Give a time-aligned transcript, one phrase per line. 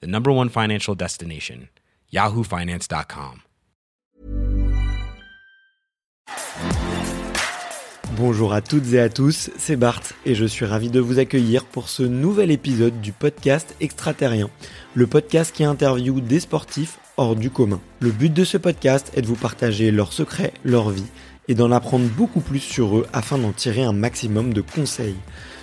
[0.00, 1.68] the number one financial destination,
[2.12, 3.40] yahoofinance.com.
[8.16, 11.64] Bonjour à toutes et à tous, c'est Bart et je suis ravi de vous accueillir
[11.64, 14.50] pour ce nouvel épisode du podcast Extraterrien,
[14.94, 17.80] le podcast qui interviewe des sportifs hors du commun.
[17.98, 21.06] Le but de ce podcast est de vous partager leurs secrets, leur vie
[21.48, 25.16] et d'en apprendre beaucoup plus sur eux afin d'en tirer un maximum de conseils.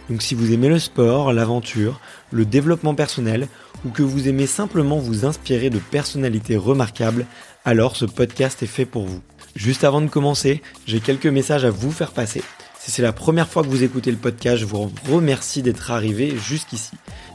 [0.10, 2.00] Donc si vous aimez le sport, l'aventure,
[2.32, 3.48] le développement personnel
[3.86, 7.26] ou que vous aimez simplement vous inspirer de personnalités remarquables,
[7.66, 9.22] alors ce podcast est fait pour vous.
[9.56, 12.44] Juste avant de commencer, j'ai quelques messages à vous faire passer.
[12.80, 16.36] Si c'est la première fois que vous écoutez le podcast, je vous remercie d'être arrivé
[16.38, 16.92] jusqu'ici.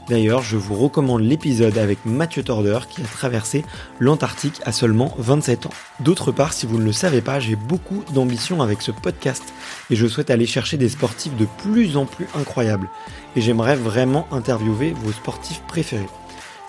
[0.09, 3.65] D'ailleurs, je vous recommande l'épisode avec Mathieu Torder qui a traversé
[3.99, 5.73] l'Antarctique à seulement 27 ans.
[5.99, 9.43] D'autre part, si vous ne le savez pas, j'ai beaucoup d'ambition avec ce podcast
[9.89, 12.89] et je souhaite aller chercher des sportifs de plus en plus incroyables.
[13.35, 16.07] Et j'aimerais vraiment interviewer vos sportifs préférés.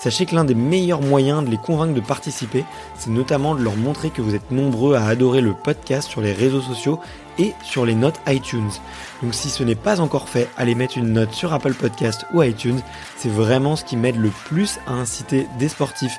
[0.01, 2.65] Sachez que l'un des meilleurs moyens de les convaincre de participer,
[2.97, 6.33] c'est notamment de leur montrer que vous êtes nombreux à adorer le podcast sur les
[6.33, 7.01] réseaux sociaux
[7.39, 8.71] et sur les notes iTunes.
[9.23, 12.43] Donc si ce n'est pas encore fait, allez mettre une note sur Apple Podcast ou
[12.43, 12.81] iTunes,
[13.17, 16.17] c'est vraiment ce qui m'aide le plus à inciter des sportifs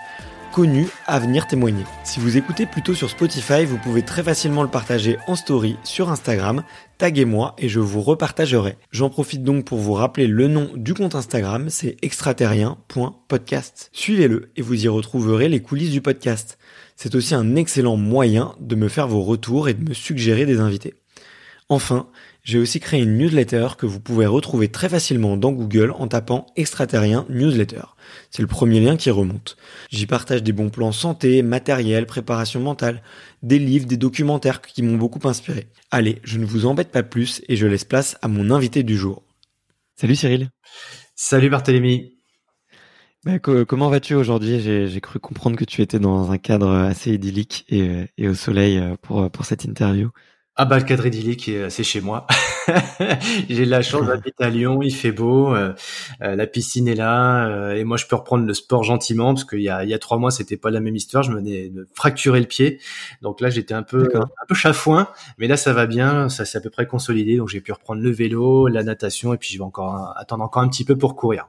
[0.51, 1.83] connus à venir témoigner.
[2.03, 6.09] Si vous écoutez plutôt sur Spotify, vous pouvez très facilement le partager en story sur
[6.09, 6.63] Instagram,
[6.97, 8.75] taguez-moi et je vous repartagerai.
[8.91, 13.89] J'en profite donc pour vous rappeler le nom du compte Instagram, c'est extraterrien.podcast.
[13.93, 16.57] Suivez-le et vous y retrouverez les coulisses du podcast.
[16.95, 20.59] C'est aussi un excellent moyen de me faire vos retours et de me suggérer des
[20.59, 20.95] invités.
[21.71, 22.09] Enfin,
[22.43, 26.47] j'ai aussi créé une newsletter que vous pouvez retrouver très facilement dans Google en tapant
[26.55, 27.83] extraterrien newsletter.
[28.31, 29.55] C'est le premier lien qui remonte.
[29.91, 33.03] J'y partage des bons plans santé, matériel, préparation mentale,
[33.43, 35.67] des livres, des documentaires qui m'ont beaucoup inspiré.
[35.91, 38.97] Allez, je ne vous embête pas plus et je laisse place à mon invité du
[38.97, 39.21] jour.
[39.95, 40.49] Salut Cyril.
[41.15, 42.17] Salut Barthélémy.
[43.25, 44.59] Bah, comment vas-tu aujourd'hui?
[44.59, 48.81] J'ai cru comprendre que tu étais dans un cadre assez idyllique et, et au soleil
[49.03, 50.09] pour, pour cette interview.
[50.61, 52.27] Ah bah le cadre idyllique, c'est chez moi.
[53.49, 55.73] J'ai de la chance d'habiter à Lyon, il fait beau, euh,
[56.21, 59.45] euh, la piscine est là, euh, et moi je peux reprendre le sport gentiment parce
[59.45, 61.37] qu'il y a, il y a trois mois c'était pas la même histoire, je me
[61.37, 62.81] venais de fracturer le pied,
[63.21, 66.57] donc là j'étais un peu un peu chafouin, mais là ça va bien, ça s'est
[66.57, 69.59] à peu près consolidé, donc j'ai pu reprendre le vélo, la natation, et puis je
[69.59, 71.47] vais encore attendre encore un petit peu pour courir.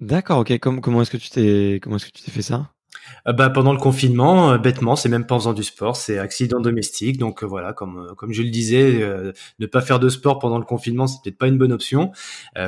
[0.00, 0.58] D'accord, ok.
[0.58, 2.54] Comment, comment est-ce que tu t'es comment est-ce que tu t'es fait ça?
[2.56, 2.75] euh,
[3.24, 6.60] bah, pendant le confinement, euh, bêtement, c'est même pas en faisant du sport, c'est accident
[6.60, 7.18] domestique.
[7.18, 9.02] Donc euh, voilà, comme comme je le disais,
[9.58, 12.12] ne pas faire de sport pendant le confinement, c'est peut-être pas une bonne option.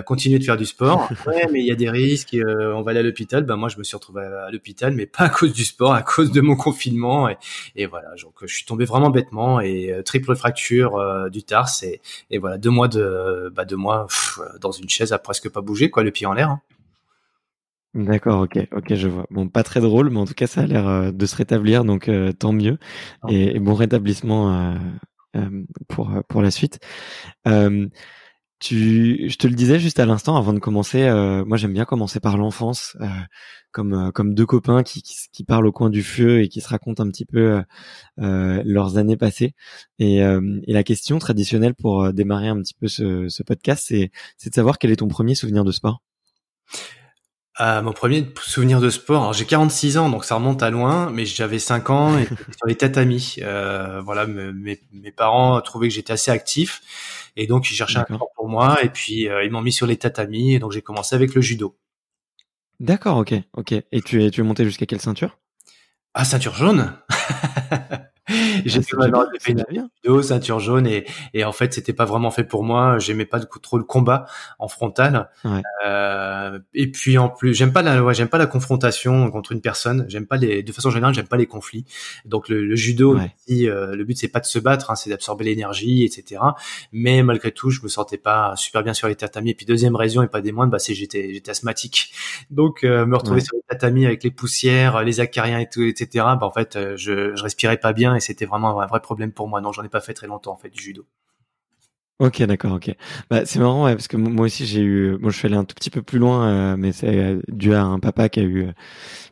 [0.07, 2.37] continuer de faire du sport, ouais, mais il y a des risques.
[2.37, 3.45] on va aller à l'hôpital.
[3.45, 6.03] Ben moi, je me suis retrouvé à, l'hôpital, mais pas à cause du sport, à
[6.03, 7.29] cause de mon confinement.
[7.29, 7.37] Et,
[7.77, 12.01] et voilà, donc je suis tombé vraiment bêtement et triple fracture du tarse et,
[12.31, 14.07] et voilà deux mois de bah deux mois
[14.61, 16.51] dans une chaise à presque pas bouger quoi, le pied en l'air.
[16.51, 16.61] Hein.
[17.95, 19.27] D'accord, ok, ok, je vois.
[19.31, 21.85] Bon, pas très drôle, mais en tout cas, ça a l'air euh, de se rétablir,
[21.85, 22.79] donc euh, tant mieux.
[23.29, 24.77] Et, bon rétablissement
[25.35, 25.51] euh,
[25.89, 26.81] pour pour la suite.
[28.61, 31.09] tu, je te le disais juste à l'instant, avant de commencer.
[31.47, 32.97] moi, j'aime bien commencer par l'enfance,
[33.73, 37.03] comme comme deux copains qui, qui, parlent au coin du feu et qui se racontent
[37.03, 37.63] un petit peu
[38.19, 39.55] leurs années passées.
[39.99, 44.51] Et, et la question traditionnelle pour démarrer un petit peu ce, ce podcast, c'est c'est
[44.51, 46.03] de savoir quel est ton premier souvenir de sport?
[47.61, 51.11] Euh, mon premier souvenir de sport, alors j'ai 46 ans, donc ça remonte à loin,
[51.11, 52.27] mais j'avais 5 ans et
[52.57, 53.37] sur les tatamis.
[53.43, 56.83] Euh, voilà, mes, mes, parents trouvaient que j'étais assez actif
[57.37, 59.89] et donc ils cherchaient un sport pour moi et puis euh, ils m'ont mis sur
[59.89, 61.77] les tatamis et donc j'ai commencé avec le judo.
[62.79, 63.73] D'accord, ok, ok.
[63.73, 65.37] Et tu es, tu es monté jusqu'à quelle ceinture?
[66.15, 66.93] Ah, ceinture jaune
[68.65, 72.65] j'ai fait une vidéo ceinture jaune et, et en fait c'était pas vraiment fait pour
[72.65, 72.99] moi.
[72.99, 74.27] J'aimais pas trop le combat
[74.59, 75.31] en frontal.
[75.85, 79.61] Euh, et puis en plus j'aime pas la ouais, j'aime pas la confrontation contre une
[79.61, 80.05] personne.
[80.09, 81.85] J'aime pas les de façon générale j'aime pas les conflits.
[82.25, 86.05] Donc le, judo euh, le but c'est pas de se battre hein, c'est d'absorber l'énergie
[86.05, 86.41] etc
[86.93, 89.51] mais malgré tout je me sentais pas super bien sur les tatamis.
[89.51, 92.13] Et puis deuxième raison et pas des moindres bah c'est j'étais j'étais asthmatique.
[92.51, 96.09] Donc euh, me retrouver sur les tatamis avec les poussières les acariens et tout etc
[96.15, 99.49] bah en fait je, je respirais pas bien et c'était vraiment un vrai problème pour
[99.49, 99.61] moi.
[99.61, 101.07] Non, j'en ai pas fait très longtemps en fait du judo.
[102.21, 102.93] Ok, d'accord, ok.
[103.31, 105.63] Bah, c'est marrant, ouais, parce que moi aussi j'ai eu, moi je suis allé un
[105.65, 108.43] tout petit peu plus loin, euh, mais c'est euh, dû à un papa qui a
[108.43, 108.67] eu,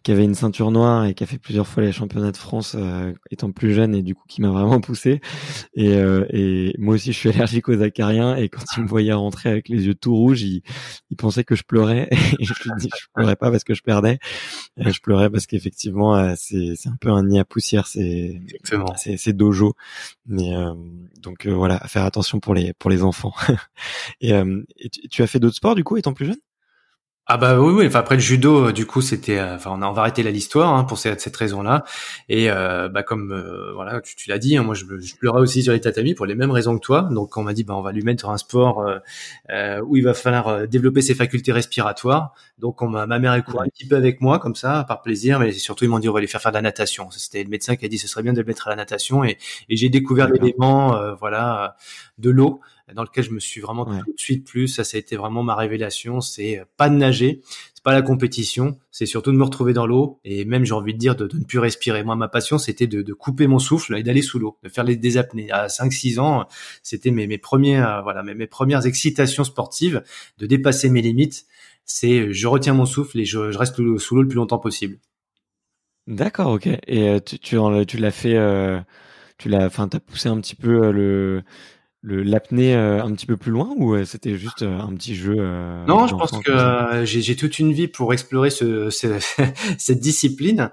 [0.05, 2.77] qui avait une ceinture noire et qui a fait plusieurs fois les championnats de France
[2.79, 5.21] euh, étant plus jeune et du coup qui m'a vraiment poussé.
[5.75, 5.95] Et,
[6.31, 9.69] et moi aussi je suis allergique aux acariens et quand il me voyait rentrer avec
[9.69, 10.63] les yeux tout rouges, il,
[11.11, 13.83] il pensait que je pleurais et je lui dis je pleurais pas parce que je
[13.83, 14.21] perdais,
[14.77, 18.41] je pleurais parce qu'effectivement c'est c'est un peu un nid à poussière, c'est
[18.97, 19.75] c'est c'est dojo,
[20.27, 20.53] mais
[21.21, 23.35] donc voilà, faire attention pour les pour les enfants.
[24.21, 24.63] et, euh,
[25.11, 26.41] tu, as fait d'autres sports du coup étant plus jeune?
[27.29, 27.87] Ah bah oui, oui.
[27.89, 30.23] Enfin après le judo, euh, du coup, c'était, euh, enfin on a, on va arrêter
[30.23, 31.85] la l'histoire hein, pour cette, cette raison-là.
[32.29, 33.35] Et euh, bah comme
[33.75, 36.25] voilà, tu, tu l'as dit, hein, moi je, je, pleurais aussi sur les tatamis pour
[36.25, 37.09] les mêmes raisons que toi.
[37.11, 38.87] Donc on m'a dit bah on va lui mettre un sport
[39.51, 42.33] euh, où il va falloir développer ses facultés respiratoires.
[42.59, 45.03] Donc on m'a, ma mère est couru un petit peu avec moi comme ça par
[45.03, 47.11] plaisir, mais surtout ils m'ont dit on va lui faire faire de la natation.
[47.11, 49.25] C'était le médecin qui a dit ce serait bien de le mettre à la natation
[49.25, 49.37] et,
[49.69, 51.77] et j'ai découvert l'élément voilà
[52.19, 52.61] de l'eau
[52.95, 54.69] dans lequel je me suis vraiment tout de suite plus.
[54.69, 56.21] Ça, ça a été vraiment ma révélation.
[56.21, 57.43] C'est euh, pas de nager,
[57.75, 60.95] c'est pas la compétition, c'est surtout de me retrouver dans l'eau et même j'ai envie
[60.95, 62.05] de dire de, ne plus respirer.
[62.05, 64.97] Moi, ma passion, c'était de, couper mon souffle et d'aller sous l'eau, de faire les,
[64.97, 65.51] des apnées.
[65.51, 66.47] À 5-6 ans,
[66.83, 70.03] c'était mes, mes premiers, euh, voilà, mes, mes premières excitations sportives,
[70.39, 71.47] de dépasser mes limites.
[71.85, 74.99] C'est euh, je retiens mon souffle et je, reste sous l'eau le plus longtemps possible.
[76.07, 76.69] D'accord, ok.
[76.87, 78.39] Et tu, tu, tu l'as fait,
[79.39, 81.43] tu l'as, enfin, t'as poussé un petit peu le
[82.07, 85.35] l'apnée euh, un petit peu plus loin ou euh, c'était juste euh, un petit jeu
[85.87, 88.91] Non, je pense que j'ai toute une vie pour explorer ce,
[89.79, 90.71] cette discipline.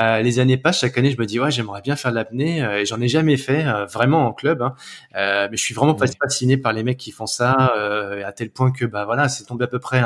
[0.00, 2.86] les années passent, chaque année je me dis ouais j'aimerais bien faire de l'apnée et
[2.86, 4.74] j'en ai jamais fait vraiment en club, hein.
[5.14, 8.84] mais je suis vraiment fasciné par les mecs qui font ça à tel point que
[8.84, 10.02] bah voilà c'est tombé à peu près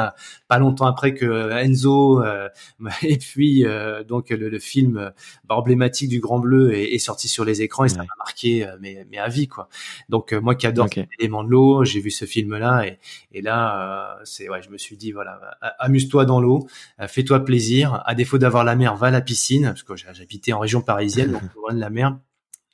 [0.49, 2.23] pas longtemps après que Enzo
[3.03, 3.65] et puis
[4.09, 5.13] donc le, film
[5.49, 8.67] bah, emblématique du Grand Bleu est, est, sorti sur les écrans et ça m'a marqué
[8.81, 9.69] mais, mais à vie quoi.
[10.09, 11.09] Donc moi qui adore okay.
[11.19, 11.85] l'élément de l'eau.
[11.85, 12.99] J'ai vu ce film-là et,
[13.33, 15.41] et là, euh, c'est ouais, je me suis dit voilà,
[15.79, 16.67] amuse-toi dans l'eau,
[17.01, 18.03] euh, fais-toi plaisir.
[18.07, 21.33] À défaut d'avoir la mer, va à la piscine parce que j'habitais en région parisienne,
[21.33, 22.17] donc loin de la mer.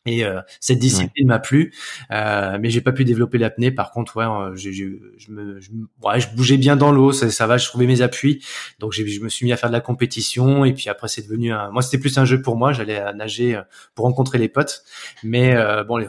[0.06, 1.74] Et euh, cette discipline m'a plu,
[2.12, 3.72] euh, mais j'ai pas pu développer l'apnée.
[3.72, 4.84] Par contre, ouais, euh, je, je,
[5.18, 5.70] je, me, je,
[6.02, 8.44] ouais, je bougeais bien dans l'eau, ça, ça va, je trouvais mes appuis.
[8.78, 11.52] Donc je me suis mis à faire de la compétition, et puis après c'est devenu
[11.52, 11.70] un.
[11.70, 12.72] Moi, c'était plus un jeu pour moi.
[12.72, 13.62] J'allais nager euh,
[13.94, 14.84] pour rencontrer les potes,
[15.24, 16.08] mais euh, bon, les,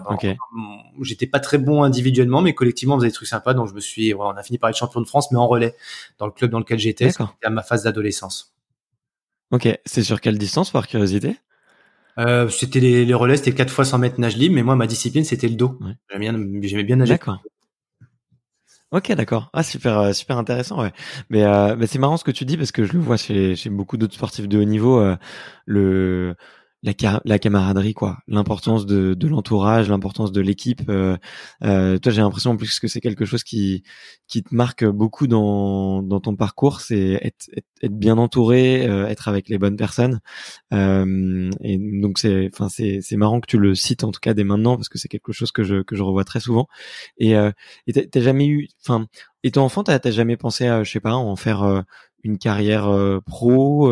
[1.01, 3.53] j'étais pas très bon individuellement, mais collectivement on faisait des trucs sympas.
[3.53, 5.47] Donc je me suis, ouais, on a fini par être champion de France, mais en
[5.47, 5.75] relais
[6.19, 7.09] dans le club dans lequel j'étais.
[7.09, 8.53] C'était à ma phase d'adolescence.
[9.51, 11.37] Ok, c'est sur quelle distance par curiosité?
[12.19, 14.87] Euh, c'était les, les, relais, c'était 4 fois 100 mètres nage libre, mais moi, ma
[14.87, 15.77] discipline, c'était le dos.
[15.81, 15.93] Ouais.
[16.09, 17.13] J'aimais bien, bien nager.
[17.13, 17.41] D'accord.
[18.91, 19.49] Ok, d'accord.
[19.51, 20.93] Ah, super, euh, super intéressant, ouais.
[21.29, 23.55] Mais, euh, mais c'est marrant ce que tu dis parce que je le vois chez,
[23.57, 24.99] chez beaucoup d'autres sportifs de haut niveau.
[24.99, 25.17] Euh,
[25.65, 26.35] le
[26.83, 28.19] la, camaraderie, quoi.
[28.27, 30.81] L'importance de, l'entourage, l'importance de l'équipe.
[30.89, 31.17] Euh,
[31.63, 33.83] euh, toi, j'ai l'impression en plus que c'est quelque chose qui
[34.27, 37.49] qui te marque beaucoup dans dans ton parcours, c'est être,
[37.83, 40.19] bien entouré, euh, être avec les bonnes personnes.
[40.71, 44.43] Et donc c'est, enfin c'est c'est marrant que tu le cites en tout cas dès
[44.43, 46.67] maintenant parce que c'est quelque chose que je que je revois très souvent.
[47.17, 47.51] Et euh,
[48.11, 49.07] t'as jamais eu, enfin,
[49.43, 51.83] étant enfant, t'as jamais pensé à, je sais pas, en faire
[52.23, 52.89] une carrière
[53.25, 53.89] pro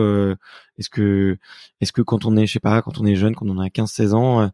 [0.77, 1.37] est-ce que,
[1.81, 3.67] est-ce que quand on est, je sais pas, quand on est jeune, quand on a
[3.67, 4.47] 15-16 ans, euh,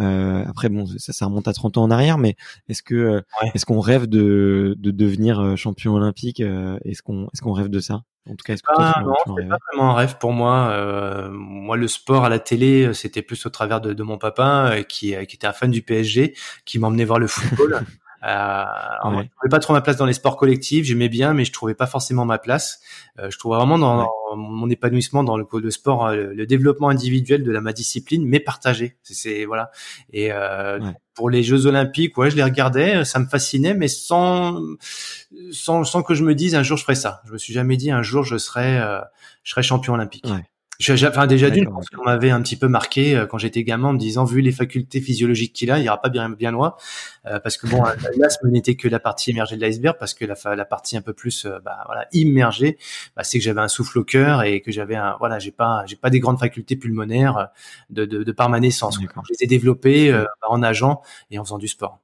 [0.00, 2.36] euh, après bon, ça, ça remonte à 30 ans en arrière, mais
[2.68, 3.20] est-ce que, euh,
[3.54, 7.80] est-ce qu'on rêve de, de devenir euh, champion olympique Est-ce qu'on, est-ce qu'on rêve de
[7.80, 8.02] ça?
[8.28, 10.68] En tout cas, est-ce que ah, non, c'est pas vraiment un rêve pour moi.
[10.72, 14.82] Euh, moi, le sport à la télé, c'était plus au travers de, de mon papa,
[14.86, 16.34] qui, qui était un fan du PSG,
[16.66, 17.80] qui m'emmenait voir le football.
[18.24, 18.64] Euh,
[19.10, 19.22] ouais.
[19.24, 20.84] Je trouvais pas trop ma place dans les sports collectifs.
[20.84, 22.80] J'aimais bien, mais je trouvais pas forcément ma place.
[23.18, 26.88] Euh, je trouvais vraiment dans, dans, mon épanouissement dans le, le sport, euh, le, développement
[26.88, 28.96] individuel de la ma discipline, mais partagé.
[29.02, 29.70] C'est voilà.
[30.12, 30.92] Et euh, ouais.
[31.14, 34.60] pour les Jeux Olympiques, ouais, je les regardais, ça me fascinait, mais sans,
[35.52, 37.22] sans sans que je me dise un jour je ferai ça.
[37.26, 39.00] Je me suis jamais dit un jour je serai euh,
[39.42, 40.26] je serai champion olympique.
[40.80, 41.06] Ouais.
[41.08, 43.92] Enfin, déjà d'une, parce qu'on m'avait un petit peu marqué euh, quand j'étais gamin en
[43.94, 46.76] me disant, vu les facultés physiologiques qu'il a, il ira pas bien, bien loin.
[47.26, 47.82] Euh, parce que bon,
[48.16, 51.12] l'asthme n'était que la partie émergée de l'iceberg, parce que la, la partie un peu
[51.12, 52.78] plus, euh, bah, voilà, immergée,
[53.16, 55.82] bah, c'est que j'avais un souffle au cœur et que j'avais un, voilà, j'ai pas,
[55.86, 57.48] j'ai pas des grandes facultés pulmonaires
[57.90, 59.00] de, de, de par ma naissance.
[59.00, 61.98] Je les ai développées bah, en nageant et en faisant du sport.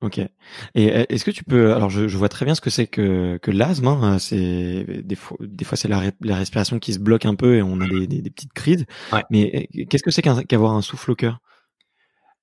[0.00, 0.18] Ok.
[0.18, 2.86] Et euh, est-ce que tu peux alors je, je, vois très bien ce que c'est
[2.86, 3.88] que que l'asthme.
[3.88, 7.56] Hein, c'est des fois des fois c'est la, la, respiration qui se bloque un peu
[7.56, 8.86] et on a des, des, des petites crises.
[9.12, 9.24] Ouais.
[9.30, 11.40] Mais euh, qu'est-ce que c'est qu'avoir un souffle au cœur?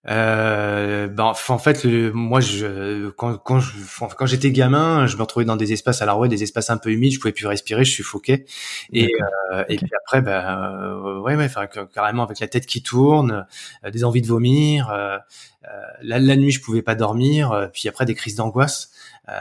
[0.08, 3.72] Euh, ben, en fait, le, moi, je, quand, quand, je,
[4.16, 6.78] quand j'étais gamin, je me retrouvais dans des espaces à la rue, des espaces un
[6.78, 8.46] peu humides, je pouvais plus respirer, je suffoquais.
[8.94, 9.10] Et,
[9.52, 11.50] euh, et puis après, ben, euh, ouais, ouais,
[11.94, 13.46] carrément avec la tête qui tourne,
[13.84, 14.90] euh, des envies de vomir.
[14.92, 15.18] Euh,
[16.04, 17.70] la, la, nuit, je pouvais pas dormir.
[17.74, 18.92] puis après, des crises d'angoisse.
[19.28, 19.34] Euh,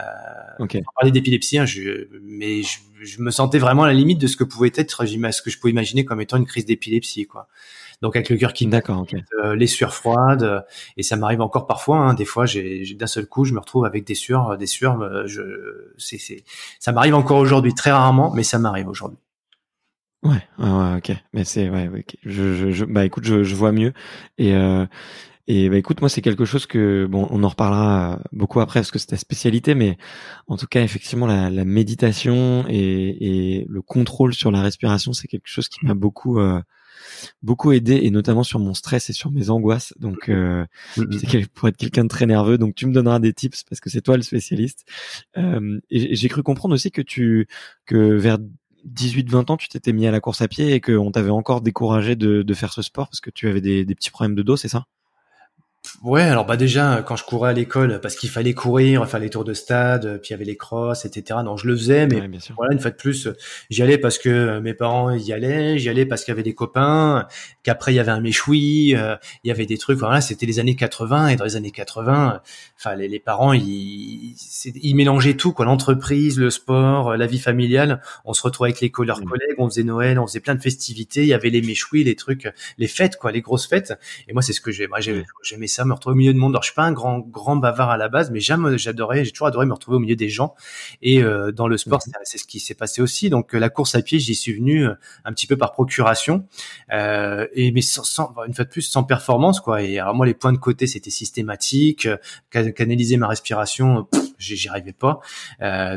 [0.63, 0.79] okay.
[0.79, 4.25] On parlait d'épilepsie, hein, je, mais je, je, me sentais vraiment à la limite de
[4.25, 7.47] ce que pouvait être, ce que je pouvais imaginer comme étant une crise d'épilepsie, quoi
[8.01, 9.05] donc avec le cœur qui d'accord
[9.43, 10.61] euh, les sueurs froides euh,
[10.97, 13.85] et ça m'arrive encore parfois hein, des fois j'ai d'un seul coup je me retrouve
[13.85, 15.41] avec des sueurs euh, des sueurs je
[15.97, 16.43] c'est c'est
[16.79, 19.19] ça m'arrive encore aujourd'hui très rarement mais ça m'arrive aujourd'hui.
[20.23, 21.11] Ouais, ouais, ok.
[21.33, 21.87] Mais c'est ouais,
[22.23, 23.93] Je, je, bah écoute je, je vois mieux.
[24.39, 24.55] Et
[25.47, 28.89] et bah écoute, moi c'est quelque chose que bon, on en reparlera beaucoup après parce
[28.89, 29.97] que c'est ta spécialité, mais
[30.47, 35.27] en tout cas effectivement la, la méditation et, et, le contrôle sur la respiration, c'est
[35.27, 36.39] quelque chose qui m'a beaucoup
[37.41, 39.93] beaucoup aidé et notamment sur mon stress et sur mes angoisses.
[39.99, 43.33] Donc, euh, je sais pour être quelqu'un de très nerveux, donc tu me donneras des
[43.33, 44.85] tips parce que c'est toi le spécialiste.
[45.37, 47.47] Euh, et j'ai cru comprendre aussi que tu,
[47.85, 48.37] que vers
[48.87, 52.15] 18-20 ans, tu t'étais mis à la course à pied et qu'on t'avait encore découragé
[52.15, 54.57] de, de, faire ce sport parce que tu avais des, des petits problèmes de dos,
[54.57, 54.85] c'est ça?
[56.03, 59.29] Ouais, alors bah déjà quand je courais à l'école parce qu'il fallait courir, faire les
[59.29, 61.39] tours de stade, puis il y avait les crosses, etc.
[61.43, 63.29] Donc je le faisais, mais voilà une fois de plus,
[63.69, 66.53] j'y allais parce que mes parents y allaient, j'y allais parce qu'il y avait des
[66.53, 67.27] copains,
[67.63, 69.97] qu'après il y avait un méchoui, euh, il y avait des trucs.
[69.97, 72.41] Voilà, c'était les années 80 et dans les années 80,
[72.77, 74.35] enfin les, les, parents ils,
[74.65, 78.01] ils mélangeaient tout quoi, l'entreprise, le sport, la vie familiale.
[78.25, 81.21] On se retrouvait avec les leurs collègues, on faisait Noël, on faisait plein de festivités,
[81.21, 83.93] il y avait les méchouis, les trucs, les fêtes quoi, les grosses fêtes.
[84.27, 86.53] Et moi c'est ce que j'ai, moi j'aimais ça, me retrouver au milieu de monde.
[86.53, 89.31] Alors je suis pas un grand grand bavard à la base, mais j'aime, j'adorais, j'ai
[89.31, 90.55] toujours adoré me retrouver au milieu des gens.
[91.01, 93.29] Et euh, dans le sport, c'est ce qui s'est passé aussi.
[93.29, 96.45] Donc la course à pied, j'y suis venu euh, un petit peu par procuration,
[96.91, 99.81] euh, et mais sans, une fois de plus sans performance quoi.
[99.81, 102.07] Et alors moi les points de côté c'était systématique,
[102.49, 105.19] canaliser ma respiration, j'y arrivais pas.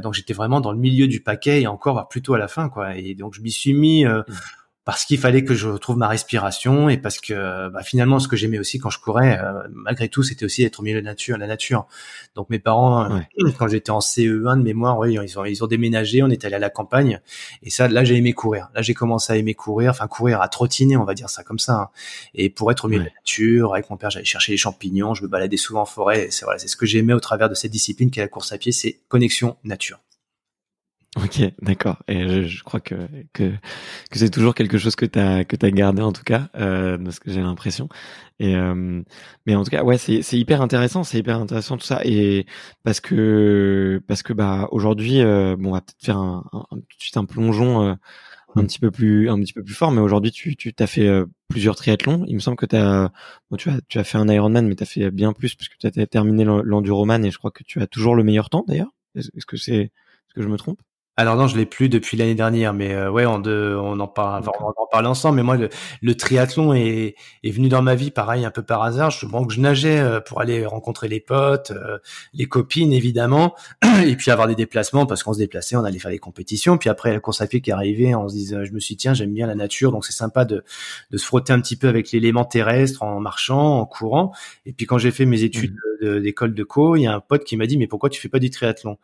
[0.01, 2.97] donc j'étais vraiment dans le milieu du paquet et encore plutôt à la fin quoi.
[2.97, 4.05] Et donc je m'y suis mis.
[4.05, 4.25] Mmh
[4.89, 8.37] parce qu'il fallait que je retrouve ma respiration et parce que bah, finalement ce que
[8.37, 11.11] j'aimais aussi quand je courais euh, malgré tout c'était aussi être au milieu de la
[11.11, 11.87] nature la nature.
[12.35, 13.21] Donc mes parents euh,
[13.59, 16.55] quand j'étais en CE1 de mémoire oui, ils ont ils ont déménagé on est allé
[16.55, 17.21] à la campagne.
[17.63, 18.71] Et ça là j'ai aimé courir.
[18.75, 21.59] Là j'ai commencé à aimer courir enfin courir à trottiner on va dire ça comme
[21.59, 21.91] ça hein.
[22.33, 25.13] et pour être au milieu de la nature avec mon père j'allais chercher les champignons
[25.13, 26.29] je me baladais souvent en forêt.
[26.31, 28.53] C'est voilà c'est ce que j'aimais au travers de cette discipline qui est la course
[28.53, 30.01] à pied c'est connexion nature
[31.17, 32.03] Ok, d'accord.
[32.07, 32.95] Et je, crois que
[33.33, 33.51] que,
[34.11, 36.99] que c'est toujours quelque chose que tu as que t'as gardé en tout cas, euh,
[36.99, 37.89] de ce que j'ai l'impression.
[38.39, 39.03] Et euh,
[39.47, 42.01] mais en tout cas, ouais, c'est c'est hyper intéressant, c'est hyper intéressant tout ça.
[42.05, 42.47] Et
[42.85, 46.77] parce que parce que bah aujourd'hui, euh, bon, on va peut-être faire un, un, tout
[46.77, 47.95] de suite un plongeon euh,
[48.57, 49.93] un petit peu plus un petit peu plus fort.
[49.93, 52.25] Mais aujourd'hui, tu tu t'as fait euh, plusieurs triathlons.
[52.29, 53.11] Il me semble que t'as
[53.51, 55.79] bon, tu as tu as fait un Ironman, mais tu as fait bien plus puisque
[55.79, 58.93] tu as terminé l'enduroman et je crois que tu as toujours le meilleur temps d'ailleurs.
[59.15, 59.75] Est-ce que c'est
[60.29, 60.81] est-ce que je me trompe?
[61.19, 64.07] Alors non, je l'ai plus depuis l'année dernière, mais euh, ouais, on, de, on en
[64.07, 65.35] parle, on en parle ensemble.
[65.35, 65.69] Mais moi, le,
[66.01, 69.11] le triathlon est, est, venu dans ma vie, pareil, un peu par hasard.
[69.11, 71.99] Je, bon, je nageais euh, pour aller rencontrer les potes, euh,
[72.35, 73.57] les copines, évidemment,
[74.07, 76.79] et puis avoir des déplacements parce qu'on se déplaçait, on allait faire des compétitions.
[76.79, 78.99] Puis après, la course à pied qui arrivait, on se disait, je me suis dit,
[78.99, 80.63] tiens, j'aime bien la nature, donc c'est sympa de,
[81.11, 84.31] de se frotter un petit peu avec l'élément terrestre en marchant, en courant.
[84.67, 86.21] Et puis quand j'ai fait mes études mmh.
[86.21, 88.21] d'école de, de co, il y a un pote qui m'a dit, mais pourquoi tu
[88.21, 88.99] fais pas du triathlon?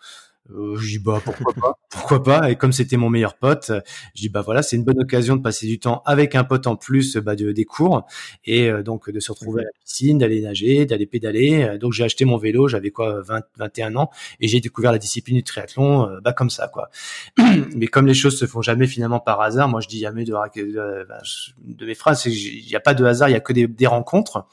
[0.50, 2.50] Euh, je dis bah pourquoi pas, pourquoi pas.
[2.50, 3.72] Et comme c'était mon meilleur pote,
[4.14, 6.66] je dis bah voilà, c'est une bonne occasion de passer du temps avec un pote
[6.66, 8.06] en plus bah, de, des cours
[8.44, 11.78] et euh, donc de se retrouver à la piscine, d'aller nager, d'aller pédaler.
[11.80, 15.36] Donc j'ai acheté mon vélo, j'avais quoi 20, 21 ans et j'ai découvert la discipline
[15.36, 16.90] du triathlon euh, bah comme ça quoi.
[17.74, 20.32] Mais comme les choses se font jamais finalement par hasard, moi je dis jamais de,
[20.32, 21.22] de, bah,
[21.58, 23.86] de mes phrases, il n'y a pas de hasard, il y a que des, des
[23.86, 24.46] rencontres.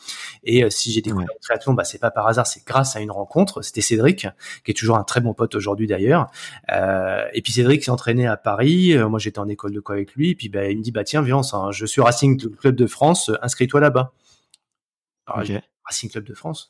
[0.46, 3.12] Et si j'ai découvert le triathlon, bah c'est pas par hasard, c'est grâce à une
[3.12, 3.62] rencontre.
[3.62, 4.28] C'était Cédric
[4.64, 6.32] qui est toujours un très bon pote aujourd'hui d'ailleurs.
[6.72, 8.94] Euh, et puis Cédric s'est entraîné à Paris.
[8.94, 10.32] Euh, moi, j'étais en école de quoi avec lui.
[10.32, 13.32] Et puis bah, il me dit bah tiens, viens, je suis Racing Club de France.
[13.42, 14.14] Inscris-toi là-bas.
[15.86, 16.70] Racing Club de France?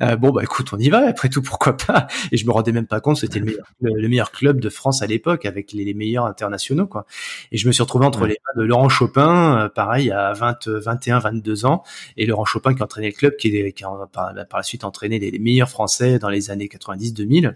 [0.00, 1.06] Euh, bon bah écoute, on y va.
[1.08, 2.06] Après tout, pourquoi pas?
[2.30, 5.02] Et je me rendais même pas compte, c'était le meilleur, le, meilleur club de France
[5.02, 7.06] à l'époque avec les, meilleurs internationaux quoi.
[7.52, 11.18] Et je me suis retrouvé entre les mains de Laurent Chopin, pareil à 20, 21,
[11.18, 11.82] 22 ans,
[12.16, 15.18] et Laurent Chopin qui entraînait le club, qui, qui a par, par la suite entraîné
[15.18, 17.54] les, les meilleurs Français dans les années 90-2000.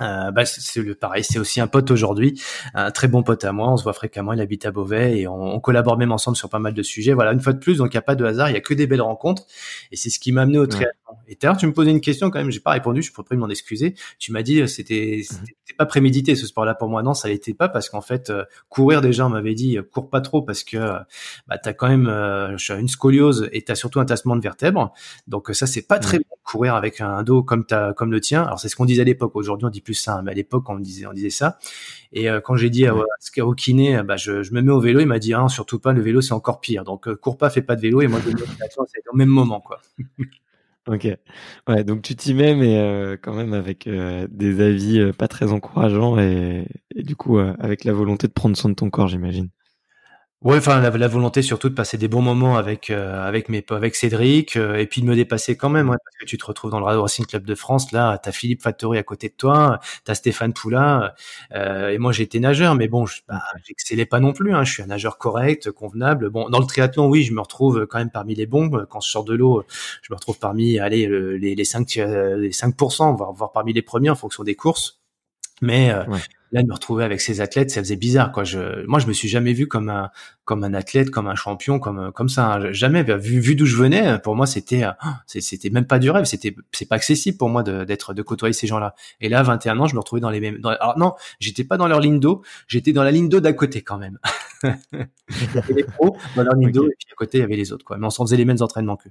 [0.00, 2.40] Euh, bah, c'est le pareil, c'est aussi un pote aujourd'hui,
[2.74, 3.70] un très bon pote à moi.
[3.70, 4.32] On se voit fréquemment.
[4.32, 7.12] Il habite à Beauvais et on, collabore même ensemble sur pas mal de sujets.
[7.12, 8.60] Voilà, une fois de plus, donc il n'y a pas de hasard, il y a
[8.60, 9.44] que des belles rencontres
[9.92, 10.92] et c'est ce qui m'a amené au triathlon.
[11.28, 13.02] Et tout tu me posais une question quand même, j'ai pas répondu.
[13.02, 13.94] Je pourrais m'en excuser.
[14.18, 17.02] Tu m'as dit euh, c'était mmh c'était pas prémédité ce sport-là pour moi.
[17.02, 20.20] Non, ça l'était pas parce qu'en fait euh, courir déjà, on m'avait dit cours pas
[20.20, 20.78] trop parce que
[21.46, 24.92] bah t'as quand même une scoliose et t'as surtout un tassement de vertèbres.
[25.28, 28.42] Donc ça c'est pas très bon courir avec un dos comme ta comme le tien.
[28.42, 29.34] Alors c'est ce qu'on disait à l'époque.
[29.34, 31.58] Aujourd'hui on dit plus ça, mais à l'époque on disait on disait ça.
[32.12, 35.00] Et euh, quand j'ai dit à, au kiné, bah, je, je, me mets au vélo,
[35.00, 36.84] il m'a dit ah, surtout pas, le vélo c'est encore pire.
[36.84, 38.00] Donc euh, cours pas, fais pas de vélo.
[38.02, 39.80] Et moi je me c'est au même moment quoi.
[40.88, 41.06] Ok.
[41.68, 46.18] Ouais, donc tu t'y mets, mais euh, quand même avec des avis pas très encourageants
[46.18, 49.48] et, et du coup avec la volonté de prendre soin de ton corps, j'imagine.
[50.44, 53.64] Ouais, enfin la, la, volonté surtout de passer des bons moments avec euh, avec mes
[53.70, 56.44] avec Cédric euh, et puis de me dépasser quand même ouais, parce que tu te
[56.44, 59.78] retrouves dans le Racing Club de France là, t'as Philippe Fattori à côté de toi,
[60.02, 61.12] t'as Stéphane Poulain
[61.54, 64.82] euh, et moi j'étais nageur mais bon, bah, j'excellais pas non plus, hein, je suis
[64.82, 66.28] un nageur correct, convenable.
[66.28, 69.10] Bon, dans le triathlon oui, je me retrouve quand même parmi les bons quand je
[69.10, 69.64] sors de l'eau,
[70.02, 71.06] je me retrouve parmi allez
[71.38, 72.00] les les 5
[72.36, 75.00] les 5 voire voire parmi les premiers en fonction des courses.
[75.60, 75.92] Mais
[76.52, 78.44] là de me retrouver avec ces athlètes ça faisait bizarre quoi.
[78.44, 80.10] Je moi je me suis jamais vu comme un
[80.44, 82.72] comme un athlète comme un champion comme comme ça hein.
[82.72, 83.02] jamais.
[83.02, 84.84] Vu vu d'où je venais pour moi c'était
[85.26, 86.24] c'était même pas du rêve.
[86.24, 88.94] C'était c'est pas accessible pour moi d'être de, côtoyer ces gens-là.
[89.20, 91.88] Et là 21 ans je me retrouvais dans les mêmes alors non j'étais pas dans
[91.88, 92.42] leur ligne d'eau.
[92.68, 94.18] J'étais dans la ligne d'eau d'à côté quand même.
[94.62, 97.44] Il y avait les pros dans leur ligne d'eau et puis à côté il y
[97.44, 97.96] avait les autres quoi.
[97.98, 99.10] Mais on s'en faisait les mêmes entraînements qu'eux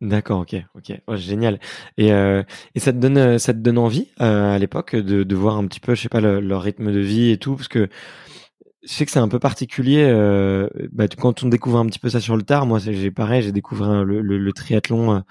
[0.00, 1.60] D'accord, ok, ok, génial.
[1.98, 2.42] Et, euh,
[2.74, 5.66] et ça te donne, euh, ça te donne envie euh, à l'époque de, voir un
[5.66, 7.90] petit peu, je sais pas, leur rythme de vie et tout, parce que
[8.82, 10.04] je sais que c'est un peu particulier.
[10.08, 13.42] Euh, bah, quand on découvre un petit peu ça sur le tard, moi j'ai pareil,
[13.42, 15.22] j'ai découvert le, le, le, triathlon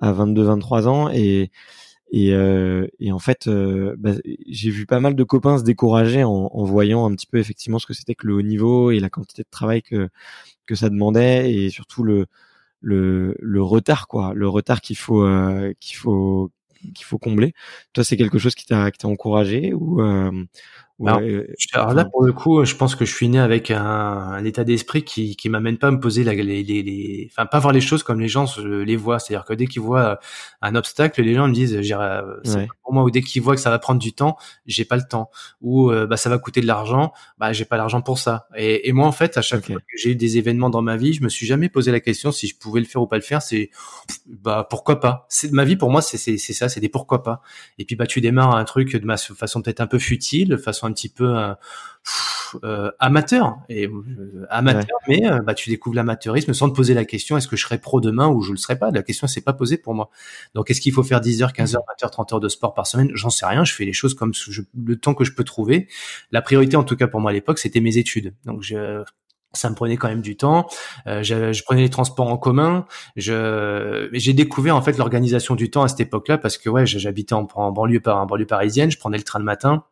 [0.00, 1.50] à 22-23 ans et
[2.12, 3.48] et, euh, et en fait,
[3.98, 4.12] bah,
[4.48, 7.78] j'ai vu pas mal de copains se décourager en, en voyant un petit peu effectivement
[7.78, 10.08] ce que c'était que le haut niveau et la quantité de travail que
[10.66, 12.26] que ça demandait et surtout le
[12.80, 16.50] le, le retard quoi, le retard qu'il faut euh, qu'il faut
[16.94, 17.52] qu'il faut combler.
[17.92, 20.00] Toi, c'est quelque chose qui t'a qui t'a encouragé ou
[21.00, 24.44] euh, alors, là, pour le coup, je pense que je suis né avec un, un
[24.44, 27.58] état d'esprit qui qui m'amène pas à me poser la, les, les, les, enfin pas
[27.58, 29.18] voir les choses comme les gens les voient.
[29.18, 30.18] C'est-à-dire que dès qu'ils voient
[30.62, 32.22] un obstacle, les gens me disent, j'irai,
[32.82, 33.04] pour moi.
[33.04, 35.30] Ou dès qu'ils voient que ça va prendre du temps, j'ai pas le temps.
[35.60, 38.48] Ou euh, bah ça va coûter de l'argent, bah j'ai pas l'argent pour ça.
[38.56, 40.96] Et, et, moi, en fait, à chaque fois que j'ai eu des événements dans ma
[40.96, 43.16] vie, je me suis jamais posé la question si je pouvais le faire ou pas
[43.16, 43.42] le faire.
[43.42, 43.70] C'est
[44.26, 45.26] bah pourquoi pas?
[45.28, 47.42] C'est ma vie pour moi, c'est c'est ça, c'est des pourquoi pas.
[47.78, 50.85] Et puis bah tu démarres un truc de ma façon peut-être un peu futile, façon
[50.86, 51.54] un petit peu euh,
[52.62, 57.36] euh, amateur et euh, amateur, mais bah tu découvres l'amateurisme sans te poser la question
[57.36, 58.90] est-ce que je serai pro demain ou je le serai pas?
[58.90, 60.10] La question s'est pas posée pour moi.
[60.54, 62.74] Donc est-ce qu'il faut faire 10 heures, 15 heures, 20 heures, 30 heures de sport
[62.74, 63.10] par semaine?
[63.14, 63.64] J'en sais rien.
[63.64, 64.32] Je fais les choses comme
[64.84, 65.88] le temps que je peux trouver.
[66.30, 68.34] La priorité, en tout cas pour moi à l'époque, c'était mes études.
[68.44, 69.04] Donc je
[69.56, 70.68] ça me prenait quand même du temps.
[71.06, 72.86] Euh, je, je, prenais les transports en commun.
[73.16, 77.32] Je, j'ai découvert en fait l'organisation du temps à cette époque-là parce que ouais, j'habitais
[77.32, 78.90] en, en banlieue, en banlieue parisienne.
[78.90, 79.84] Je prenais le train le matin.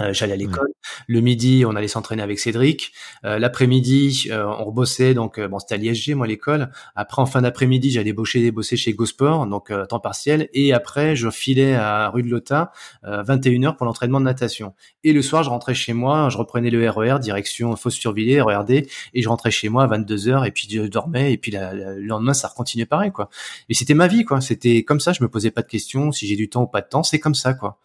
[0.00, 0.68] Euh, j'allais à l'école.
[1.08, 2.92] Le midi, on allait s'entraîner avec Cédric.
[3.24, 5.14] Euh, l'après-midi, euh, on rebossait.
[5.14, 6.70] Donc, bon, c'était à l'ISG, moi, l'école.
[6.94, 10.48] Après, en fin d'après-midi, j'allais bosser, bosser chez GoSport, donc temps partiel.
[10.52, 12.72] Et après, je filais à rue de Lota,
[13.04, 14.74] 21h pour l'entraînement de natation.
[15.04, 18.70] Et le soir, je rentrais chez moi, je reprenais le RER, e direction Fos-sur-Villers, RERD,
[18.70, 18.86] et
[19.22, 22.48] je rentrais chez moi à 22h, et puis je dormais, et puis le lendemain, ça
[22.48, 23.28] recontinuait pareil, quoi.
[23.68, 24.40] Et c'était ma vie, quoi.
[24.40, 26.80] C'était comme ça, je me posais pas de questions, si j'ai du temps ou pas
[26.80, 27.78] de temps, c'est comme ça, quoi.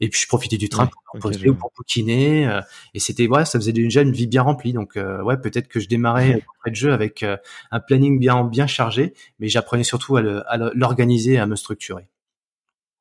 [0.00, 2.46] Et puis je profitais du train pour poser ou pour bouquiner.
[2.48, 2.60] Euh,
[2.94, 4.72] et c'était ouais, ça faisait déjà une vie bien remplie.
[4.72, 7.36] Donc euh, ouais, peut-être que je démarrais après de jeu avec euh,
[7.70, 10.22] un planning bien bien chargé, mais j'apprenais surtout à
[10.74, 12.08] l'organiser, à me structurer.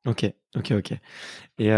[0.06, 0.94] Ok, ok, ok.
[1.60, 1.72] Et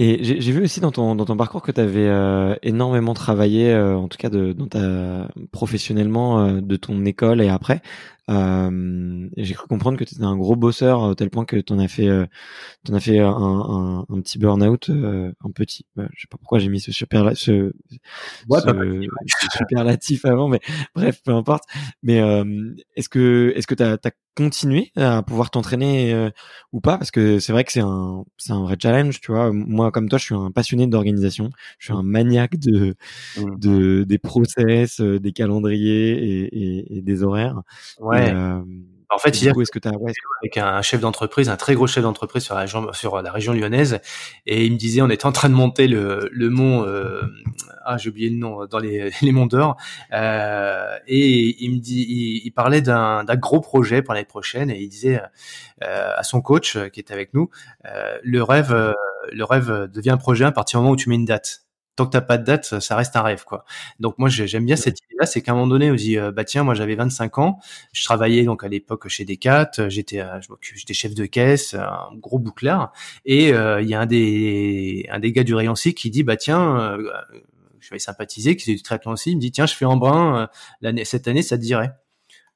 [0.00, 3.72] et j'ai vu aussi dans ton, dans ton parcours que tu avais euh, énormément travaillé,
[3.72, 7.82] euh, en tout cas de, dans ta, professionnellement, euh, de ton école et après.
[8.28, 11.78] J'ai cru comprendre que tu étais un gros bosseur, au tel point que tu en
[11.78, 15.86] as fait, en as fait un, un, un petit burn-out, un petit.
[15.96, 17.72] Bah, je sais pas pourquoi j'ai mis ce, super, ce,
[18.50, 19.08] ce
[19.56, 20.60] superlatif avant, mais
[20.94, 21.64] bref, peu importe.
[22.02, 22.18] Mais
[22.96, 23.98] est-ce que est-ce que tu as,
[24.38, 26.30] continuer à pouvoir t'entraîner euh,
[26.72, 26.96] ou pas?
[26.96, 30.08] Parce que c'est vrai que c'est un c'est un vrai challenge tu vois moi comme
[30.08, 32.94] toi je suis un passionné d'organisation je suis un maniaque de
[33.36, 33.58] mmh.
[33.58, 37.62] de des process euh, des calendriers et, et, des horaires
[37.98, 38.60] ouais euh,
[39.10, 39.92] En fait, il est-ce que tu as
[40.42, 43.52] avec un chef d'entreprise, un très gros chef d'entreprise sur la région, sur la région
[43.52, 44.00] lyonnaise,
[44.46, 47.22] et il me disait, on était en train de monter le, le mont, euh,
[47.84, 49.76] ah j'ai oublié le nom, dans les, les monts d'or,
[50.12, 54.88] euh, et il me dit, il, parlait d'un gros projet pour l'année prochaine, et il
[54.88, 55.20] disait
[55.84, 57.50] euh, à son coach qui était avec nous,
[58.22, 58.94] le rêve,
[59.32, 61.67] le rêve devient un projet à partir du moment où tu mets une date
[61.98, 63.64] tant que t'as pas de date, ça reste un rêve, quoi.
[63.98, 66.44] Donc moi, j'aime bien cette idée-là, c'est qu'à un moment donné, on dit, euh, bah
[66.44, 67.58] tiens, moi j'avais 25 ans,
[67.92, 72.38] je travaillais donc à l'époque chez Decat, j'étais, euh, j'étais chef de caisse, un gros
[72.38, 72.92] bouclard,
[73.24, 76.22] et euh, il y a un des, un des gars du rayon C qui dit,
[76.22, 76.96] bah tiens,
[77.80, 79.96] je vais sympathiser, qui est du triathlon aussi, il me dit, tiens, je fais en
[79.96, 80.48] brun
[80.80, 81.90] l'année, cette année, ça te dirait.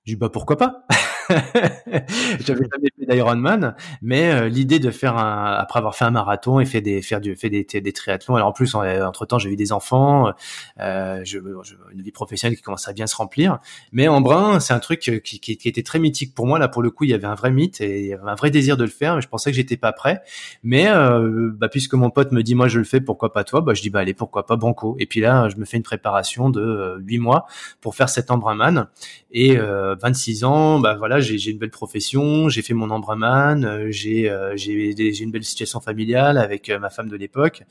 [0.04, 0.86] Je dis, bah pourquoi pas?
[2.40, 6.60] J'avais jamais fait d'Ironman, mais euh, l'idée de faire un, après avoir fait un marathon
[6.60, 8.36] et fait des, faire du, fait des, des triathlons.
[8.36, 10.32] Alors en plus, entre temps, j'ai eu des enfants,
[10.80, 13.58] euh, je, une vie professionnelle qui commence à bien se remplir.
[13.92, 16.58] Mais en brun, c'est un truc qui, qui, qui, était très mythique pour moi.
[16.58, 18.84] Là, pour le coup, il y avait un vrai mythe et un vrai désir de
[18.84, 19.16] le faire.
[19.16, 20.22] Mais je pensais que j'étais pas prêt.
[20.62, 23.60] Mais euh, bah, puisque mon pote me dit, moi, je le fais, pourquoi pas toi?
[23.60, 24.96] Bah, je dis, bah allez, pourquoi pas Banco?
[24.98, 27.46] Et puis là, je me fais une préparation de huit mois
[27.80, 28.88] pour faire cet Embrunman.
[29.30, 34.30] Et 26 ans, bah voilà j'ai une belle profession, j'ai fait mon embraman, euh, j'ai
[34.30, 37.62] euh, j'ai une belle situation familiale avec euh, ma femme de l'époque.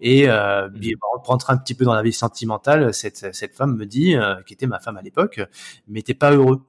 [0.00, 0.92] Et euh, mmh.
[1.00, 4.14] pour rentrer un petit peu dans la vie sentimentale, cette, cette femme me dit,
[4.46, 5.40] qui était ma femme à l'époque,
[5.88, 6.62] mais t'es pas heureux.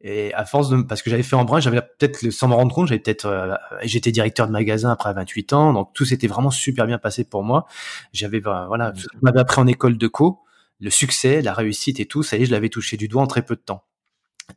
[0.00, 2.88] Et à force de, parce que j'avais fait en j'avais peut-être, sans me rendre compte,
[2.88, 6.98] j'avais peut-être, j'étais directeur de magasin après 28 ans, donc tout s'était vraiment super bien
[6.98, 7.66] passé pour moi.
[8.12, 8.96] J'avais, voilà, mmh.
[8.96, 10.40] je m'avais appris en école de co,
[10.80, 13.26] le succès, la réussite et tout, ça y est, je l'avais touché du doigt en
[13.26, 13.84] très peu de temps.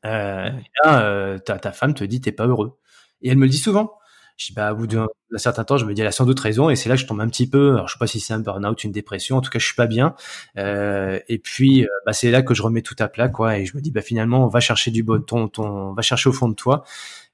[0.05, 2.79] Euh, et là, euh, ta, ta, femme te dit t'es pas heureux.
[3.21, 3.97] Et elle me le dit souvent.
[4.37, 6.39] Je dis bah au bout d'un certain temps, je me dis elle a sans doute
[6.39, 6.69] raison.
[6.69, 7.73] Et c'est là que je tombe un petit peu.
[7.73, 9.37] Alors je sais pas si c'est un burn-out, une dépression.
[9.37, 10.15] En tout cas, je suis pas bien.
[10.57, 13.57] Euh, et puis euh, bah, c'est là que je remets tout à plat quoi.
[13.57, 16.29] Et je me dis bah finalement, on va chercher du bon, ton, ton, va chercher
[16.29, 16.83] au fond de toi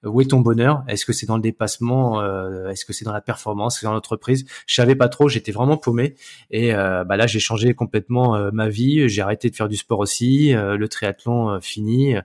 [0.05, 0.83] où est ton bonheur?
[0.87, 2.21] Est-ce que c'est dans le dépassement?
[2.21, 3.79] Euh, Est-ce que c'est dans la performance?
[3.79, 4.45] C'est dans l'entreprise?
[4.67, 5.29] Je savais pas trop.
[5.29, 6.15] J'étais vraiment paumé.
[6.51, 9.07] Et euh, bah là, j'ai changé complètement euh, ma vie.
[9.09, 10.51] J'ai arrêté de faire du sport aussi.
[10.53, 12.15] le triathlon fini.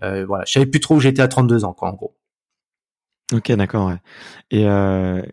[0.00, 2.14] voilà, je savais plus trop où j'étais à 32 ans, quoi, en gros.
[3.32, 3.88] Ok, d'accord.
[3.88, 3.98] Ouais.
[4.50, 4.64] Et,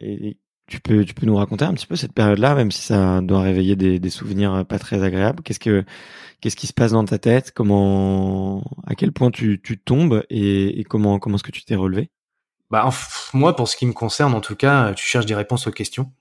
[0.01, 3.21] et, tu peux, tu peux nous raconter un petit peu cette période-là, même si ça
[3.21, 5.41] doit réveiller des, des souvenirs pas très agréables.
[5.43, 5.85] Qu'est-ce que
[6.39, 7.51] Qu'est-ce qui se passe dans ta tête?
[7.51, 11.75] Comment, à quel point tu, tu tombes et, et comment, comment est-ce que tu t'es
[11.75, 12.11] relevé?
[12.69, 12.87] Bah
[13.33, 16.11] moi, pour ce qui me concerne, en tout cas, tu cherches des réponses aux questions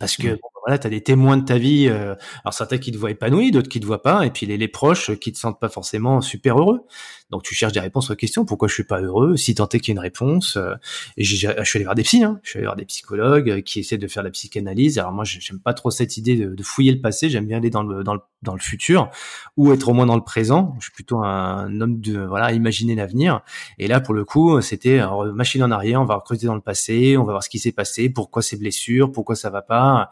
[0.00, 2.98] parce que voilà, tu as des témoins de ta vie, euh, alors certains qui te
[2.98, 5.60] voient épanoui, d'autres qui te voient pas, et puis les, les proches qui te sentent
[5.60, 6.86] pas forcément super heureux.
[7.30, 9.78] Donc tu cherches des réponses aux questions, pourquoi je suis pas heureux, si tant est
[9.78, 10.56] qu'il y a une réponse.
[10.56, 10.74] Euh,
[11.16, 13.60] et je suis allé voir des psys, hein, je suis allé voir des psychologues euh,
[13.60, 14.98] qui essaient de faire la psychanalyse.
[14.98, 17.70] Alors moi, j'aime pas trop cette idée de, de fouiller le passé, j'aime bien aller
[17.70, 19.10] dans le, dans le dans le futur
[19.56, 20.74] ou être au moins dans le présent.
[20.78, 23.42] Je suis plutôt un homme de voilà, imaginer l'avenir.
[23.78, 25.00] Et là, pour le coup, c'était
[25.34, 27.72] machine en arrière, on va recruter dans le passé, on va voir ce qui s'est
[27.72, 30.10] passé, pourquoi ces blessures, pourquoi ça va pas.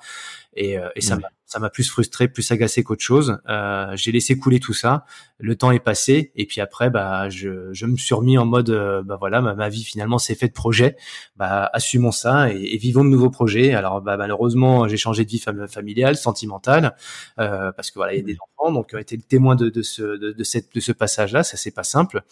[0.54, 3.38] Et, euh, et ça m'a ça m'a plus frustré, plus agacé qu'autre chose.
[3.48, 5.06] Euh, j'ai laissé couler tout ça.
[5.38, 8.68] Le temps est passé et puis après, bah, je, je me suis remis en mode,
[8.68, 10.96] euh, bah voilà, ma, vie finalement c'est fait de projets.
[11.36, 13.72] Bah, assumons ça et, vivons de nouveaux projets.
[13.72, 16.94] Alors, bah, malheureusement, j'ai changé de vie familiale, sentimentale,
[17.38, 19.80] euh, parce que voilà, il y a des enfants, donc été le témoin de, de
[19.80, 21.44] ce de, de, cette de ce passage-là.
[21.44, 22.24] Ça c'est pas simple,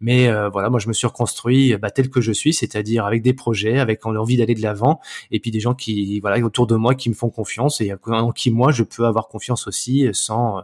[0.00, 3.22] mais euh, voilà, moi je me suis reconstruit bah, tel que je suis, c'est-à-dire avec
[3.22, 6.76] des projets, avec envie d'aller de l'avant, et puis des gens qui voilà autour de
[6.76, 10.08] moi qui me font confiance et en qui moi moi, je peux avoir confiance aussi
[10.12, 10.62] sans,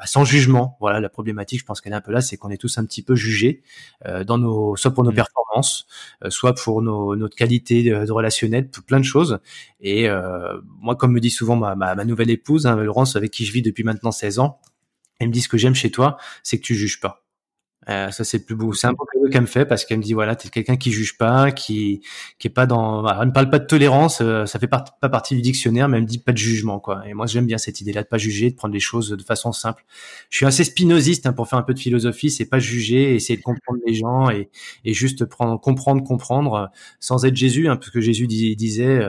[0.00, 0.76] bah, sans jugement.
[0.80, 2.84] Voilà, la problématique, je pense qu'elle est un peu là, c'est qu'on est tous un
[2.84, 3.62] petit peu jugés
[4.04, 5.14] euh, dans nos, soit pour nos mmh.
[5.14, 5.86] performances,
[6.24, 9.38] euh, soit pour nos, notre qualité de, relationnel, pour plein de choses.
[9.78, 13.44] Et euh, moi, comme me dit souvent ma, ma, nouvelle épouse, hein, Laurence, avec qui
[13.44, 14.58] je vis depuis maintenant 16 ans,
[15.20, 17.25] elle me dit ce que j'aime chez toi, c'est que tu juges pas.
[17.88, 18.72] Euh, ça c'est plus beau.
[18.72, 20.90] C'est un beau cadeau qu'elle me fait parce qu'elle me dit voilà, t'es quelqu'un qui
[20.90, 22.02] juge pas, qui
[22.38, 23.06] qui est pas dans.
[23.20, 26.02] elle ne parle pas de tolérance, euh, ça fait pas partie du dictionnaire, mais elle
[26.02, 27.06] me dit pas de jugement quoi.
[27.08, 29.52] Et moi j'aime bien cette idée-là de pas juger, de prendre les choses de façon
[29.52, 29.84] simple.
[30.30, 33.36] Je suis assez spinoziste hein, pour faire un peu de philosophie, c'est pas juger, essayer
[33.36, 34.50] de comprendre les gens et,
[34.84, 36.66] et juste prendre, comprendre, comprendre, euh,
[36.98, 39.00] sans être Jésus, hein, parce que Jésus disait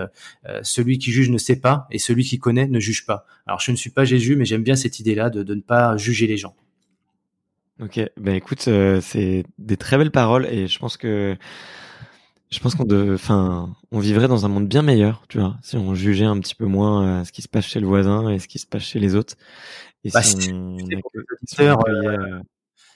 [0.61, 3.25] celui qui juge ne sait pas et celui qui connaît ne juge pas.
[3.47, 5.97] Alors je ne suis pas Jésus, mais j'aime bien cette idée-là de, de ne pas
[5.97, 6.55] juger les gens.
[7.79, 11.37] Ok, ben écoute, euh, c'est des très belles paroles et je pense que
[12.49, 15.75] je pense qu'on de, enfin, on vivrait dans un monde bien meilleur, tu vois, si
[15.75, 18.39] on jugeait un petit peu moins euh, ce qui se passe chez le voisin et
[18.39, 19.35] ce qui se passe chez les autres.
[20.03, 20.77] Et bah, si, on,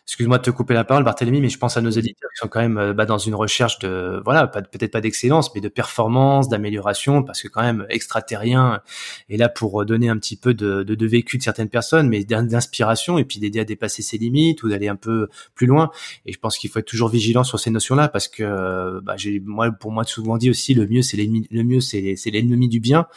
[0.06, 2.48] excuse-moi de te couper la parole, Barthélémy, mais je pense à nos éditeurs qui sont
[2.48, 6.50] quand même euh, bah, dans une recherche de, voilà, peut-être pas d'excellence, mais de performance,
[6.50, 8.82] d'amélioration, parce que quand même extraterrien
[9.30, 12.24] est là pour donner un petit peu de, de, de vécu de certaines personnes, mais
[12.24, 15.92] d'inspiration et puis d'aider à dépasser ses limites ou d'aller un peu plus loin.
[16.26, 19.40] Et je pense qu'il faut être toujours vigilant sur ces notions-là, parce que bah, j'ai,
[19.40, 22.80] moi, pour moi, souvent dit aussi, le mieux c'est l'ennemi, le mieux c'est l'ennemi du
[22.80, 23.08] bien.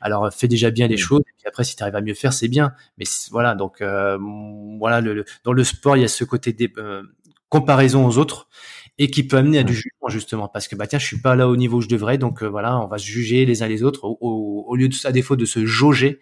[0.00, 2.48] Alors fais déjà bien les choses, et après si tu arrives à mieux faire, c'est
[2.48, 2.74] bien.
[2.98, 4.18] Mais voilà, donc euh,
[4.78, 5.02] voilà,
[5.44, 7.02] dans le sport, il y a ce côté des euh,
[7.48, 8.48] comparaison aux autres
[8.98, 11.34] et qui peut amener à du jugement justement parce que bah tiens je suis pas
[11.34, 13.68] là au niveau où je devrais donc euh, voilà on va se juger les uns
[13.68, 14.16] les autres au,
[14.68, 16.20] au, lieu de à défaut de se jauger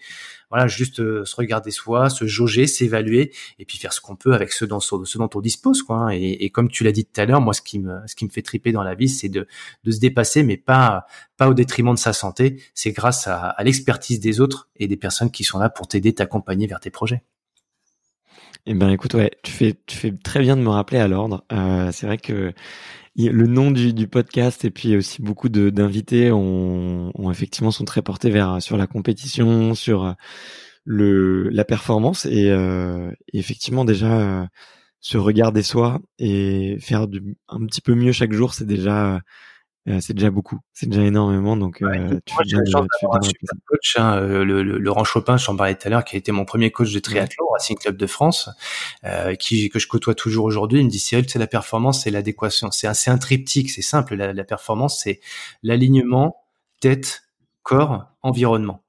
[0.53, 4.35] voilà, juste euh, se regarder soi, se jauger, s'évaluer, et puis faire ce qu'on peut
[4.35, 5.97] avec ce dont, ce dont on dispose, quoi.
[5.97, 6.11] Hein.
[6.11, 8.27] Et, et comme tu l'as dit tout à l'heure, moi, ce qui me, ce qui
[8.27, 9.49] me fait triper dans la vie, c'est de,
[9.83, 11.07] de se dépasser, mais pas,
[11.39, 12.63] pas au détriment de sa santé.
[12.75, 16.13] C'est grâce à, à l'expertise des autres et des personnes qui sont là pour t'aider,
[16.13, 17.23] t'accompagner vers tes projets.
[18.67, 21.45] Eh ben, écoute, ouais, tu fais, tu fais très bien de me rappeler à l'ordre.
[21.53, 22.53] Euh, c'est vrai que
[23.17, 28.03] le nom du, du, podcast et puis aussi beaucoup d'invités ont, ont, effectivement sont très
[28.03, 30.13] portés vers sur la compétition, sur euh,
[30.85, 34.47] le la performance et, euh, effectivement déjà euh,
[35.01, 39.21] se regarder soi et faire du, un petit peu mieux chaque jour, c'est déjà
[39.89, 41.57] euh, c'est déjà beaucoup, c'est déjà énormément.
[41.57, 42.57] Donc, euh, tu moi, j'ai
[43.67, 46.31] coach, hein, euh, le, le, Laurent Chopin, j'en parlais tout à l'heure, qui a été
[46.31, 48.49] mon premier coach de triathlon au Racing Club de France,
[49.05, 50.81] euh, qui que je côtoie toujours aujourd'hui.
[50.81, 54.15] Il me dit Cyril, c'est la performance, c'est l'adéquation, c'est assez un triptyque, c'est simple.
[54.15, 55.21] La, la performance, c'est
[55.65, 56.37] l'alignement
[56.79, 57.25] tête,
[57.65, 58.85] corps, environnement.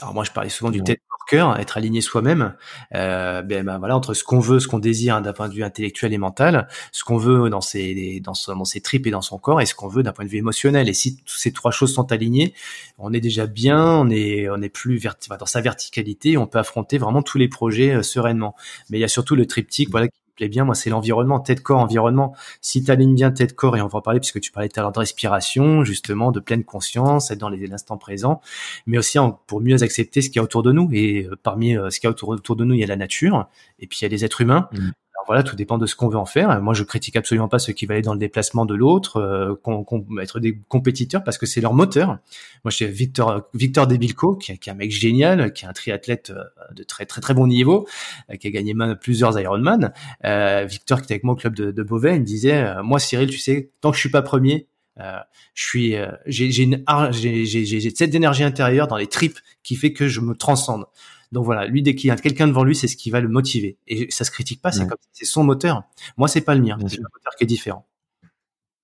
[0.00, 1.00] Alors moi, je parlais souvent du tête
[1.32, 2.54] être aligné soi-même,
[2.94, 5.64] euh, ben, ben, voilà entre ce qu'on veut, ce qu'on désire d'un point de vue
[5.64, 9.60] intellectuel et mental, ce qu'on veut dans ses dans ses tripes et dans son corps,
[9.60, 10.88] et ce qu'on veut d'un point de vue émotionnel.
[10.88, 12.54] Et si ces trois choses sont alignées,
[12.98, 16.58] on est déjà bien, on est on est plus verti dans sa verticalité, on peut
[16.58, 18.54] affronter vraiment tous les projets euh, sereinement.
[18.90, 21.80] Mais il y a surtout le triptyque, voilà plaît bien, moi, c'est l'environnement, tête, corps,
[21.80, 22.34] environnement.
[22.60, 24.78] Si tu alignes bien tête, corps, et on va en parler puisque tu parlais tout
[24.78, 28.40] à l'heure de respiration, justement, de pleine conscience, être dans l'instant présent,
[28.86, 30.88] mais aussi pour mieux accepter ce qu'il y a autour de nous.
[30.92, 32.96] Et euh, parmi euh, ce qu'il y a autour, de nous, il y a la
[32.96, 34.68] nature, et puis il y a les êtres humains.
[34.72, 34.90] Mmh
[35.26, 36.60] voilà, tout dépend de ce qu'on veut en faire.
[36.60, 40.20] Moi, je critique absolument pas ceux qui veulent aller dans le déplacement de l'autre, euh,
[40.20, 42.18] être des compétiteurs parce que c'est leur moteur.
[42.64, 46.30] Moi, j'ai Victor Victor Debilco, qui, qui, est un mec génial, qui est un triathlète
[46.30, 47.86] euh, de très très très bon niveau,
[48.30, 49.92] euh, qui a gagné plusieurs Ironman.
[50.24, 52.82] Euh, Victor, qui était avec moi au club de, de Beauvais, il me disait, euh,
[52.82, 54.66] moi, Cyril, tu sais, tant que je suis pas premier,
[54.98, 55.18] euh,
[55.54, 55.94] je suis,
[56.26, 60.86] j'ai j'ai cette énergie intérieure dans les tripes qui fait que je me transcende.
[61.32, 63.28] Donc voilà, lui dès qu'il y a quelqu'un devant lui, c'est ce qui va le
[63.28, 63.78] motiver.
[63.86, 65.84] Et ça se critique pas, c'est comme c'est son moteur.
[66.16, 67.86] Moi, c'est pas le mien, c'est un moteur qui est différent.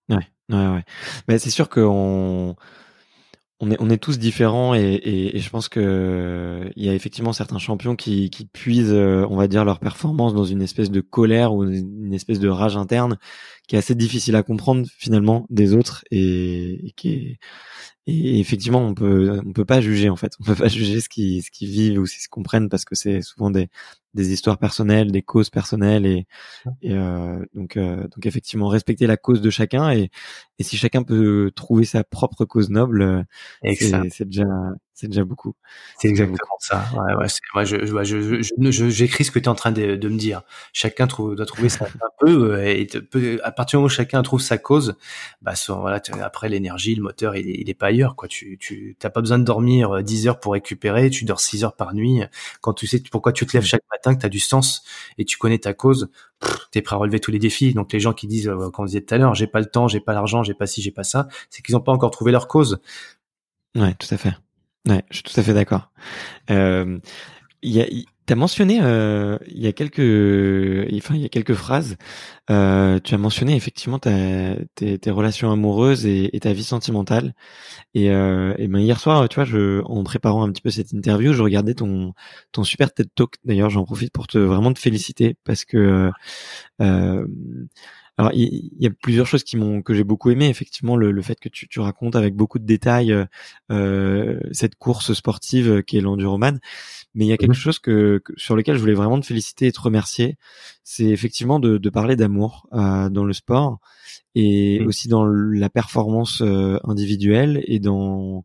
[0.09, 0.85] Ouais, ouais, ouais.
[1.29, 2.57] Mais c'est sûr qu'on
[3.63, 7.33] on est, on est tous différents et, et, je pense que il y a effectivement
[7.33, 11.01] certains champions qui, qui puisent, euh, on va dire, leur performance dans une espèce de
[11.01, 13.19] colère ou une espèce de rage interne
[13.69, 17.39] qui est assez difficile à comprendre finalement des autres et, et qui est
[18.07, 20.33] et effectivement, on peut on peut pas juger en fait.
[20.41, 22.95] On peut pas juger ce qu'ils ce qu'ils vivent ou ce qu'ils comprennent parce que
[22.95, 23.69] c'est souvent des
[24.15, 26.27] des histoires personnelles, des causes personnelles et,
[26.83, 30.11] et euh, donc euh, donc effectivement respecter la cause de chacun et
[30.59, 33.23] et si chacun peut trouver sa propre cause noble, euh,
[34.11, 34.45] c'est déjà
[34.95, 35.55] c'est déjà beaucoup.
[35.99, 36.85] C'est exactement ça.
[36.93, 40.09] Ouais, ouais, moi, je, je, je, j'écris ce que tu es en train de, de,
[40.09, 40.43] me dire.
[40.73, 42.87] Chacun trouve, doit trouver ça un peu, euh, et
[43.43, 44.97] à partir du moment où chacun trouve sa cause,
[45.41, 48.29] bah, voilà, après l'énergie, le moteur, il est, il est pas ailleurs, quoi.
[48.29, 51.77] Tu, tu, t'as pas besoin de dormir 10 heures pour récupérer, tu dors 6 heures
[51.77, 52.23] par nuit.
[52.61, 54.85] Quand tu sais pourquoi tu te lèves chaque matin, que tu as du sens
[55.19, 56.11] et tu connais ta cause,
[56.71, 57.75] tu es prêt à relever tous les défis.
[57.75, 59.67] Donc les gens qui disent, euh, comme on disait tout à l'heure, j'ai pas le
[59.67, 62.11] temps, j'ai pas l'argent, j'ai pas ci, j'ai pas ça, c'est qu'ils n'ont pas encore
[62.11, 62.81] trouvé leur cause.
[63.75, 64.33] Ouais, tout à fait.
[64.89, 65.91] Ouais, je suis tout à fait d'accord.
[66.51, 66.99] Euh,
[67.63, 67.87] y a,
[68.25, 69.99] T'as mentionné euh, il y a quelques,
[70.97, 71.97] enfin il y a quelques phrases.
[72.51, 77.35] Euh, tu as mentionné effectivement ta, tes, tes relations amoureuses et, et, ta vie sentimentale.
[77.95, 81.33] Et, euh, ben hier soir, tu vois, je, en préparant un petit peu cette interview,
[81.33, 82.15] je regardais ton
[82.53, 83.35] ton super TED Talk.
[83.45, 86.13] D'ailleurs, j'en profite pour te vraiment te féliciter parce que
[86.81, 87.27] euh,
[88.23, 90.49] alors, il y, a plusieurs choses qui m'ont que j'ai beaucoup aimé.
[90.49, 93.13] Effectivement, le, le fait que tu, tu, racontes avec beaucoup de détails
[93.73, 96.61] euh, cette course sportive qui est l'enduroman.
[97.15, 99.67] Mais il y a quelque mmh chose que, sur lequel je voulais vraiment te féliciter
[99.67, 100.37] et te remercier.
[100.85, 103.81] C'est effectivement de, de parler d'amour euh, dans le sport
[104.37, 104.87] et mmh.
[104.87, 108.45] aussi dans la performance euh, individuelle et dans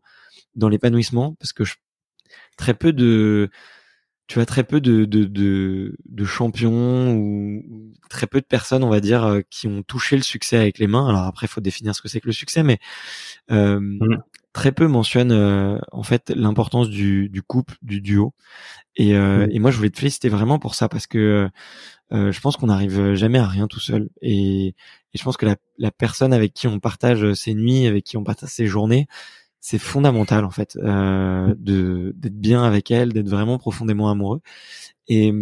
[0.56, 1.74] dans l'épanouissement, parce que je,
[2.56, 3.48] très peu de
[4.28, 7.62] tu as très peu de, de, de, de, champions ou
[8.10, 10.86] très peu de personnes, on va dire, euh, qui ont touché le succès avec les
[10.86, 11.08] mains.
[11.08, 12.78] Alors après, il faut définir ce que c'est que le succès, mais
[13.50, 14.22] euh, mmh.
[14.52, 18.34] très peu mentionnent euh, en fait l'importance du, du couple, du duo.
[18.96, 19.50] Et, euh, mmh.
[19.50, 21.48] et moi, je voulais te féliciter vraiment pour ça parce que
[22.10, 24.10] je pense qu'on n'arrive jamais à rien tout seul.
[24.20, 24.74] Et,
[25.14, 28.24] je pense que la, la, personne avec qui on partage ses nuits, avec qui on
[28.24, 29.08] partage ses journées,
[29.60, 34.40] c'est fondamental en fait euh, de d'être bien avec elle, d'être vraiment profondément amoureux.
[35.08, 35.32] Et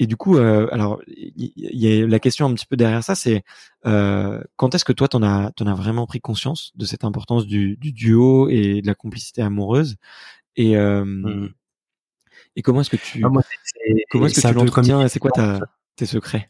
[0.00, 3.14] et du coup, euh, alors il y, a la question un petit peu derrière ça,
[3.14, 3.44] c'est
[3.86, 7.46] euh, quand est-ce que toi t'en as t'en as vraiment pris conscience de cette importance
[7.46, 9.96] du, du duo et de la complicité amoureuse
[10.56, 11.54] et euh, mmh.
[12.56, 13.28] et comment est-ce que tu ah,
[14.10, 15.60] comment est-ce que tu l'entretiens C'est quoi ta,
[15.96, 16.46] tes secrets?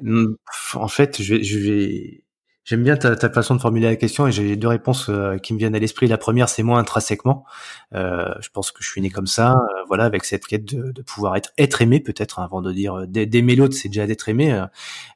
[0.00, 0.34] Mmh,
[0.74, 2.24] En fait, je vais, je vais
[2.64, 5.52] J'aime bien ta, ta, façon de formuler la question et j'ai deux réponses euh, qui
[5.52, 6.06] me viennent à l'esprit.
[6.06, 7.44] La première, c'est moi intrinsèquement.
[7.94, 10.90] Euh, je pense que je suis né comme ça, euh, voilà, avec cette quête de,
[10.90, 14.06] de pouvoir être être aimé peut-être hein, avant de dire euh, d'aimer l'autre, c'est déjà
[14.06, 14.64] d'être aimé.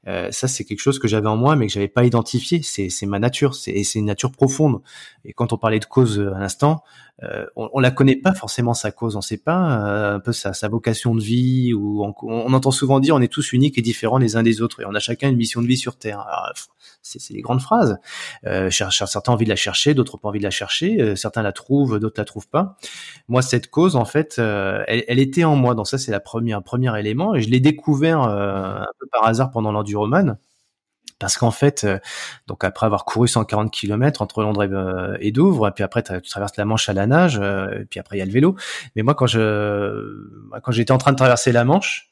[0.04, 2.60] ça, c'est quelque chose que j'avais en moi, mais que j'avais pas identifié.
[2.62, 4.82] C'est ma nature, c'est une nature profonde.
[5.24, 6.84] Et quand on parlait de cause à l'instant,
[7.56, 10.68] on, on la connaît pas forcément sa cause, on sait pas un peu sa, sa
[10.68, 11.74] vocation de vie.
[11.74, 14.80] Ou on, entend souvent dire on est tous uniques et différents les uns des autres
[14.80, 16.24] et on a chacun une mission de vie sur Terre.
[17.02, 17.98] C'est des grandes phrases.
[18.46, 21.00] Euh, certains ont envie de la chercher, d'autres pas envie de la chercher.
[21.00, 22.76] Euh, certains la trouvent, d'autres la trouvent pas.
[23.28, 25.74] Moi, cette cause, en fait, euh, elle, était en moi.
[25.74, 27.34] Donc ça, c'est la première, premier élément.
[27.34, 30.38] Et je l'ai découvert un peu par hasard pendant l'enduroman.
[31.18, 31.86] Parce qu'en fait,
[32.46, 36.64] donc après avoir couru 140 km entre Londres et, Douvres, puis après tu traverses la
[36.64, 38.56] Manche à la nage, et puis après il y a le vélo.
[38.94, 40.28] Mais moi, quand je
[40.62, 42.08] quand j'étais en train de traverser la Manche,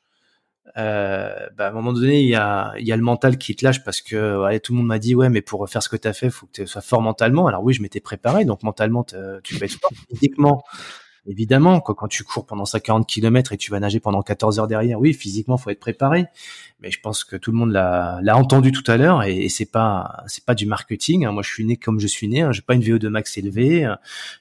[0.79, 3.65] euh, bah, à un moment donné, il y a, y a le mental qui te
[3.65, 6.07] lâche parce que tout le monde m'a dit ouais, mais pour faire ce que tu
[6.07, 7.47] as fait, faut que tu sois fort mentalement.
[7.47, 10.65] Alors oui, je m'étais préparé, donc mentalement, tu peux être fort physiquement.
[11.29, 14.69] Évidemment, quoi, quand tu cours pendant 140 km et tu vas nager pendant 14 heures
[14.69, 16.27] derrière, oui, physiquement, faut être préparé.
[16.81, 20.23] Mais je pense que tout le monde l'a, entendu tout à l'heure et, c'est pas,
[20.27, 21.25] c'est pas du marketing.
[21.25, 21.33] Hein.
[21.33, 22.43] Moi, je suis né comme je suis né.
[22.43, 22.53] Hein.
[22.53, 23.93] J'ai pas une VO2 max élevée.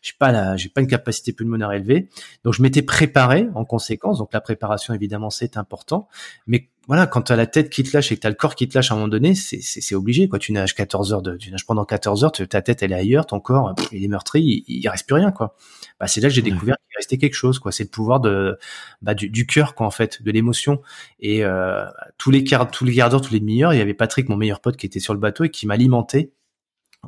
[0.01, 2.09] J'ai pas la, j'ai pas une capacité pulmonaire élevée.
[2.43, 4.19] Donc, je m'étais préparé en conséquence.
[4.19, 6.07] Donc, la préparation, évidemment, c'est important.
[6.45, 8.35] Mais voilà, quand tu as la tête qui te lâche et que tu as le
[8.35, 10.27] corps qui te lâche à un moment donné, c'est obligé.
[10.27, 10.39] Quoi.
[10.39, 13.25] Tu nages 14 heures, de, tu nages pendant 14 heures, ta tête elle est ailleurs,
[13.25, 15.31] ton corps il est meurtri, il, il reste plus rien.
[15.31, 15.55] quoi.
[15.99, 17.59] Bah, c'est là que j'ai découvert qu'il restait quelque chose.
[17.59, 17.71] quoi.
[17.71, 18.57] C'est le pouvoir de
[19.01, 20.81] bah, du, du cœur, quoi, en fait, de l'émotion.
[21.19, 21.85] Et euh,
[22.17, 24.35] tous les quarts, tous les quarts d'heure, tous les demi-heures, il y avait Patrick, mon
[24.35, 26.31] meilleur pote, qui était sur le bateau et qui m'alimentait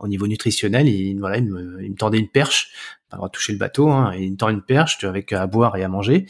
[0.01, 0.87] au niveau nutritionnel.
[0.87, 2.71] Il, voilà, il me, il me tendait une perche
[3.09, 5.83] pas le toucher le bateau, hein, il me tend une perche avec à boire et
[5.83, 6.25] à manger.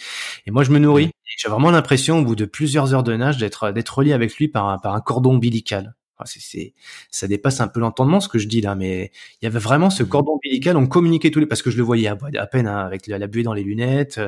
[0.45, 1.09] Et moi, je me nourris.
[1.37, 4.47] J'ai vraiment l'impression, au bout de plusieurs heures de nage, d'être d'être relié avec lui
[4.47, 6.73] par par un cordon ombilical c'est,
[7.11, 9.89] ça dépasse un peu l'entendement ce que je dis là, mais il y avait vraiment
[9.89, 10.07] ce mmh.
[10.07, 10.77] cordon ombilical.
[10.77, 13.25] On communiquait tous les parce que je le voyais à, à peine hein, avec la,
[13.27, 14.19] buée dans les lunettes,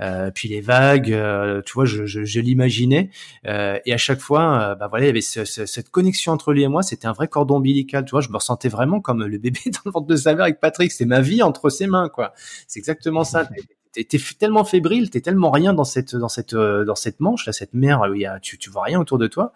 [0.00, 1.12] euh, puis les vagues.
[1.12, 3.10] Euh, tu vois, je, je, je l'imaginais
[3.46, 6.62] euh, et à chaque fois, euh, bah voilà, il y avait cette connexion entre lui
[6.62, 6.82] et moi.
[6.82, 8.04] C'était un vrai cordon ombilical.
[8.04, 10.44] Tu vois, je me ressentais vraiment comme le bébé dans le ventre de sa mère
[10.44, 10.92] avec Patrick.
[10.92, 12.34] C'est ma vie entre ses mains, quoi.
[12.66, 13.48] C'est exactement ça
[13.94, 17.52] t'es tellement fébrile, t'es tellement rien dans cette dans cette euh, dans cette manche là,
[17.52, 19.52] cette mer où il y a tu tu vois rien autour de toi,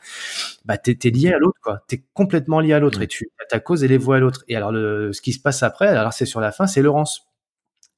[0.65, 3.61] bah t'es es lié à l'autre quoi, t'es complètement lié à l'autre et tu ta
[3.61, 4.45] cause et les voix à l'autre.
[4.49, 7.28] Et alors le ce qui se passe après, alors c'est sur la fin, c'est Laurence.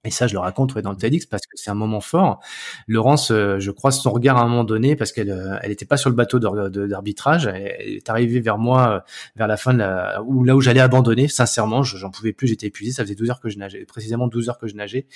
[0.04, 2.40] Et ça, je le raconte dans le TEDx parce que c'est un moment fort.
[2.88, 5.84] Laurence, euh, je croise son regard à un moment donné parce qu'elle euh, elle était
[5.84, 7.46] pas sur le bateau d'arbitrage.
[7.46, 9.00] Elle, est arrivée vers moi euh,
[9.36, 11.28] vers la fin de la, où là où j'allais abandonner.
[11.28, 12.92] Sincèrement, j'en pouvais plus, j'étais épuisé.
[12.92, 15.06] Ça faisait 12 heures que je nageais, précisément 12 heures que je nageais.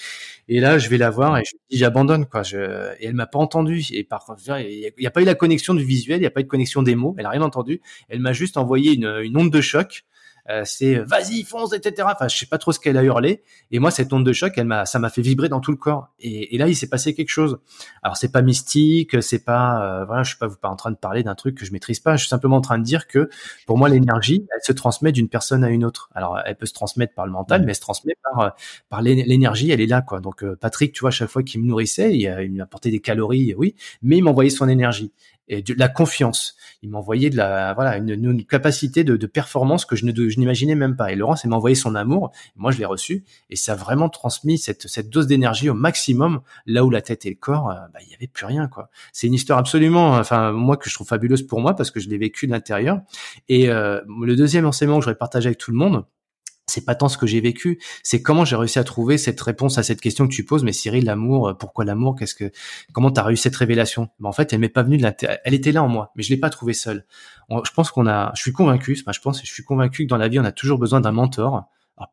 [0.49, 2.43] Et là, je vais la voir et je lui dis j'abandonne quoi.
[2.43, 2.59] Je,
[3.01, 3.83] et elle m'a pas entendu.
[3.91, 6.31] Et par contre, il n'y a, pas eu la connexion du visuel, il n'y a
[6.31, 7.15] pas eu de connexion des mots.
[7.19, 7.81] Elle a rien entendu.
[8.11, 10.05] Elle m'a juste envoyé une, une onde de choc
[10.51, 13.43] euh, c'est euh, vas-y fonce etc enfin je sais pas trop ce qu'elle a hurlé.
[13.71, 15.77] Et moi cette onde de choc elle m'a ça m'a fait vibrer dans tout le
[15.77, 16.09] corps.
[16.21, 17.59] Et, et là il s'est passé quelque chose.
[18.03, 20.97] Alors c'est pas mystique c'est pas euh, voilà je suis pas pas en train de
[20.97, 22.17] parler d'un truc que je maîtrise pas.
[22.17, 23.31] Je suis simplement en train de dire que
[23.67, 26.11] pour moi l'énergie elle se transmet d'une personne à une autre.
[26.15, 28.55] Alors elle peut se transmettre par le mental mais elle se transmet par
[28.91, 30.21] par l'énergie elle est là quoi.
[30.21, 33.75] Donc Patrick tu vois chaque fois qu'il me nourrissait il, il m'apportait des calories oui
[34.03, 35.13] mais il m'envoyait son énergie
[35.49, 36.57] et de la confiance.
[36.83, 40.39] Il m'envoyait de la voilà une, une capacité de, de, performance que je ne je
[40.39, 41.13] n'imaginais même pas.
[41.13, 42.31] Et Laurence, il m'a envoyé son amour.
[42.57, 46.41] Moi, je l'ai reçu et ça a vraiment transmis cette cette dose d'énergie au maximum.
[46.67, 48.91] Là où la tête et le corps, euh, bah, il y avait plus rien quoi.
[49.13, 52.09] C'est une histoire absolument, enfin moi que je trouve fabuleuse pour moi parce que je
[52.09, 53.01] l'ai vécu de l'intérieur.
[53.49, 56.05] Et euh, le deuxième enseignement que j'aurais partagé avec tout le monde,
[56.67, 59.79] c'est pas tant ce que j'ai vécu, c'est comment j'ai réussi à trouver cette réponse
[59.79, 60.65] à cette question que tu poses.
[60.65, 62.17] Mais Cyril, l'amour, euh, pourquoi l'amour?
[62.17, 62.51] Qu'est-ce que,
[62.93, 64.09] comment t'as réussi cette révélation?
[64.19, 66.23] Ben, En fait, elle m'est pas venue de la, elle était là en moi, mais
[66.23, 67.07] je l'ai pas trouvée seule.
[67.51, 70.29] je pense qu'on a, je suis convaincu, je pense, je suis convaincu que dans la
[70.29, 71.65] vie, on a toujours besoin d'un mentor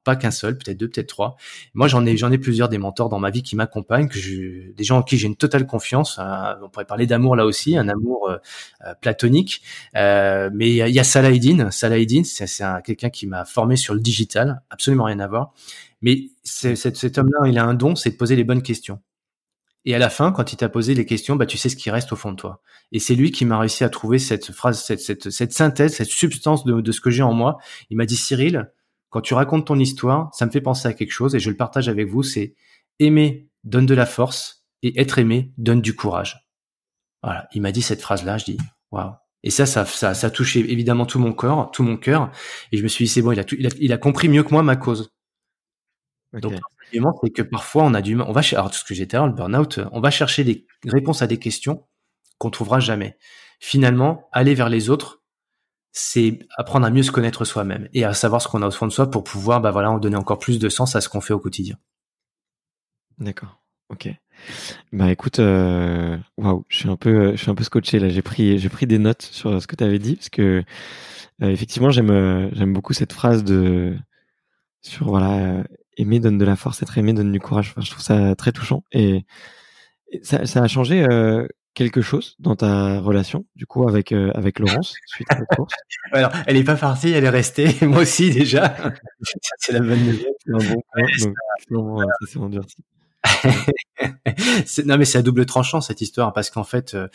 [0.03, 1.35] pas qu'un seul, peut-être deux, peut-être trois.
[1.73, 4.71] Moi, j'en ai, j'en ai plusieurs des mentors dans ma vie qui m'accompagnent, que je,
[4.71, 6.19] des gens en qui j'ai une totale confiance.
[6.19, 8.37] Euh, on pourrait parler d'amour là aussi, un amour euh,
[8.85, 9.61] euh, platonique.
[9.93, 11.71] mais il y a, Salahidine.
[11.71, 15.53] Salahidine, c'est, c'est quelqu'un qui m'a formé sur le digital, absolument rien à voir.
[16.01, 18.99] Mais cet, cet homme-là, il a un don, c'est de poser les bonnes questions.
[19.85, 21.89] Et à la fin, quand il t'a posé les questions, bah, tu sais ce qui
[21.89, 22.61] reste au fond de toi.
[22.91, 26.09] Et c'est lui qui m'a réussi à trouver cette phrase, cette, cette, cette synthèse, cette
[26.09, 27.57] substance de, de ce que j'ai en moi.
[27.89, 28.69] Il m'a dit, Cyril,
[29.11, 31.57] quand tu racontes ton histoire, ça me fait penser à quelque chose et je le
[31.57, 32.55] partage avec vous, c'est
[32.99, 36.47] aimer donne de la force et être aimé donne du courage.
[37.21, 37.47] Voilà.
[37.53, 38.57] Il m'a dit cette phrase-là, je dis,
[38.91, 39.11] waouh.
[39.43, 42.31] Et ça, ça, ça, ça a touché évidemment tout mon corps, tout mon cœur.
[42.71, 44.29] Et je me suis dit, c'est bon, il a, tout, il a, il a compris
[44.29, 45.13] mieux que moi ma cause.
[46.33, 46.53] Donc,
[46.93, 49.33] c'est que parfois, on a du mal, on va chercher, alors, ce que j'étais le
[49.33, 51.85] burn-out, on va chercher des réponses à des questions
[52.37, 53.17] qu'on trouvera jamais.
[53.59, 55.20] Finalement, aller vers les autres,
[55.91, 58.87] c'est apprendre à mieux se connaître soi-même et à savoir ce qu'on a au fond
[58.87, 61.33] de soi pour pouvoir, bah voilà, donner encore plus de sens à ce qu'on fait
[61.33, 61.77] au quotidien.
[63.17, 63.61] D'accord.
[63.89, 64.09] Ok.
[64.93, 68.09] Bah écoute, euh, waouh, je suis un peu, je suis un peu scotché là.
[68.09, 70.63] J'ai pris, pris des notes sur ce que tu avais dit parce que
[71.43, 73.97] euh, effectivement, j'aime, j'aime beaucoup cette phrase de
[74.81, 75.63] sur voilà
[75.97, 77.71] aimer donne de la force, être aimé donne du courage.
[77.71, 79.25] Enfin, je trouve ça très touchant et,
[80.23, 84.59] ça, ça, a changé euh, quelque chose dans ta relation, du coup, avec euh, avec
[84.59, 85.73] Laurence suite à cette course?
[86.11, 87.75] Alors, elle est pas partie, elle est restée.
[87.85, 88.75] Moi aussi déjà.
[89.57, 90.33] c'est la bonne nouvelle.
[90.45, 90.81] C'est un bon
[91.95, 92.05] point.
[92.21, 92.77] ça s'est endurci.
[94.85, 97.07] non mais c'est à double tranchant cette histoire parce qu'en fait euh,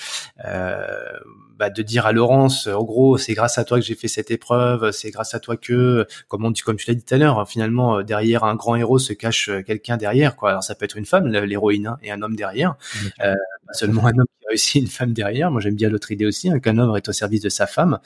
[1.57, 4.31] bah, de dire à Laurence, en gros, c'est grâce à toi que j'ai fait cette
[4.31, 7.19] épreuve, c'est grâce à toi que, comme on dit, comme tu l'as dit tout à
[7.19, 10.51] l'heure, finalement, derrière un grand héros se cache quelqu'un derrière, quoi.
[10.51, 12.77] Alors ça peut être une femme, l'héroïne, hein, et un homme derrière.
[13.23, 13.35] Euh,
[13.67, 15.51] pas seulement un homme qui a réussi, une femme derrière.
[15.51, 17.99] Moi, j'aime bien l'autre idée aussi, hein, qu'un homme est au service de sa femme.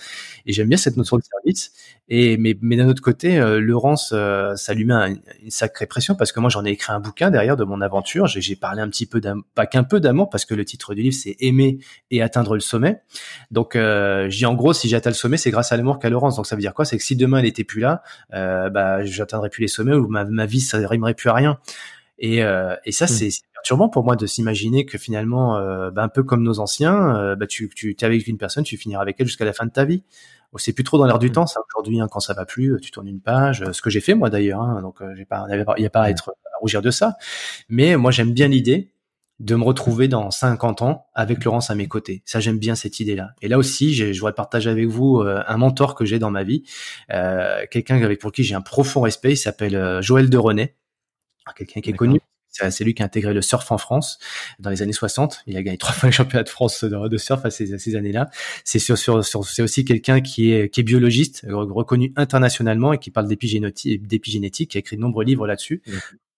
[0.47, 1.73] Et j'aime bien cette notion de service.
[2.09, 6.15] Et mais, mais d'un autre côté, euh, Laurence, euh, ça lui met une sacrée pression
[6.15, 8.27] parce que moi, j'en ai écrit un bouquin derrière de mon aventure.
[8.27, 11.03] J'ai parlé un petit peu d'amour, pas qu'un peu d'amour, parce que le titre du
[11.03, 11.79] livre, c'est Aimer
[12.11, 13.03] et atteindre le sommet.
[13.51, 16.37] Donc, euh, j'ai en gros, si j'atteins le sommet, c'est grâce à l'amour qu'a Laurence.
[16.37, 16.85] Donc, ça veut dire quoi?
[16.85, 18.03] C'est que si demain elle était plus là,
[18.35, 21.59] euh, bah, j'atteindrais plus les sommets ou ma, ma vie, ça rimerait plus à rien.
[22.19, 23.09] Et, euh, et ça, mmh.
[23.09, 27.17] c'est perturbant pour moi de s'imaginer que finalement, euh, bah, un peu comme nos anciens,
[27.17, 29.65] euh, bah, tu, tu es avec une personne, tu finiras avec elle jusqu'à la fin
[29.65, 30.05] de ta vie.
[30.57, 31.33] C'est plus trop dans l'air du mmh.
[31.33, 32.01] temps, ça aujourd'hui.
[32.01, 33.65] Hein, quand ça va plus, tu tournes une page.
[33.73, 34.61] Ce que j'ai fait moi d'ailleurs.
[34.61, 36.11] Hein, donc, j'ai pas, il n'y a pas à mmh.
[36.11, 37.15] être à rougir de ça.
[37.69, 38.91] Mais moi, j'aime bien l'idée
[39.41, 42.23] de me retrouver dans 50 ans avec Laurence à mes côtés.
[42.25, 43.31] Ça, j'aime bien cette idée-là.
[43.43, 46.63] Et là aussi, je voudrais partager avec vous un mentor que j'ai dans ma vie,
[47.11, 49.33] euh, quelqu'un avec pour qui j'ai un profond respect.
[49.33, 50.77] Il s'appelle Joël de René
[51.55, 52.21] quelqu'un qui est connu.
[52.53, 54.19] C'est lui qui a intégré le surf en France
[54.59, 55.43] dans les années 60.
[55.47, 58.29] Il a gagné trois fois le championnat de France de, surf à ces, ces années-là.
[58.65, 63.11] C'est sur, sur, c'est aussi quelqu'un qui est, qui est biologiste, reconnu internationalement et qui
[63.11, 65.81] parle d'épigénétique, qui a écrit de nombreux livres là-dessus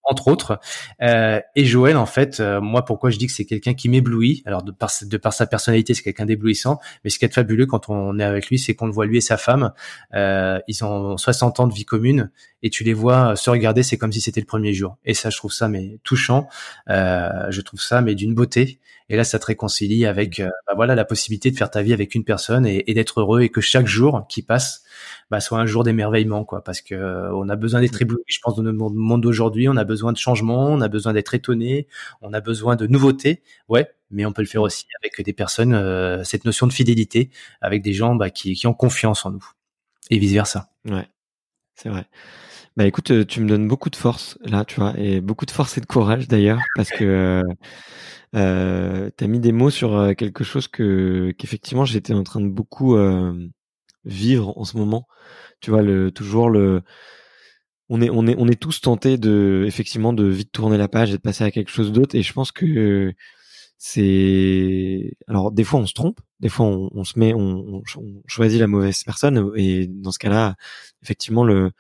[0.05, 0.59] entre autres.
[1.03, 4.43] Euh, et Joël, en fait, euh, moi, pourquoi je dis que c'est quelqu'un qui m'éblouit
[4.47, 4.91] Alors, de par,
[5.33, 6.81] sa personnalité, c'est quelqu'un d'éblouissant.
[7.05, 9.19] Mais ce qui est fabuleux quand on est avec lui, c'est qu'on le voit lui
[9.19, 9.73] et sa femme.
[10.15, 12.31] Euh, ils ont 60 ans de vie commune
[12.63, 14.97] et tu les vois se regarder, c'est comme si c'était le premier jour.
[15.05, 16.49] Et ça, je trouve ça mais touchant.
[16.89, 18.79] Euh, je trouve ça mais d'une beauté.
[19.13, 21.93] Et là, ça te réconcilie avec, euh, bah voilà, la possibilité de faire ta vie
[21.93, 24.85] avec une personne et, et d'être heureux et que chaque jour qui passe
[25.31, 28.05] bah, soit un jour d'émerveillement, quoi, parce que euh, on a besoin d'être mmh.
[28.05, 28.23] ébloui.
[28.27, 31.35] Je pense dans notre monde d'aujourd'hui, on a besoin de changement, on a besoin d'être
[31.35, 31.89] étonné,
[32.23, 35.75] on a besoin de nouveautés, ouais, mais on peut le faire aussi avec des personnes,
[35.75, 39.47] euh, cette notion de fidélité, avec des gens bah, qui, qui ont confiance en nous,
[40.09, 40.71] et vice versa.
[40.87, 41.07] Ouais,
[41.75, 42.07] c'est vrai.
[42.77, 45.51] Bah écoute, euh, tu me donnes beaucoup de force là, tu vois, et beaucoup de
[45.51, 47.43] force et de courage d'ailleurs, parce que
[48.35, 52.49] euh, tu as mis des mots sur quelque chose que qu'effectivement j'étais en train de
[52.49, 52.97] beaucoup
[54.05, 55.07] vivre en ce moment.
[55.61, 56.83] Tu vois, le, toujours le,
[57.89, 61.11] on est, on est, on est tous tentés de, effectivement, de vite tourner la page
[61.11, 62.15] et de passer à quelque chose d'autre.
[62.17, 63.13] Et je pense que
[63.79, 67.83] c'est, alors des fois on se trompe, des fois on, se met, on,
[68.27, 69.53] choisit la mauvaise personne.
[69.57, 70.57] Et dans ce cas-là,
[71.03, 71.73] effectivement, le,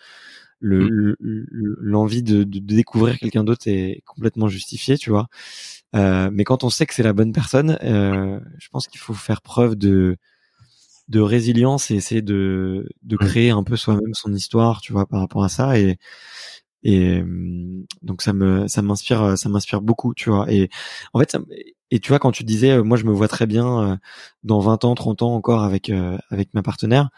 [0.62, 1.44] le, mmh.
[1.80, 5.28] l'envie de, de, découvrir quelqu'un d'autre est complètement justifiée, tu vois.
[5.94, 9.14] Euh, mais quand on sait que c'est la bonne personne, euh, je pense qu'il faut
[9.14, 10.16] faire preuve de
[11.08, 15.20] de résilience et essayer de, de créer un peu soi-même son histoire, tu vois, par
[15.20, 15.78] rapport à ça.
[15.78, 15.98] Et,
[16.84, 17.22] et
[18.02, 20.50] donc ça me ça m'inspire ça m'inspire beaucoup, tu vois.
[20.50, 20.70] Et
[21.12, 21.36] en fait,
[21.92, 23.96] et tu vois quand tu disais, euh, moi je me vois très bien euh,
[24.44, 27.10] dans 20 ans, 30 ans encore avec euh, avec ma partenaire.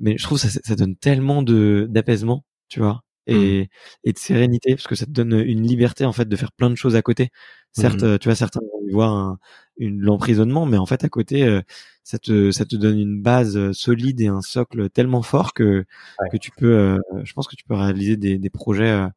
[0.00, 3.02] Mais je trouve ça ça donne tellement de d'apaisement, tu vois.
[3.28, 3.32] Mmh.
[3.32, 3.70] Et,
[4.04, 6.70] et de sérénité parce que ça te donne une liberté en fait de faire plein
[6.70, 7.30] de choses à côté.
[7.72, 8.18] Certes, mmh.
[8.20, 9.38] tu vois certains vont y voir un,
[9.78, 11.60] une l'emprisonnement, mais en fait à côté
[12.06, 15.84] ça te ça te donne une base euh, solide et un socle tellement fort que
[16.30, 19.08] que tu peux euh, je pense que tu peux réaliser des, des projets euh,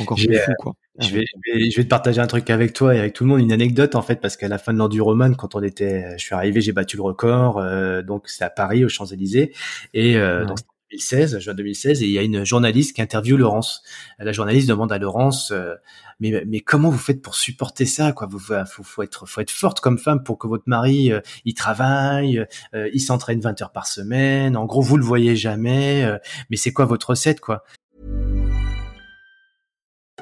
[0.00, 0.74] encore plus fous quoi.
[1.00, 3.40] Je vais, je vais, te partager un truc avec toi et avec tout le monde,
[3.40, 6.34] une anecdote en fait, parce qu'à la fin de l'Enduroman, quand on était, je suis
[6.34, 7.62] arrivé, j'ai battu le record,
[8.02, 9.52] donc c'est à Paris, aux Champs-Élysées,
[9.94, 10.58] et donc
[10.90, 13.82] 2016, juin 2016, et il y a une journaliste qui interviewe Laurence.
[14.18, 15.74] La journaliste demande à Laurence, euh,
[16.20, 18.26] mais, mais comment vous faites pour supporter ça quoi?
[18.26, 21.54] Vous faut, faut être faut être forte comme femme pour que votre mari euh, il
[21.54, 24.56] travaille, euh, il s'entraîne 20 heures par semaine.
[24.56, 26.04] En gros, vous le voyez jamais.
[26.04, 26.18] Euh,
[26.50, 27.64] mais c'est quoi votre recette quoi?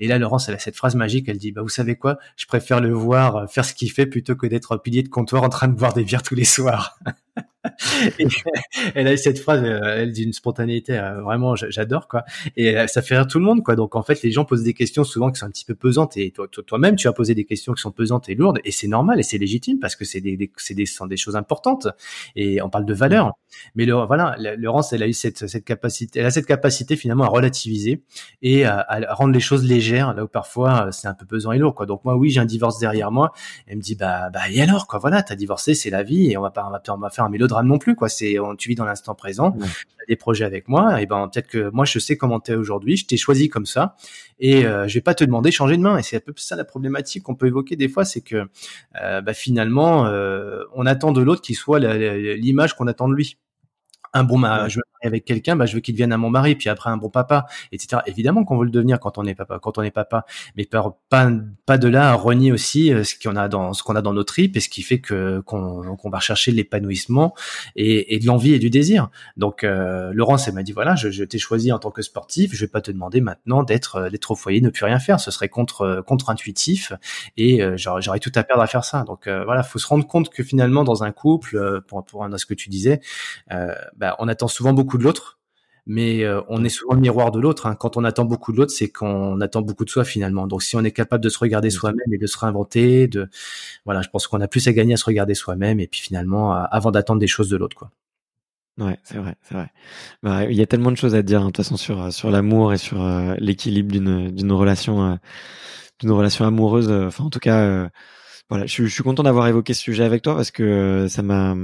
[0.00, 2.46] Et là, Laurence, elle a cette phrase magique, elle dit, bah, vous savez quoi, je
[2.46, 5.48] préfère le voir euh, faire ce qu'il fait plutôt que d'être pilier de comptoir en
[5.48, 6.98] train de boire des bières tous les soirs.
[8.94, 12.24] elle a cette phrase, euh, elle dit une spontanéité, euh, vraiment, j'adore quoi.
[12.56, 13.76] Et euh, ça fait rire tout le monde quoi.
[13.76, 16.16] Donc en fait, les gens posent des questions souvent qui sont un petit peu pesantes
[16.16, 18.88] et toi, toi-même, tu as posé des questions qui sont pesantes et lourdes et c'est
[18.88, 21.88] normal et c'est légitime parce que c'est des, des c'est des, sont des choses importantes
[22.36, 23.32] et on parle de valeurs.
[23.74, 27.24] Mais le, voilà, Laurence, elle a eu cette, cette capacité, elle a cette capacité finalement
[27.24, 28.02] à relativiser
[28.42, 31.58] et à, à rendre les choses légères là où parfois c'est un peu pesant et
[31.58, 31.86] lourd quoi.
[31.86, 33.32] Donc moi, oui, j'ai un divorce derrière moi.
[33.66, 36.36] Elle me dit bah bah et alors quoi, voilà, t'as divorcé, c'est la vie et
[36.36, 38.08] on va pas on va, on va faire un mélodrame non plus quoi.
[38.08, 39.56] C'est tu vis dans l'instant présent,
[40.08, 42.96] des projets avec moi et ben peut-être que moi je sais comment tu es aujourd'hui,
[42.96, 43.94] je t'ai choisi comme ça
[44.40, 46.32] et euh, je vais pas te demander de changer de main et c'est un peu
[46.36, 48.48] ça la problématique qu'on peut évoquer des fois, c'est que
[49.00, 53.38] euh, bah, finalement euh, on attend de l'autre qu'il soit l'image qu'on attend de lui.
[54.14, 54.38] Un bon
[54.76, 57.10] veux avec quelqu'un, bah, je veux qu'il devienne un bon mari, puis après un bon
[57.10, 58.02] papa, etc.
[58.06, 60.24] Évidemment qu'on veut le devenir quand on est papa, quand on est papa,
[60.56, 61.30] mais pas
[61.66, 64.12] pas de là à renier aussi euh, ce qu'on a dans ce qu'on a dans
[64.12, 67.34] nos tripes et ce qui fait que qu'on qu'on va chercher l'épanouissement
[67.76, 69.10] et, et, de l'envie et du désir.
[69.36, 72.54] Donc euh, Laurence, elle m'a dit voilà, je, je t'ai choisi en tant que sportif,
[72.54, 75.20] je vais pas te demander maintenant d'être euh, d'être au foyer, ne plus rien faire,
[75.20, 76.92] ce serait contre contre intuitif
[77.36, 79.04] et euh, j'aurais tout à perdre à faire ça.
[79.04, 82.46] Donc euh, voilà, faut se rendre compte que finalement dans un couple, pour pour ce
[82.46, 83.00] que tu disais,
[83.96, 85.38] bah, on attend souvent beaucoup de l'autre,
[85.88, 87.66] mais euh, on est souvent le miroir de l'autre.
[87.66, 87.74] Hein.
[87.74, 90.46] Quand on attend beaucoup de l'autre, c'est qu'on attend beaucoup de soi finalement.
[90.46, 93.28] Donc si on est capable de se regarder soi-même et de se réinventer, de
[93.84, 96.52] voilà, je pense qu'on a plus à gagner à se regarder soi-même et puis finalement
[96.52, 97.90] avant d'attendre des choses de l'autre, quoi.
[98.78, 99.72] Ouais, c'est vrai, c'est vrai.
[100.22, 102.30] Bah, il y a tellement de choses à dire, hein, de toute façon, sur sur
[102.30, 105.16] l'amour et sur euh, l'équilibre d'une d'une relation euh,
[106.00, 106.90] d'une relation amoureuse.
[106.90, 107.90] Enfin, en tout cas,
[108.50, 111.54] voilà, je, je, suis content d'avoir évoqué ce sujet avec toi parce que ça m'a,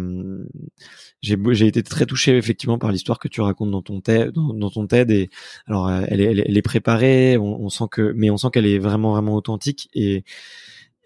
[1.25, 4.87] j'ai, été très touché effectivement par l'histoire que tu racontes dans ton TED, dans, ton
[4.87, 5.31] TED et
[5.67, 8.67] alors euh, elle est, elle est, préparée, on, on, sent que, mais on sent qu'elle
[8.67, 10.25] est vraiment vraiment authentique et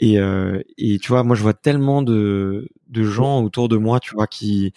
[0.01, 4.01] et euh, et tu vois, moi je vois tellement de de gens autour de moi,
[4.01, 4.73] tu vois, qui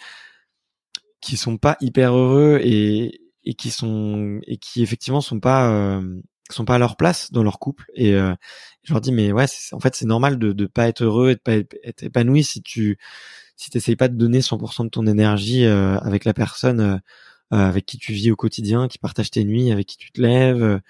[1.20, 6.20] qui sont pas hyper heureux et et qui sont et qui effectivement sont pas euh,
[6.50, 8.34] sont pas à leur place dans leur couple et euh,
[8.82, 11.34] je leur dis mais ouais en fait c'est normal de de pas être heureux et
[11.36, 12.98] de pas être épanoui si tu
[13.62, 16.98] si t'essayes pas de donner 100% de ton énergie euh, avec la personne euh,
[17.50, 20.80] avec qui tu vis au quotidien, qui partage tes nuits, avec qui tu te lèves,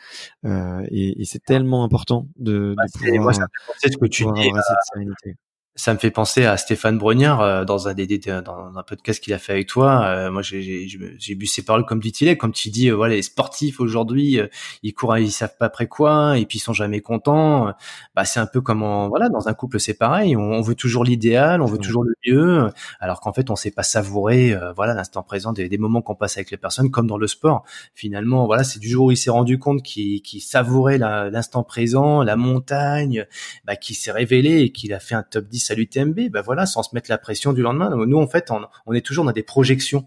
[0.45, 3.49] et, et c'est tellement important de, de pouvoir, moi, ça
[3.81, 5.37] ce que tu dis, cette sérénité
[5.75, 9.33] ça me fait penser à Stéphane Brognard euh, dans un des, dans un podcast qu'il
[9.33, 10.05] a fait avec toi.
[10.05, 12.91] Euh, moi, j'ai bu ses paroles comme dit-il est, comme tu dis.
[12.91, 14.39] Euh, voilà, les sportifs aujourd'hui,
[14.83, 17.73] ils courent, ils savent pas après quoi, et puis ils sont jamais contents.
[18.15, 20.37] Bah, c'est un peu comme voilà, dans un couple, c'est pareil.
[20.37, 22.69] On, veut toujours l'idéal, on veut toujours le mieux,
[23.01, 26.37] alors qu'en fait, on sait pas savourer, voilà, l'instant présent des, des moments qu'on passe
[26.37, 27.65] avec les personnes, comme dans le sport.
[27.95, 32.23] Finalement, voilà, c'est du jour où il s'est rendu compte qu'il qu savourait l'instant présent,
[32.23, 33.27] la montagne,
[33.65, 36.67] bah, qui s'est révélé et qu'il a fait un top 10 salut TMB, ben voilà,
[36.67, 37.91] sans se mettre la pression du lendemain.
[38.07, 38.51] Nous, en fait,
[38.87, 40.07] on, est toujours dans des projections.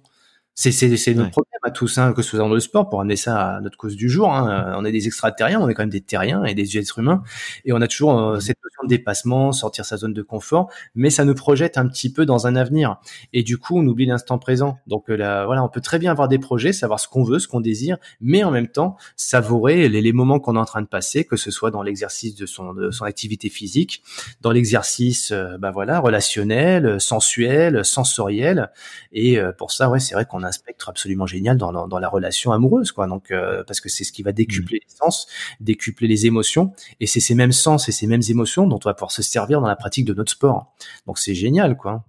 [0.57, 3.17] C'est c'est notre problème à tous, hein, que ce soit dans le sport, pour amener
[3.17, 4.33] ça à notre cause du jour.
[4.33, 4.73] Hein.
[4.77, 7.23] On est des extraterriens, on est quand même des terriens et des êtres humains,
[7.65, 11.09] et on a toujours euh, cette notion de dépassement, sortir sa zone de confort, mais
[11.09, 13.01] ça nous projette un petit peu dans un avenir.
[13.33, 14.79] Et du coup, on oublie l'instant présent.
[14.87, 17.39] Donc euh, là, voilà, on peut très bien avoir des projets, savoir ce qu'on veut,
[17.39, 20.81] ce qu'on désire, mais en même temps savourer les, les moments qu'on est en train
[20.81, 24.03] de passer, que ce soit dans l'exercice de son, de son activité physique,
[24.39, 28.71] dans l'exercice, euh, bah voilà, relationnel, sensuel, sensoriel.
[29.11, 32.51] Et pour ça, ouais, c'est vrai qu'on un spectre absolument génial dans, dans, la relation
[32.51, 33.07] amoureuse, quoi.
[33.07, 34.87] Donc, euh, parce que c'est ce qui va décupler mmh.
[34.87, 35.27] les sens,
[35.59, 38.93] décupler les émotions, et c'est ces mêmes sens et ces mêmes émotions dont on va
[38.93, 40.73] pouvoir se servir dans la pratique de notre sport.
[41.07, 42.05] Donc, c'est génial, quoi.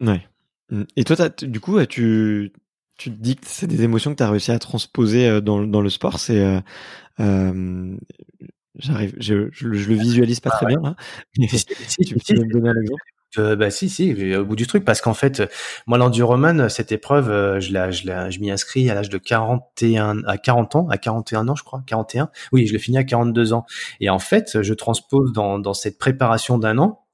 [0.00, 0.26] Ouais.
[0.70, 0.82] Mmh.
[0.96, 2.52] Et toi, du coup, tu,
[3.00, 5.62] tu te dis que c'est des émotions que tu as réussi à transposer euh, dans,
[5.62, 6.18] dans le sport.
[6.18, 6.60] C'est euh,
[7.18, 7.96] euh,
[8.76, 10.96] j'arrive, je, je, le visualise pas très ah bien là.
[11.34, 13.02] tu peux me donner un exemple
[13.38, 15.42] bah si si au bout du truc parce qu'en fait
[15.86, 20.38] moi l'enduroman cette épreuve je la je je m'y inscris à l'âge de 41 à
[20.38, 23.66] 40 ans à 41 ans je crois 41 oui je l'ai fini à 42 ans.
[24.00, 27.04] Et en fait je transpose dans dans cette préparation d'un an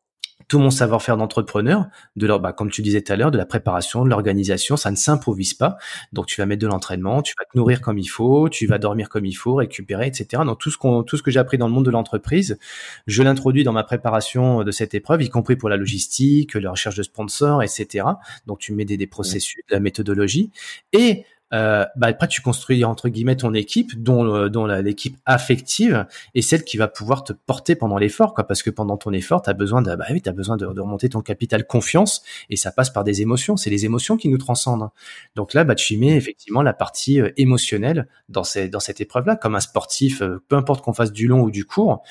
[0.48, 3.46] tout mon savoir-faire d'entrepreneur, de leur, bah, comme tu disais tout à l'heure, de la
[3.46, 5.76] préparation, de l'organisation, ça ne s'improvise pas.
[6.12, 8.78] Donc tu vas mettre de l'entraînement, tu vas te nourrir comme il faut, tu vas
[8.78, 10.42] dormir comme il faut, récupérer, etc.
[10.46, 12.58] Donc tout ce qu'on, tout ce que j'ai appris dans le monde de l'entreprise,
[13.06, 16.96] je l'introduis dans ma préparation de cette épreuve, y compris pour la logistique, la recherche
[16.96, 18.06] de sponsors, etc.
[18.46, 20.50] Donc tu mets des, des processus, de la méthodologie
[20.92, 26.42] et bah après tu construis entre guillemets ton équipe dont euh, dont l'équipe affective est
[26.42, 28.46] celle qui va pouvoir te porter pendant l'effort quoi.
[28.46, 30.80] Parce que pendant ton effort tu as besoin de bah oui as besoin de, de,
[30.80, 33.56] remonter ton capital confiance et ça passe par des émotions.
[33.56, 34.88] C'est les émotions qui nous transcendent.
[35.36, 39.26] Donc là bah tu mets effectivement la partie euh, émotionnelle dans ces dans cette épreuve
[39.26, 42.02] là comme un sportif euh, peu importe qu'on fasse du long ou du court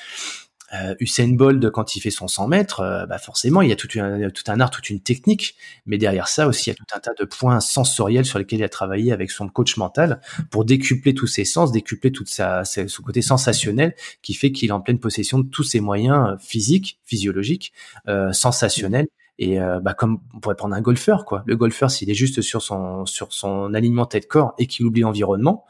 [0.74, 3.76] euh, Usain Bolt quand il fait son 100 mètres, euh, bah forcément il y a
[3.76, 5.56] tout un, tout un art, toute une technique,
[5.86, 8.60] mais derrière ça aussi il y a tout un tas de points sensoriels sur lesquels
[8.60, 12.64] il a travaillé avec son coach mental pour décupler tous ses sens, décupler toute sa,
[12.64, 16.36] son côté sensationnel qui fait qu'il est en pleine possession de tous ses moyens euh,
[16.38, 17.72] physiques, physiologiques,
[18.08, 19.08] euh, sensationnels
[19.38, 21.42] et euh, bah, comme on pourrait prendre un golfeur, quoi.
[21.46, 25.66] Le golfeur, s'il est juste sur son sur son alignement tête-corps et qu'il oublie l'environnement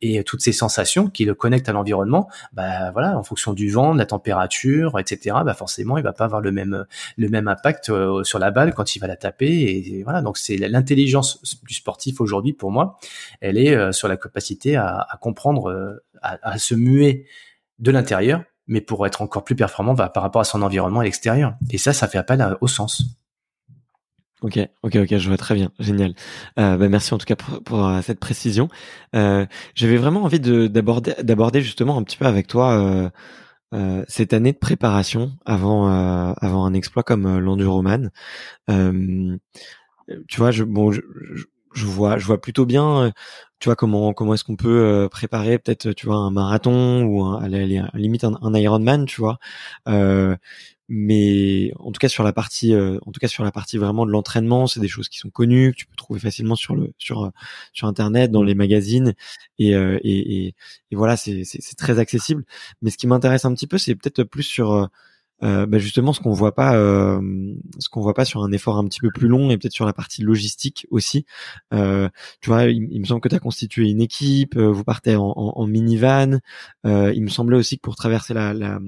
[0.00, 3.92] et toutes ces sensations qui le connectent à l'environnement, bah voilà, en fonction du vent,
[3.92, 5.36] de la température, etc.
[5.44, 6.86] Bah forcément, il va pas avoir le même
[7.18, 9.50] le même impact euh, sur la balle quand il va la taper.
[9.50, 12.98] Et, voilà, donc c'est l'intelligence du sportif aujourd'hui pour moi,
[13.40, 17.26] elle est euh, sur la capacité à, à comprendre, à, à se muer
[17.78, 21.04] de l'intérieur mais pour être encore plus performant va par rapport à son environnement à
[21.04, 21.54] l'extérieur.
[21.70, 23.02] Et ça, ça fait appel au sens.
[24.42, 26.14] Ok, ok, ok, je vois très bien, génial.
[26.58, 28.68] Euh, bah merci en tout cas pour, euh, cette précision.
[29.14, 29.44] Euh,
[29.74, 33.10] J'avais vraiment envie d'aborder, justement un petit peu avec toi
[34.08, 38.10] cette année de préparation avant un exploit comme l'enduroman.
[38.68, 39.40] tu
[40.38, 43.12] vois, je vois plutôt bien
[43.60, 47.22] tu vois comment comment est-ce qu'on peut euh, préparer peut-être tu vois un marathon ou
[47.22, 49.38] un, à la, limite un, un, Ironman tu vois
[49.88, 50.34] euh,
[50.88, 54.06] mais en tout cas sur la partie euh, en tout cas sur la partie vraiment
[54.06, 56.92] de l'entraînement c'est des choses qui sont connues que tu peux trouver facilement sur le
[56.98, 57.30] sur
[57.72, 59.14] sur internet dans les magazines
[59.58, 60.54] et et, et,
[60.90, 62.44] et, voilà c'est c'est très accessible.
[62.82, 64.88] Mais ce qui m'intéresse un petit peu c'est peut-être plus sur
[65.42, 67.20] euh, bah justement ce qu'on voit pas euh,
[67.78, 69.86] ce qu'on voit pas sur un effort un petit peu plus long et peut-être sur
[69.86, 71.24] la partie logistique aussi.
[71.72, 72.08] Euh,
[72.40, 75.24] tu vois il, me semble que tu as constitué une équipe euh, vous partez en,
[75.24, 76.40] en, en minivan.
[76.86, 78.78] Euh, il me semblait aussi que pour traverser la, la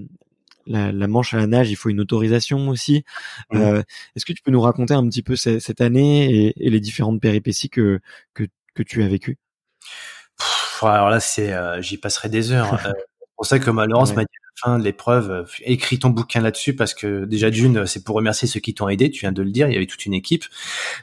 [0.66, 3.04] la, la, manche à la nage, il faut une autorisation aussi.
[3.52, 7.20] Est-ce que tu peux nous raconter un petit peu cette, année et, et, les différentes
[7.20, 7.98] péripéties que
[8.32, 9.38] que, que tu as vécues?
[10.80, 12.78] Alors là, c'est, j'y passerai des heures.
[12.84, 16.40] c'est pour ça que ma Laurence m'a dit fin de l'épreuve, euh, écris ton bouquin
[16.40, 19.10] là-dessus parce que déjà d'une, c'est pour remercier ceux qui t'ont aidé.
[19.10, 20.44] Tu viens de le dire, il y avait toute une équipe.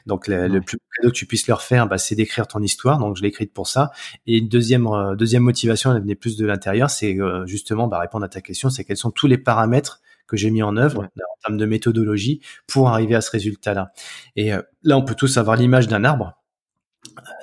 [0.06, 2.98] Donc le, plus cadeau que tu puisses leur faire, bah, c'est d'écrire ton histoire.
[2.98, 3.90] Donc je l'ai écrite pour ça.
[4.26, 7.98] Et une deuxième euh, deuxième motivation, elle venait plus de l'intérieur, c'est euh, justement bah,
[7.98, 11.02] répondre à ta question, c'est quels sont tous les paramètres que j'ai mis en œuvre
[11.02, 13.92] en termes de méthodologie pour arriver à ce résultat-là.
[14.36, 14.52] Et
[14.84, 16.40] là, on peut tous avoir l'image d'un arbre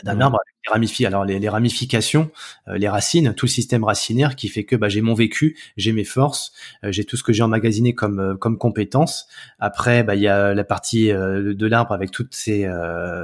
[0.03, 1.07] d'un arbre avec les ramifications.
[1.07, 2.31] Alors les, ramifications,
[2.67, 5.91] euh, les racines, tout le système racinaire qui fait que bah, j'ai mon vécu, j'ai
[5.91, 6.51] mes forces,
[6.83, 9.27] euh, j'ai tout ce que j'ai emmagasiné comme euh, comme compétences.
[9.59, 12.69] Après, bah il y a la partie de l'arbre avec toutes ces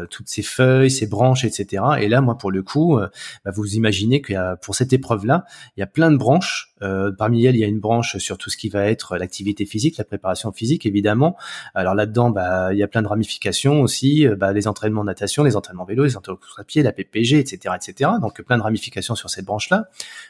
[0.09, 1.83] toutes ces feuilles, ses branches, etc.
[1.99, 2.99] Et là, moi pour le coup,
[3.45, 5.45] bah, vous imaginez qu'il y a pour cette épreuve là,
[5.77, 8.37] il y a plein de branches euh, parmi elles, il y a une branche sur
[8.37, 11.37] tout ce qui va être l'activité physique, la préparation physique, évidemment.
[11.73, 15.07] Alors là-dedans, bah, il y a plein de ramifications aussi, euh, bah, les entraînements de
[15.07, 18.11] natation, les entraînements vélo, les entraînements à pied, la PPG, etc., etc.
[18.21, 19.85] Donc plein de ramifications sur cette branche-là.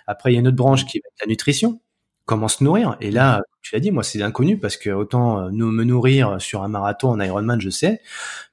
[0.07, 1.79] Après, il y a une autre branche qui va être la nutrition
[2.25, 2.95] comment se nourrir.
[3.01, 6.39] Et là, tu l'as dit, moi, c'est inconnu parce que autant euh, nous me nourrir
[6.39, 8.01] sur un marathon en Ironman, je sais,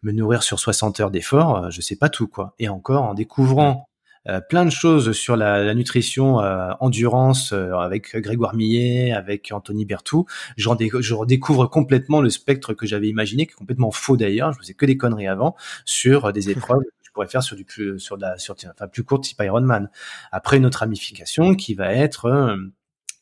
[0.03, 2.55] me nourrir sur 60 heures d'effort, je sais pas tout, quoi.
[2.59, 3.89] Et encore, en découvrant
[4.29, 9.51] euh, plein de choses sur la, la nutrition euh, endurance euh, avec Grégoire Millet, avec
[9.51, 10.27] Anthony Bertou.
[10.57, 10.69] Je,
[11.01, 14.53] je redécouvre complètement le spectre que j'avais imaginé, qui est complètement faux d'ailleurs.
[14.53, 15.57] Je faisais que des conneries avant
[15.87, 19.03] sur des épreuves je pourrais faire sur du plus sur de la sur enfin plus
[19.03, 19.91] courte type Ironman.
[20.31, 22.57] Après une autre ramification qui va être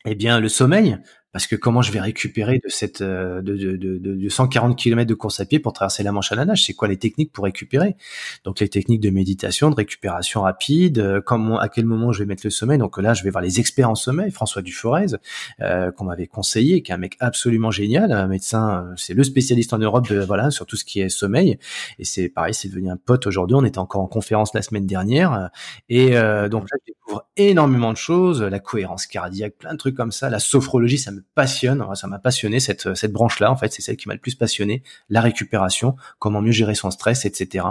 [0.05, 0.99] eh bien le sommeil
[1.39, 5.07] parce que comment je vais récupérer de cette euh, de, de, de, de 140 km
[5.07, 6.65] de course à pied pour traverser la Manche à la nage?
[6.65, 7.95] C'est quoi les techniques pour récupérer?
[8.43, 12.27] Donc les techniques de méditation, de récupération rapide, euh, comment, à quel moment je vais
[12.27, 12.79] mettre le sommeil?
[12.79, 15.17] Donc là, je vais voir les experts en sommeil, François Duforez,
[15.61, 19.23] euh, qu'on m'avait conseillé, qui est un mec absolument génial, un médecin, euh, c'est le
[19.23, 21.57] spécialiste en Europe de voilà sur tout ce qui est sommeil.
[22.01, 23.55] Et c'est pareil, c'est devenu un pote aujourd'hui.
[23.55, 25.51] On était encore en conférence la semaine dernière,
[25.89, 26.09] et
[26.51, 30.29] donc là, découvre énormément de choses, la cohérence cardiaque, plein de trucs comme ça.
[30.31, 33.51] La sophrologie, ça me passionne, ça m'a passionné cette cette branche-là.
[33.51, 34.83] En fait, c'est celle qui m'a le plus passionné.
[35.09, 37.65] La récupération, comment mieux gérer son stress, etc.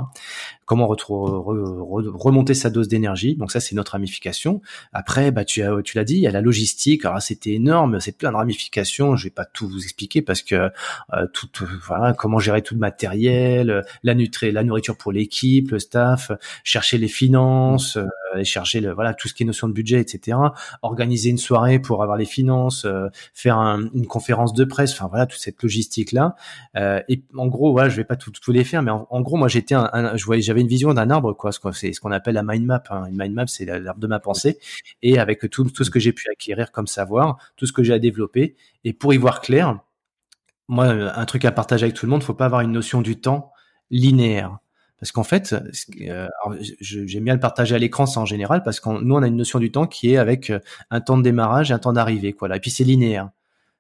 [0.66, 3.36] Comment remonter sa dose d'énergie.
[3.36, 4.62] Donc ça, c'est notre ramification.
[4.94, 7.06] Après, bah tu as tu l'as dit, il y a la logistique.
[7.06, 9.16] Alors c'était énorme, c'est plein de ramifications.
[9.16, 10.72] Je vais pas tout vous expliquer parce que
[11.14, 11.50] euh, tout
[11.86, 16.32] voilà comment gérer tout le matériel, la nutri la nourriture pour l'équipe, le staff,
[16.64, 17.98] chercher les finances,
[18.36, 20.38] euh, chercher le, voilà tout ce qui est notion de budget, etc.
[20.82, 25.26] Organiser une soirée pour avoir les finances, euh, faire une conférence de presse, enfin voilà
[25.26, 26.36] toute cette logistique là.
[26.76, 29.38] Euh, et en gros, voilà, je vais pas tout, tout les faire, mais en, gros,
[29.38, 31.52] moi j'étais, un, je voyais, j'avais une vision d'un arbre, quoi.
[31.74, 32.84] C'est ce qu'on appelle la mind map.
[32.90, 33.06] Hein.
[33.10, 34.60] Une mind map, c'est l'arbre de ma pensée.
[35.02, 37.94] Et avec tout, tout ce que j'ai pu acquérir comme savoir, tout ce que j'ai
[37.94, 39.80] à développer, et pour y voir clair,
[40.68, 43.20] moi, un truc à partager avec tout le monde, faut pas avoir une notion du
[43.20, 43.52] temps
[43.90, 44.58] linéaire.
[45.00, 45.56] Parce qu'en fait,
[46.02, 46.28] euh,
[46.82, 49.36] j'aime bien le partager à l'écran, ça en général, parce que nous, on a une
[49.36, 52.34] notion du temps qui est avec euh, un temps de démarrage et un temps d'arrivée.
[52.34, 53.30] Quoi, Et puis c'est linéaire.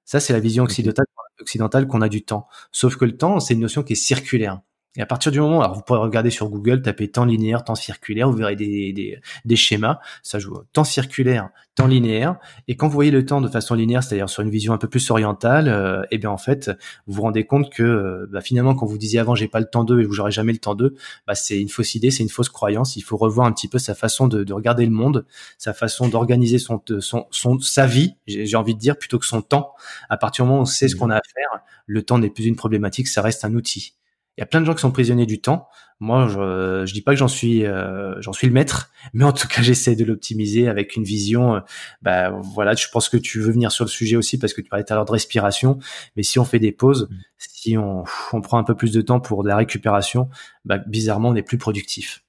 [0.05, 2.47] Ça, c'est la vision occidentale qu'on a du temps.
[2.72, 4.61] Sauf que le temps, c'est une notion qui est circulaire.
[4.98, 7.76] Et à partir du moment, alors vous pourrez regarder sur Google, taper temps linéaire, temps
[7.76, 10.00] circulaire, vous verrez des, des, des schémas.
[10.24, 12.38] Ça joue temps circulaire, temps linéaire.
[12.68, 14.88] Et quand vous voyez le temps de façon linéaire, c'est-à-dire sur une vision un peu
[14.88, 16.72] plus orientale, euh, eh bien en fait,
[17.06, 19.68] vous vous rendez compte que euh, bah, finalement, quand vous disiez avant j'ai pas le
[19.68, 20.95] temps 2 et vous j'aurai jamais le temps 2,
[21.28, 22.95] bah, c'est une fausse idée, c'est une fausse croyance.
[22.95, 25.26] Il faut revoir un petit peu sa façon de, de regarder le monde,
[25.60, 29.43] sa façon d'organiser son, son, son, sa vie, j'ai envie de dire, plutôt que son
[29.43, 29.74] temps.
[30.10, 31.00] À partir du moment où on sait ce mmh.
[31.00, 33.97] qu'on a à faire, le temps n'est plus une problématique, ça reste un outil.
[34.38, 35.67] Il y a plein de gens qui sont prisonniers du temps.
[35.99, 39.33] Moi, je, je dis pas que j'en suis, euh, j'en suis le maître, mais en
[39.33, 41.55] tout cas, j'essaie de l'optimiser avec une vision.
[41.55, 41.59] Euh,
[42.03, 44.69] bah voilà, je pense que tu veux venir sur le sujet aussi parce que tu
[44.69, 45.79] parlais tout à l'heure de respiration.
[46.15, 47.15] Mais si on fait des pauses, mmh.
[47.38, 50.29] si on, on prend un peu plus de temps pour de la récupération,
[50.65, 52.23] bah, bizarrement, on est plus productif.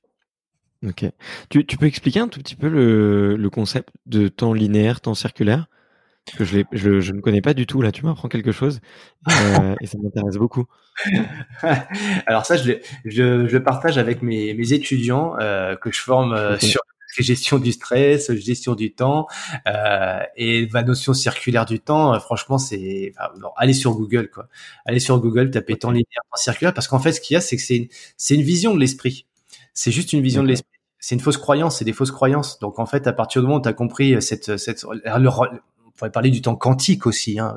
[0.86, 1.04] Ok.
[1.50, 5.14] Tu, tu peux expliquer un tout petit peu le, le concept de temps linéaire, temps
[5.14, 5.68] circulaire?
[6.36, 7.82] Que je, je, je, ne connais pas du tout.
[7.82, 8.80] Là, tu m'apprends quelque chose
[9.28, 10.66] euh, et ça m'intéresse beaucoup.
[12.26, 12.72] Alors ça, je,
[13.04, 16.80] je, je, partage avec mes, mes étudiants euh, que je forme euh, sur
[17.18, 19.26] gestion du stress, gestion du temps
[19.66, 22.18] euh, et la notion circulaire du temps.
[22.20, 24.48] Franchement, c'est enfin, allez sur Google quoi.
[24.84, 27.40] Allez sur Google, tapez temps linéaire, temps circulaire parce qu'en fait, ce qu'il y a,
[27.40, 29.26] c'est que c'est une, c'est une vision de l'esprit.
[29.74, 32.58] C'est juste une vision de l'esprit c'est une fausse croyance, c'est des fausses croyances.
[32.58, 35.28] Donc en fait, à partir du moment où tu as compris cette, cette le,
[35.98, 37.38] pourrait parler du temps quantique aussi.
[37.38, 37.56] Hein.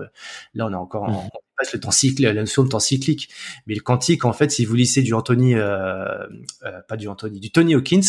[0.54, 1.16] Là, on a encore mm.
[1.16, 3.30] on passe le temps cyclique, la notion de temps cyclique.
[3.68, 6.28] Mais le quantique, en fait, si vous lisez du Anthony, euh,
[6.64, 8.02] euh, pas du Anthony, du Tony Hawkins,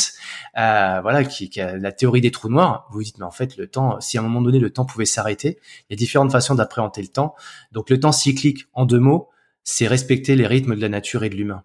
[0.59, 3.31] euh, voilà, qui, qui, a la théorie des trous noirs, vous vous dites, mais en
[3.31, 5.59] fait, le temps, si à un moment donné le temps pouvait s'arrêter,
[5.89, 7.35] il y a différentes façons d'appréhender le temps.
[7.73, 9.29] Donc, le temps cyclique, en deux mots,
[9.65, 11.63] c'est respecter les rythmes de la nature et de l'humain.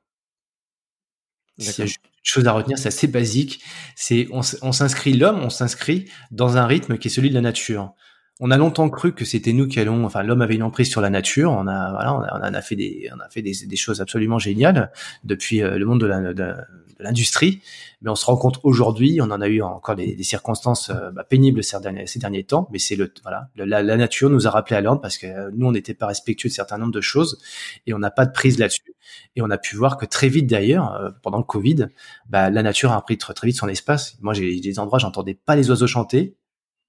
[1.58, 3.64] S'il y a une chose à retenir, c'est assez basique.
[3.96, 7.94] C'est on s'inscrit l'homme, on s'inscrit dans un rythme qui est celui de la nature
[8.40, 11.02] on a longtemps cru que c'était nous qui allons, enfin l'homme avait une emprise sur
[11.02, 11.52] la nature.
[11.52, 14.00] On a, voilà, on a, on a fait des, on a fait des, des, choses
[14.00, 14.92] absolument géniales
[15.24, 16.56] depuis euh, le monde de
[17.00, 17.62] l'industrie.
[18.02, 21.10] Mais on se rend compte aujourd'hui, on en a eu encore des, des circonstances euh,
[21.12, 22.68] bah, pénibles ces derniers, ces derniers temps.
[22.72, 25.66] Mais c'est le, voilà, la, la, nature nous a rappelé à l'ordre parce que nous
[25.66, 27.42] on n'était pas respectueux de certains nombres de choses
[27.88, 28.94] et on n'a pas de prise là-dessus.
[29.36, 31.88] Et on a pu voir que très vite d'ailleurs, euh, pendant le Covid,
[32.30, 34.16] bah, la nature a pris très, très vite son espace.
[34.22, 36.36] Moi j'ai des endroits, j'entendais pas les oiseaux chanter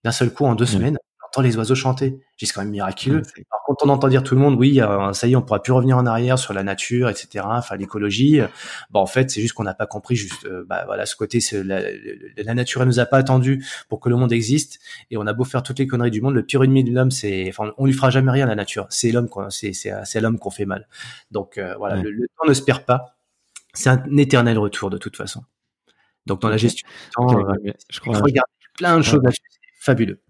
[0.05, 2.21] d'un seul coup en deux semaines entend les oiseaux chanter.
[2.37, 3.23] C'est quand même miraculeux.
[3.51, 5.61] Par contre, on entend dire tout le monde, oui, euh, ça y est, on pourra
[5.61, 7.45] plus revenir en arrière sur la nature, etc.
[7.49, 8.41] Enfin, l'écologie.
[8.91, 11.41] Bon, en fait, c'est juste qu'on n'a pas compris juste, euh, bah, voilà, ce côté,
[11.53, 11.81] la,
[12.37, 14.79] la, nature, elle nous a pas attendu pour que le monde existe.
[15.11, 17.11] Et on a beau faire toutes les conneries du monde, le pire ennemi de l'homme,
[17.11, 18.87] c'est, enfin, on lui fera jamais rien la nature.
[18.91, 19.49] C'est l'homme, quoi.
[19.51, 20.87] C'est, c'est, c'est l'homme qu'on fait mal.
[21.31, 23.17] Donc, euh, voilà, le, temps ne se perd pas.
[23.75, 25.43] C'est un éternel retour de toute façon.
[26.27, 26.87] Donc, dans la gestion
[27.19, 27.53] du temps,
[27.91, 29.43] je crois, regarde plein de choses là-dessus.
[29.81, 30.21] Fabuleux.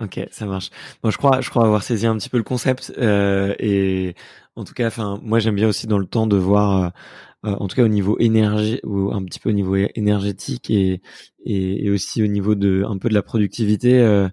[0.00, 0.70] Ok, ça marche.
[1.02, 4.14] Bon, je crois, je crois avoir saisi un petit peu le concept euh, et
[4.56, 6.84] en tout cas, enfin, moi j'aime bien aussi dans le temps de voir,
[7.44, 10.70] euh, euh, en tout cas au niveau énergie ou un petit peu au niveau énergétique
[10.70, 11.02] et,
[11.44, 14.28] et, et aussi au niveau de un peu de la productivité, euh,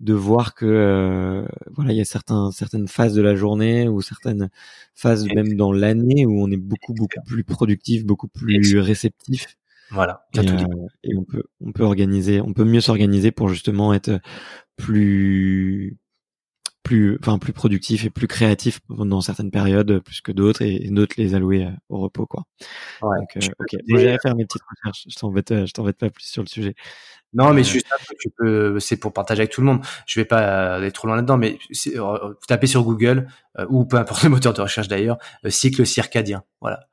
[0.00, 4.02] de voir que euh, voilà, il y a certains certaines phases de la journée ou
[4.02, 4.50] certaines
[4.94, 9.56] phases même dans l'année où on est beaucoup beaucoup plus productif, beaucoup plus réceptif
[9.92, 10.24] voilà.
[10.34, 10.64] Et, euh,
[11.04, 14.20] et, on peut on peut organiser, on peut mieux s'organiser pour justement être
[14.76, 15.98] plus
[16.82, 21.14] plus enfin plus productif et plus créatif dans certaines périodes plus que d'autres et, d'autres
[21.18, 22.44] les allouer euh, au repos quoi.
[23.02, 24.20] Ouais, Donc, euh, ok.
[24.22, 25.04] Faire mes petites recherches.
[25.08, 26.74] Je t'embête je t'embête pas plus sur le sujet.
[27.34, 27.86] Non, mais juste
[28.18, 29.80] tu peux, c'est pour partager avec tout le monde.
[30.06, 31.58] Je vais pas aller trop loin là-dedans, mais
[31.96, 33.26] vous tapez sur Google
[33.68, 35.18] ou peu importe le moteur de recherche d'ailleurs,
[35.48, 36.44] cycle circadien.
[36.60, 36.88] Voilà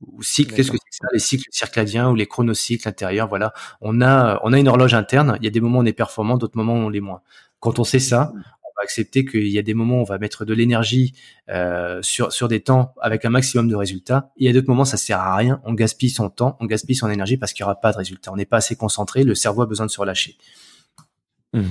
[0.00, 0.54] ou cycle.
[0.54, 1.08] Qu'est-ce que c'est ça?
[1.12, 3.28] Les cycles circadiens ou les chronocycles intérieurs.
[3.28, 5.36] Voilà, on a on a une horloge interne.
[5.40, 7.22] Il y a des moments où on est performant, d'autres moments où on l'est moins.
[7.60, 10.18] Quand on sait ça, on va accepter qu'il y a des moments où on va
[10.18, 11.14] mettre de l'énergie
[11.48, 14.30] euh, sur sur des temps avec un maximum de résultats.
[14.36, 15.60] il y a d'autres moments ça sert à rien.
[15.64, 18.32] On gaspille son temps, on gaspille son énergie parce qu'il y aura pas de résultats.
[18.32, 19.24] On n'est pas assez concentré.
[19.24, 20.36] Le cerveau a besoin de se relâcher.
[21.52, 21.62] Mmh.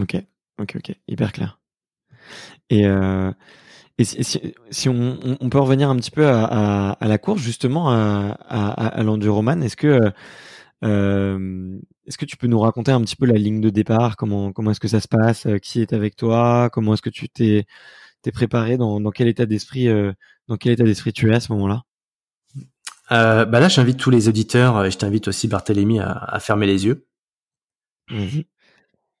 [0.00, 0.16] Ok,
[0.60, 1.58] ok, ok, hyper clair.
[2.70, 3.32] Et euh,
[3.98, 9.62] et si, on, peut revenir un petit peu à, la course, justement, à, à, l'enduroman,
[9.62, 10.12] est-ce que,
[10.84, 14.16] euh, est-ce que tu peux nous raconter un petit peu la ligne de départ?
[14.16, 15.46] Comment, comment est-ce que ça se passe?
[15.46, 16.70] Euh, Qui est avec toi?
[16.72, 17.66] Comment est-ce que tu t'es,
[18.22, 18.76] t'es préparé?
[18.76, 20.12] Dans, quel état d'esprit, euh,
[20.46, 21.82] dans quel état d'esprit tu es à ce moment-là?
[23.10, 27.06] Bah là, j'invite tous les auditeurs et je t'invite aussi Barthélémy à, fermer les yeux.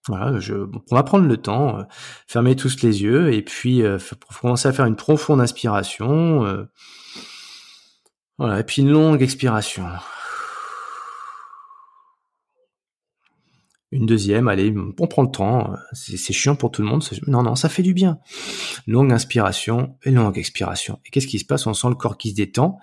[0.08, 1.82] Voilà, je, on va prendre le temps, euh,
[2.26, 3.98] fermer tous les yeux et puis euh,
[4.40, 6.44] commencer à faire une profonde inspiration.
[6.44, 6.64] Euh,
[8.38, 9.84] voilà, et puis une longue expiration.
[13.90, 15.72] Une deuxième, allez, on prend le temps.
[15.92, 17.02] C'est chiant pour tout le monde.
[17.26, 18.18] Non, non, ça fait du bien.
[18.86, 21.00] Longue inspiration et longue expiration.
[21.06, 21.66] Et qu'est-ce qui se passe?
[21.66, 22.78] On sent le corps qui se détend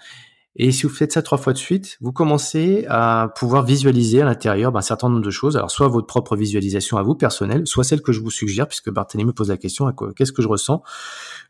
[0.57, 4.25] et si vous faites ça trois fois de suite, vous commencez à pouvoir visualiser à
[4.25, 5.57] l'intérieur ben, un certain nombre de choses.
[5.57, 8.89] Alors soit votre propre visualisation à vous personnelle, soit celle que je vous suggère, puisque
[8.89, 10.81] Barthélémy me pose la question qu'est-ce que je ressens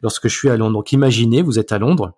[0.01, 0.73] lorsque je suis à Londres?
[0.73, 2.13] Donc imaginez, vous êtes à Londres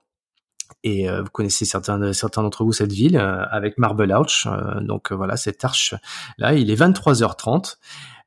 [0.84, 4.48] et euh, vous connaissez certains certains d'entre vous cette ville euh, avec Marble Arch.
[4.48, 5.94] Euh, donc voilà cette arche
[6.38, 7.78] là, il est 23h30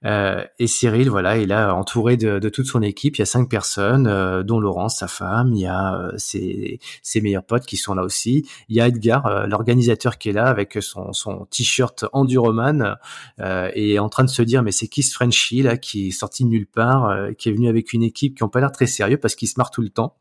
[0.07, 3.17] euh, et Cyril, voilà, il a entouré de, de, toute son équipe.
[3.17, 5.53] Il y a cinq personnes, euh, dont Laurence, sa femme.
[5.55, 8.49] Il y a euh, ses, ses, meilleurs potes qui sont là aussi.
[8.69, 12.97] Il y a Edgar, l'organisateur, qui est là avec son, son t-shirt enduroman
[13.39, 16.11] et est en train de se dire mais c'est qui ce Frenchie là qui est
[16.11, 18.87] sorti de nulle part, qui est venu avec une équipe qui ont pas l'air très
[18.87, 20.17] sérieux parce qu'il se marre tout le temps.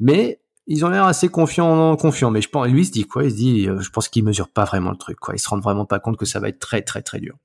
[0.00, 2.30] Mais ils ont l'air assez confiants, confiants.
[2.30, 3.24] Mais je pense, lui il se dit quoi?
[3.24, 5.18] Il se dit, euh, je pense qu'il mesure pas vraiment le truc.
[5.18, 7.36] Quoi, ils se rendent vraiment pas compte que ça va être très très très dur.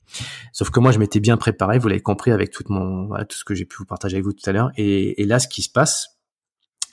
[0.54, 1.80] Sauf que moi, je m'étais bien préparé.
[1.80, 4.26] Vous l'avez compris avec tout mon, voilà, tout ce que j'ai pu vous partager avec
[4.26, 4.72] vous tout à l'heure.
[4.78, 6.20] Et, et, là, ce qui se passe,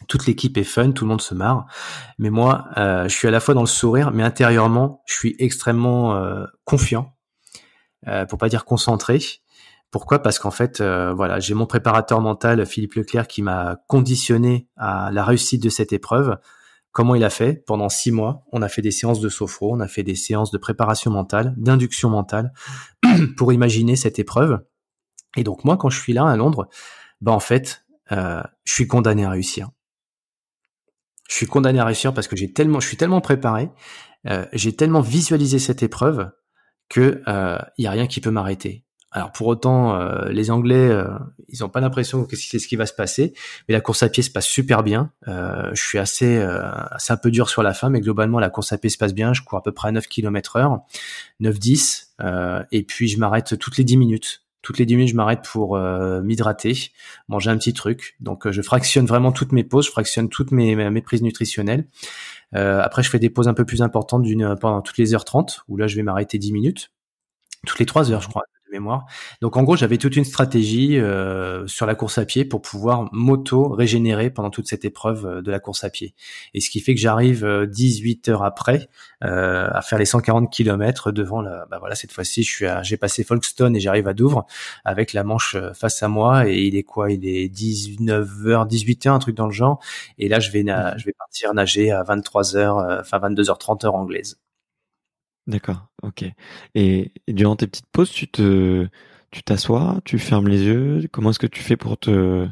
[0.08, 1.66] toute l'équipe est fun, tout le monde se marre.
[2.18, 5.36] Mais moi, euh, je suis à la fois dans le sourire, mais intérieurement, je suis
[5.38, 7.14] extrêmement euh, confiant,
[8.06, 9.20] euh, pour pas dire concentré.
[9.96, 10.18] Pourquoi?
[10.18, 15.10] Parce qu'en fait, euh, voilà, j'ai mon préparateur mental, Philippe Leclerc, qui m'a conditionné à
[15.10, 16.36] la réussite de cette épreuve.
[16.92, 17.64] Comment il a fait?
[17.66, 20.50] Pendant six mois, on a fait des séances de sophro, on a fait des séances
[20.50, 22.52] de préparation mentale, d'induction mentale,
[23.38, 24.66] pour imaginer cette épreuve.
[25.34, 26.68] Et donc moi, quand je suis là à Londres,
[27.22, 29.70] bah en fait, euh, je suis condamné à réussir.
[31.26, 33.70] Je suis condamné à réussir parce que j'ai tellement, je suis tellement préparé,
[34.26, 36.32] euh, j'ai tellement visualisé cette épreuve
[36.90, 37.22] que
[37.78, 38.85] il y a rien qui peut m'arrêter.
[39.16, 41.06] Alors pour autant, euh, les Anglais, euh,
[41.48, 43.32] ils n'ont pas l'impression que c'est ce qui va se passer,
[43.66, 45.10] mais la course à pied se passe super bien.
[45.26, 48.74] Euh, je suis assez, assez un peu dur sur la fin, mais globalement la course
[48.74, 49.32] à pied se passe bien.
[49.32, 50.80] Je cours à peu près à 9 km heure,
[51.40, 52.08] 9-10,
[52.72, 54.42] et puis je m'arrête toutes les 10 minutes.
[54.60, 56.90] Toutes les 10 minutes, je m'arrête pour m'hydrater,
[57.28, 58.16] manger un petit truc.
[58.20, 61.88] Donc je fractionne vraiment toutes mes pauses, je fractionne toutes mes, mes prises nutritionnelles.
[62.52, 65.62] après, je fais des pauses un peu plus importantes d'une pendant toutes les heures 30,
[65.68, 66.90] où là je vais m'arrêter 10 minutes
[67.66, 69.06] toutes les 3 heures, je crois mémoire.
[69.40, 73.08] Donc en gros, j'avais toute une stratégie euh, sur la course à pied pour pouvoir
[73.12, 76.14] m'auto régénérer pendant toute cette épreuve euh, de la course à pied.
[76.54, 78.88] Et ce qui fait que j'arrive 18 euh, heures après
[79.22, 81.66] à faire les 140 km devant la.
[81.70, 84.46] Bah voilà, cette fois-ci, je suis, j'ai passé Folkestone et j'arrive à Douvres
[84.84, 86.48] avec la Manche face à moi.
[86.48, 87.10] Et il est quoi?
[87.10, 89.80] Il est 19 h 18 h un truc dans le genre.
[90.18, 90.64] Et là, je vais,
[90.96, 94.38] je vais partir nager à 23 h enfin 22 h 30 heure anglaise.
[95.46, 96.24] D'accord, ok.
[96.74, 98.88] Et, durant tes petites pauses, tu te,
[99.30, 101.08] tu t'assois, tu fermes les yeux.
[101.12, 102.48] Comment est-ce que tu fais pour te,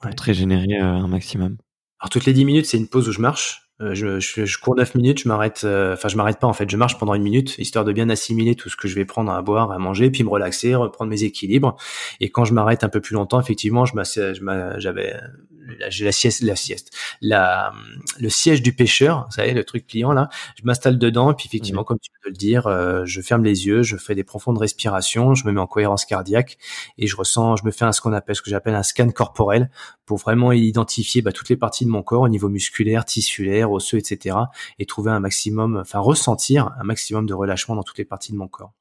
[0.00, 1.56] pour te régénérer euh, un maximum?
[1.98, 3.69] Alors toutes les 10 minutes, c'est une pause où je marche.
[3.80, 6.68] Euh, je, je, cours 9 minutes, je m'arrête, euh, enfin je m'arrête pas en fait,
[6.68, 9.32] je marche pendant une minute, histoire de bien assimiler tout ce que je vais prendre
[9.32, 11.76] à boire, à manger, puis me relaxer, reprendre mes équilibres.
[12.20, 13.94] Et quand je m'arrête un peu plus longtemps, effectivement, je
[14.78, 15.14] j'avais
[15.88, 17.72] j'ai la sieste, la sieste, la,
[18.18, 21.46] le siège du pêcheur, vous savez, le truc client là, je m'installe dedans, et puis
[21.46, 24.58] effectivement, comme tu peux le dire, euh, je ferme les yeux, je fais des profondes
[24.58, 26.58] respirations, je me mets en cohérence cardiaque,
[26.98, 29.10] et je ressens, je me fais un, ce qu'on appelle, ce que j'appelle un scan
[29.10, 29.70] corporel,
[30.06, 33.98] pour vraiment identifier bah, toutes les parties de mon corps au niveau musculaire, tissulaire, osseux,
[33.98, 34.36] etc.,
[34.78, 38.36] et trouver un maximum, enfin ressentir un maximum de relâchement dans toutes les parties de
[38.36, 38.72] mon corps.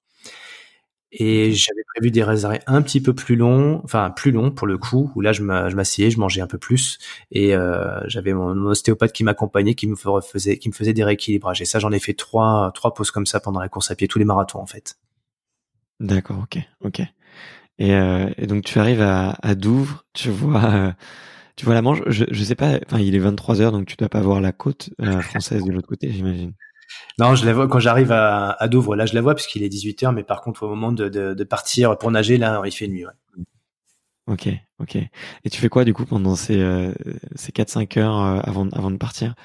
[1.12, 4.78] Et j'avais prévu des arrêts un petit peu plus longs, enfin plus longs pour le
[4.78, 7.00] coup, où là je m'asseyais, je mangeais un peu plus,
[7.32, 11.62] et euh, j'avais mon, ostéopathe qui m'accompagnait, qui me faisait, qui me faisait des rééquilibrages.
[11.62, 14.08] Et ça, j'en ai fait trois, trois pauses comme ça pendant la course à pied,
[14.08, 14.98] tous les marathons en fait.
[16.00, 17.02] D'accord, ok, ok.
[17.80, 20.92] Et, euh, et donc tu arrives à, à Douvres, tu vois, euh,
[21.60, 23.98] tu vois la Manche, je, je sais pas, enfin, il est 23 heures, donc tu
[23.98, 26.54] dois pas voir la côte euh, française de l'autre côté, j'imagine.
[27.18, 28.96] Non, je la vois quand j'arrive à, à, Douvres.
[28.96, 31.34] Là, je la vois puisqu'il est 18 heures, mais par contre, au moment de, de,
[31.34, 33.06] de, partir pour nager, là, il fait nuit.
[33.06, 33.12] Ouais.
[34.28, 34.48] Ok,
[34.80, 34.96] ok.
[34.96, 36.94] Et tu fais quoi du coup pendant ces, euh,
[37.36, 39.36] ces 4-5 heures euh, avant, avant de partir?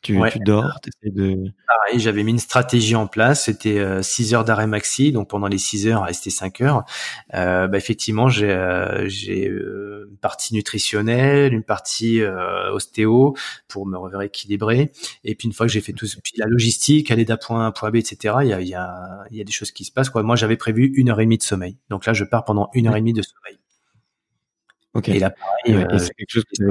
[0.00, 1.52] Tu, tu dors, essaies de.
[1.66, 3.44] Pareil, j'avais mis une stratégie en place.
[3.44, 6.84] C'était euh, 6 heures d'arrêt maxi, donc pendant les 6 heures, rester 5 heures.
[7.34, 13.36] Euh, bah, effectivement, j'ai euh, j'ai euh, une partie nutritionnelle, une partie euh, ostéo
[13.66, 14.92] pour me rééquilibrer.
[15.24, 17.64] Et puis une fois que j'ai fait tout, puis la logistique, aller d'un point A
[17.64, 18.36] à un point B, etc.
[18.42, 20.10] Il y a y a y a des choses qui se passent.
[20.10, 20.22] Quoi.
[20.22, 21.76] Moi, j'avais prévu une heure et demie de sommeil.
[21.90, 23.58] Donc là, je pars pendant une heure et demie de sommeil.
[24.94, 25.08] Ok.
[25.08, 26.62] Et là, pareil, et c'est quelque chose qui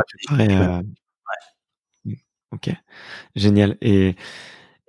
[2.51, 2.69] Ok,
[3.35, 3.77] génial.
[3.81, 4.15] Et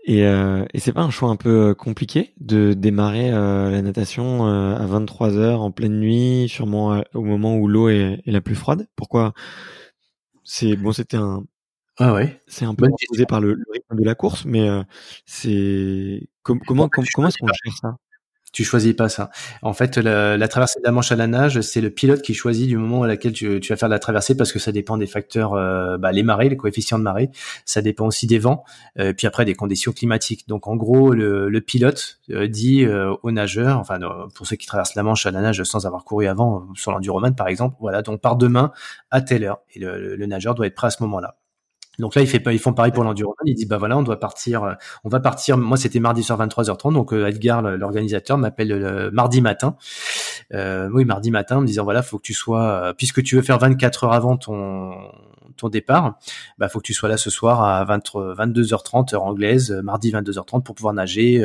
[0.05, 3.83] et, euh, et c'est pas un choix un peu euh, compliqué de démarrer euh, la
[3.83, 8.23] natation euh, à 23 heures en pleine nuit, sûrement euh, au moment où l'eau est,
[8.25, 8.89] est, la plus froide?
[8.97, 9.35] Pourquoi?
[10.45, 11.45] C'est bon, c'était un.
[11.99, 12.41] Ah ouais.
[12.47, 14.67] C'est un peu imposé par le, le, rythme de la course, mais
[15.27, 17.97] c'est comment comment comment est-ce qu'on gère ça?
[18.53, 19.31] Tu choisis pas ça.
[19.63, 22.67] En fait, la, traversée de la Manche à la nage, c'est le pilote qui choisit
[22.67, 25.55] du moment à laquelle tu, vas faire la traversée parce que ça dépend des facteurs,
[25.55, 27.31] euh, bah, les marées, les coefficients de marée.
[27.65, 28.65] Ça dépend aussi des vents,
[28.99, 30.49] euh, puis après des conditions climatiques.
[30.49, 33.99] Donc en gros, le, pilote euh, dit aux nageurs, enfin
[34.35, 37.35] pour ceux qui traversent la Manche à la nage sans avoir couru avant sur l'enduroman
[37.35, 38.73] par exemple, voilà, donc par demain
[39.11, 41.37] à telle heure et le, le nageur doit être prêt à ce moment-là.
[41.99, 43.35] Donc là, ils, fait, ils font pareil pour l'endurance.
[43.45, 44.75] Ils disent, bah voilà, on doit partir, euh,
[45.05, 45.57] on va partir.
[45.59, 46.93] Moi, c'était mardi soir 23h30.
[46.93, 49.77] Donc euh, Edgar, l'organisateur, m'appelle le mardi matin.
[50.55, 53.43] Euh, oui, mardi matin, en me disant, voilà, faut que tu sois, puisque tu veux
[53.43, 54.93] faire 24 heures avant ton
[55.57, 56.19] ton départ,
[56.57, 60.63] bah faut que tu sois là ce soir à 20, 22h30 heure anglaise, mardi 22h30
[60.63, 61.45] pour pouvoir nager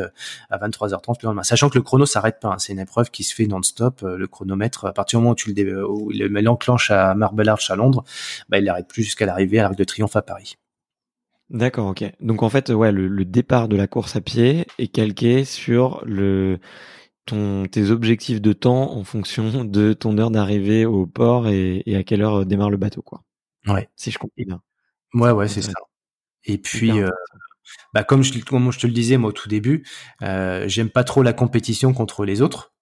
[0.51, 1.43] à 23h30 le lendemain.
[1.43, 2.59] Sachant que le chrono s'arrête pas, hein.
[2.59, 4.01] c'est une épreuve qui se fait non-stop.
[4.03, 8.03] Le chronomètre, à partir du moment où tu le l'enclenches à Marble Arch à Londres,
[8.49, 10.57] bah il n'arrête plus jusqu'à l'arrivée à l'Arc de Triomphe à Paris.
[11.49, 12.03] D'accord, ok.
[12.19, 16.59] Donc en fait, ouais, le, départ de la course à pied est calqué sur le
[17.25, 22.03] ton tes objectifs de temps en fonction de ton heure d'arrivée au port et, à
[22.03, 23.23] quelle heure démarre le bateau, quoi.
[23.67, 23.89] Ouais.
[23.95, 24.61] Si je comprends bien.
[25.13, 25.73] Ouais, ouais, c'est ça.
[26.45, 27.09] Et puis, euh,
[27.93, 29.85] bah comme je, comme je te le disais moi au tout début,
[30.21, 32.73] euh, j'aime pas trop la compétition contre les autres.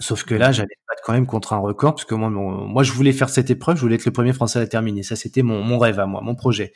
[0.00, 2.92] Sauf que là, j'allais pas quand même contre un record, parce que moi, moi, je
[2.92, 5.02] voulais faire cette épreuve, je voulais être le premier Français à la terminer.
[5.02, 6.72] Ça, c'était mon, mon rêve à moi, mon projet.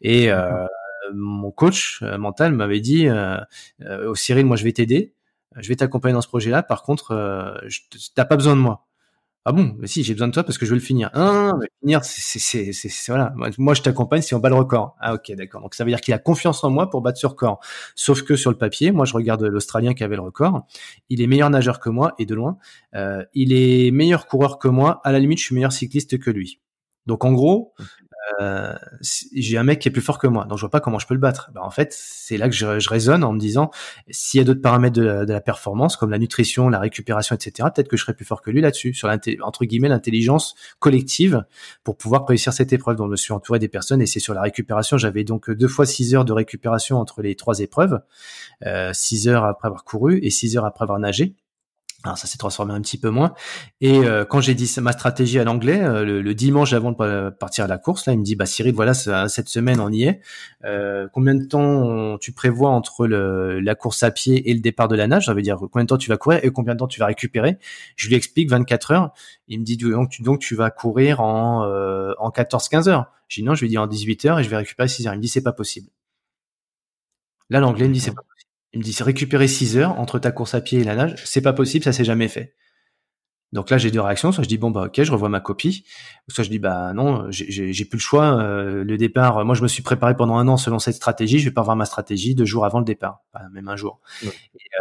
[0.00, 0.66] Et euh,
[1.14, 3.38] mon coach euh, mental m'avait dit, euh,
[3.82, 5.14] euh, Cyril, moi, je vais t'aider,
[5.56, 6.62] je vais t'accompagner dans ce projet-là.
[6.62, 7.68] Par contre, euh,
[8.14, 8.86] t'as pas besoin de moi.
[9.46, 11.10] Ah bon, si, j'ai besoin de toi parce que je veux le finir.
[11.82, 12.70] Finir, c'est,
[13.08, 13.32] voilà.
[13.56, 14.96] Moi, je t'accompagne si on bat le record.
[15.00, 15.62] Ah ok, d'accord.
[15.62, 17.58] Donc ça veut dire qu'il a confiance en moi pour battre ce record.
[17.94, 20.66] Sauf que sur le papier, moi, je regarde l'Australien qui avait le record.
[21.08, 22.58] Il est meilleur nageur que moi et de loin.
[22.94, 25.00] Euh, il est meilleur coureur que moi.
[25.04, 26.60] À la limite, je suis meilleur cycliste que lui.
[27.06, 27.72] Donc en gros,
[28.40, 28.74] euh,
[29.32, 31.06] j'ai un mec qui est plus fort que moi, donc je vois pas comment je
[31.06, 31.50] peux le battre.
[31.54, 33.70] Ben, en fait, c'est là que je, raisonne en me disant,
[34.10, 37.88] s'il y a d'autres paramètres de la, performance, comme la nutrition, la récupération, etc., peut-être
[37.88, 39.08] que je serais plus fort que lui là-dessus, sur
[39.64, 41.44] guillemets l'intelligence collective
[41.84, 42.96] pour pouvoir réussir cette épreuve.
[42.96, 44.98] dont je me suis entouré des personnes et c'est sur la récupération.
[44.98, 48.00] J'avais donc deux fois six heures de récupération entre les trois épreuves,
[48.66, 51.34] euh, six heures après avoir couru et six heures après avoir nagé.
[52.02, 53.34] Alors ça s'est transformé un petit peu moins.
[53.82, 57.64] Et euh, quand j'ai dit ma stratégie à l'anglais, euh, le, dimanche avant de partir
[57.64, 60.20] à la course, là, il me dit bah Cyril, voilà, cette semaine on y est.
[60.64, 64.88] Euh, combien de temps tu prévois entre le, la course à pied et le départ
[64.88, 65.26] de la nage?
[65.26, 67.06] Ça veut dire combien de temps tu vas courir et combien de temps tu vas
[67.06, 67.58] récupérer?
[67.96, 69.12] Je lui explique 24 heures.
[69.48, 71.64] Il me dit donc tu, donc tu vas courir en
[72.18, 73.12] en 14-15 heures.
[73.28, 75.14] Je dis non, je lui dis en 18 heures et je vais récupérer 6 heures.
[75.14, 75.90] Il me dit c'est pas possible.
[77.50, 78.22] Là l'anglais me dit c'est pas
[78.72, 81.40] il me dit, récupérer 6 heures entre ta course à pied et la nage, c'est
[81.40, 82.54] pas possible, ça s'est jamais fait.
[83.52, 84.30] Donc là, j'ai deux réactions.
[84.32, 85.84] Soit je dis bon bah ok, je revois ma copie.
[86.28, 88.40] Soit je dis bah non, j'ai plus le choix.
[88.40, 91.38] Euh, le départ, moi je me suis préparé pendant un an selon cette stratégie.
[91.38, 93.22] Je vais pas revoir ma stratégie deux jours avant le départ,
[93.52, 94.00] même un jour.
[94.22, 94.28] Et,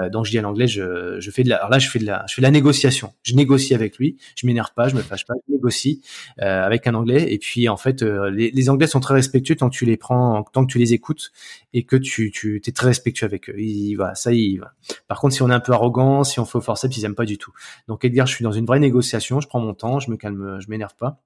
[0.02, 1.58] euh, donc je dis à l'anglais, je, je fais de la.
[1.58, 3.14] Alors là, je fais de la, je fais de la négociation.
[3.24, 4.18] Je négocie avec lui.
[4.36, 5.34] Je m'énerve pas, je me fâche pas.
[5.48, 6.02] Je négocie
[6.42, 7.34] euh, avec un anglais.
[7.34, 9.98] Et puis en fait, euh, les, les, anglais sont très respectueux tant que tu les
[9.98, 11.32] prends, tant que tu les écoutes
[11.74, 13.60] et que tu tu es très respectueux avec eux.
[13.60, 14.74] Il, voilà, ça il va.
[15.08, 17.16] Par contre, si on est un peu arrogant, si on fait au forceps, ils aiment
[17.16, 17.52] pas du tout.
[17.88, 20.60] Donc Edgar, je suis dans une vraie négociation, je prends mon temps, je me calme,
[20.60, 21.22] je m'énerve pas.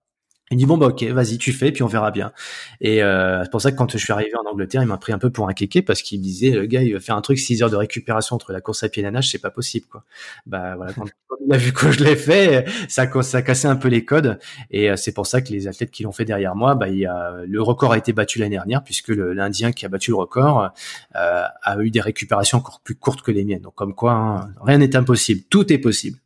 [0.51, 2.33] Il dit bon bah ok, vas-y, tu fais, puis on verra bien.
[2.81, 5.13] Et euh, c'est pour ça que quand je suis arrivé en Angleterre, il m'a pris
[5.13, 7.21] un peu pour un kéké parce qu'il me disait le gars il va faire un
[7.21, 9.49] truc 6 heures de récupération entre la course à pied et la nage, c'est pas
[9.49, 10.03] possible quoi.
[10.45, 11.05] Bah voilà, quand,
[11.45, 14.37] il a vu que je l'ai fait, ça, ça a cassé un peu les codes.
[14.69, 17.05] Et euh, c'est pour ça que les athlètes qui l'ont fait derrière moi, bah il
[17.07, 20.71] a, le record a été battu l'année dernière puisque l'Indien qui a battu le record
[21.15, 23.61] euh, a eu des récupérations encore plus courtes que les miennes.
[23.61, 26.19] Donc comme quoi, hein, rien n'est impossible, tout est possible.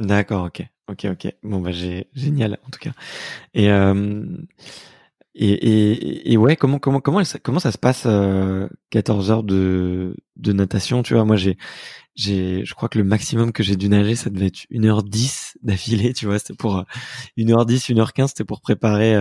[0.00, 0.62] D'accord, ok.
[0.88, 1.34] Ok, ok.
[1.44, 2.92] Bon, bah, j'ai génial en tout cas.
[3.54, 4.24] Et, euh,
[5.36, 8.06] et, et, et, ouais, comment comment comment comment ça se passe
[8.90, 11.24] 14 heures de de natation, tu vois?
[11.24, 11.56] Moi, j'ai
[12.16, 16.14] j'ai je crois que le maximum que j'ai dû nager, ça devait être 1h10 d'affilée,
[16.14, 16.84] tu vois, c'était pour
[17.36, 19.16] 1h10, 1h15, c'était pour préparer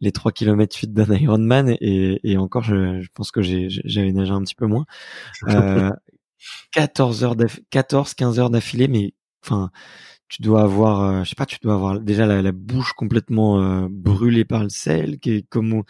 [0.00, 4.12] les 3 km suite d'un Ironman et et encore je, je pense que j'ai j'avais
[4.12, 4.86] nagé un petit peu moins.
[5.48, 5.90] Euh,
[6.72, 7.36] 14 heures
[7.70, 9.14] 14 15 heures d'affilée mais
[9.44, 9.70] enfin
[10.28, 13.88] tu dois avoir, euh, je sais pas, tu dois avoir déjà la, bouche complètement euh,
[13.90, 15.82] brûlée par le sel, qui comme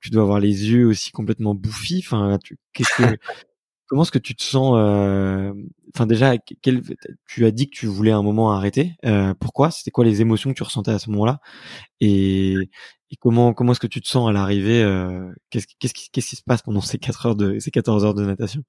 [0.00, 2.02] tu dois avoir les yeux aussi complètement bouffis.
[2.04, 2.38] Enfin,
[2.74, 3.02] qu'est-ce que,
[3.86, 5.52] comment est-ce que tu te sens euh,
[5.94, 6.82] Enfin, déjà, quel,
[7.26, 8.96] tu as dit que tu voulais un moment arrêter.
[9.40, 9.70] pourquoi?
[9.70, 11.40] C'était quoi les émotions que tu ressentais à ce moment-là?
[12.00, 12.54] Et,
[13.10, 14.82] et, comment comment est-ce que tu te sens à l'arrivée
[15.50, 18.14] Qu'est-ce qu'est-ce qui, qu'est-ce qui se passe pendant ces quatre heures de ces 14 heures
[18.14, 18.62] de natation?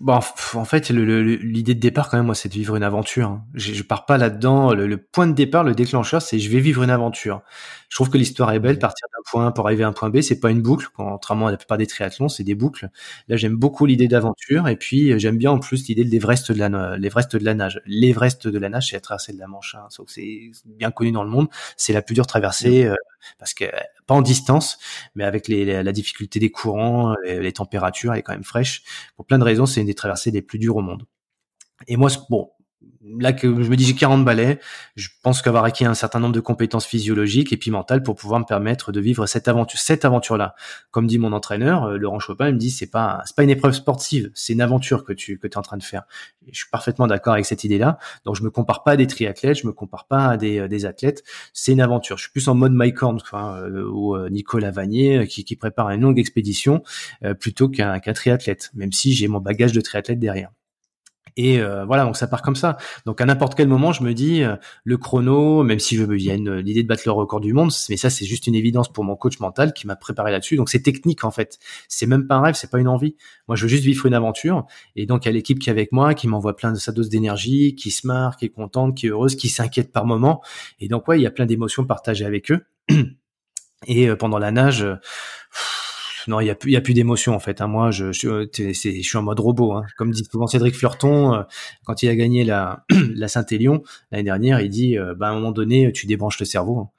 [0.00, 0.20] Bon,
[0.54, 3.28] en fait, l'idée de départ, quand même, moi, c'est de vivre une aventure.
[3.28, 3.44] Hein.
[3.54, 4.72] Je, je pars pas là-dedans.
[4.72, 7.42] Le, point de départ, le déclencheur, c'est je vais vivre une aventure.
[7.88, 8.78] Je trouve que l'histoire est belle.
[8.78, 10.86] Partir d'un point A pour arriver à un point B, c'est pas une boucle.
[10.94, 12.90] Contrairement à la plupart des triathlons, c'est des boucles.
[13.28, 14.68] Là, j'aime beaucoup l'idée d'aventure.
[14.68, 17.82] Et puis, j'aime bien en plus l'idée de l'Everest de la, l'Everest de la nage.
[17.84, 19.74] L'Everest de la nage, c'est la traversée de la Manche.
[19.74, 19.88] Hein.
[20.06, 21.48] C'est bien connu dans le monde.
[21.76, 22.94] C'est la plus dure traversée euh,
[23.38, 23.64] parce que
[24.12, 24.78] en distance,
[25.14, 28.82] mais avec les, la difficulté des courants, les, températures, elle est quand même fraîche.
[29.16, 31.04] Pour plein de raisons, c'est une des traversées les plus dures au monde.
[31.88, 32.50] Et moi, bon,
[33.18, 34.60] là je me dis j'ai 40 balais,
[34.96, 38.40] je pense qu'avoir acquis un certain nombre de compétences physiologiques et puis mentales pour pouvoir
[38.40, 40.54] me permettre de vivre cette aventure, cette aventure-là.
[40.90, 43.50] Comme dit mon entraîneur, euh, Laurent Chopin, il me dit c'est pas c'est pas une
[43.50, 46.04] épreuve sportive, c'est une aventure que tu que es en train de faire.
[46.50, 47.98] je suis parfaitement d'accord avec cette idée-là.
[48.24, 50.68] Donc je me compare pas à des triathlètes, je me compare pas à des, euh,
[50.68, 52.16] des athlètes, c'est une aventure.
[52.18, 56.02] Je suis plus en mode Mike Horn euh, ou Nicolas Vanier qui, qui prépare une
[56.02, 56.82] longue expédition
[57.40, 60.50] plutôt qu'un qu'un triathlète, même si j'ai mon bagage de triathlète derrière.
[61.36, 62.76] Et euh, voilà, donc ça part comme ça.
[63.06, 66.30] Donc à n'importe quel moment, je me dis euh, le chrono, même si je y
[66.30, 69.04] a l'idée de battre le record du monde, mais ça c'est juste une évidence pour
[69.04, 70.56] mon coach mental qui m'a préparé là-dessus.
[70.56, 71.58] Donc c'est technique en fait.
[71.88, 73.16] C'est même pas un rêve, c'est pas une envie.
[73.48, 74.66] Moi, je veux juste vivre une aventure.
[74.96, 76.92] Et donc il y a l'équipe qui est avec moi, qui m'envoie plein de sa
[76.92, 80.42] dose d'énergie, qui se marre, qui est contente, qui est heureuse, qui s'inquiète par moment.
[80.80, 82.64] Et donc ouais, il y a plein d'émotions partagées avec eux.
[83.88, 84.86] Et euh, pendant la nage
[86.28, 87.60] non, il y a plus, il y a plus d'émotion en fait.
[87.60, 87.66] Hein.
[87.66, 89.72] Moi, je, je, je, suis en mode robot.
[89.72, 89.84] Hein.
[89.96, 91.42] Comme dit souvent Cédric Fleurton, euh,
[91.84, 95.34] quand il a gagné la, la Saint-Élion l'année dernière, il dit, euh, bah, à un
[95.34, 96.78] moment donné, tu débranches le cerveau.
[96.78, 96.90] Hein.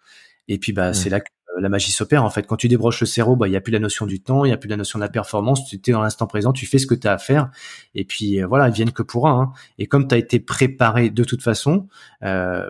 [0.48, 2.48] Et puis, bah, c'est là que euh, la magie s'opère en fait.
[2.48, 4.50] Quand tu débranches le cerveau, bah il y a plus la notion du temps, il
[4.50, 5.68] y a plus la notion de la performance.
[5.68, 7.50] Tu es dans l'instant présent, tu fais ce que tu as à faire.
[7.96, 9.42] Et puis voilà, ils viennent que pour un.
[9.42, 9.52] Hein.
[9.78, 11.88] Et comme tu as été préparé de toute façon,
[12.24, 12.70] euh,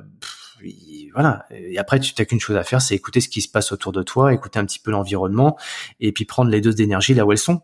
[1.13, 1.45] voilà.
[1.51, 3.91] Et après, tu n'as qu'une chose à faire, c'est écouter ce qui se passe autour
[3.91, 5.57] de toi, écouter un petit peu l'environnement,
[5.99, 7.61] et puis prendre les doses d'énergie là où elles sont.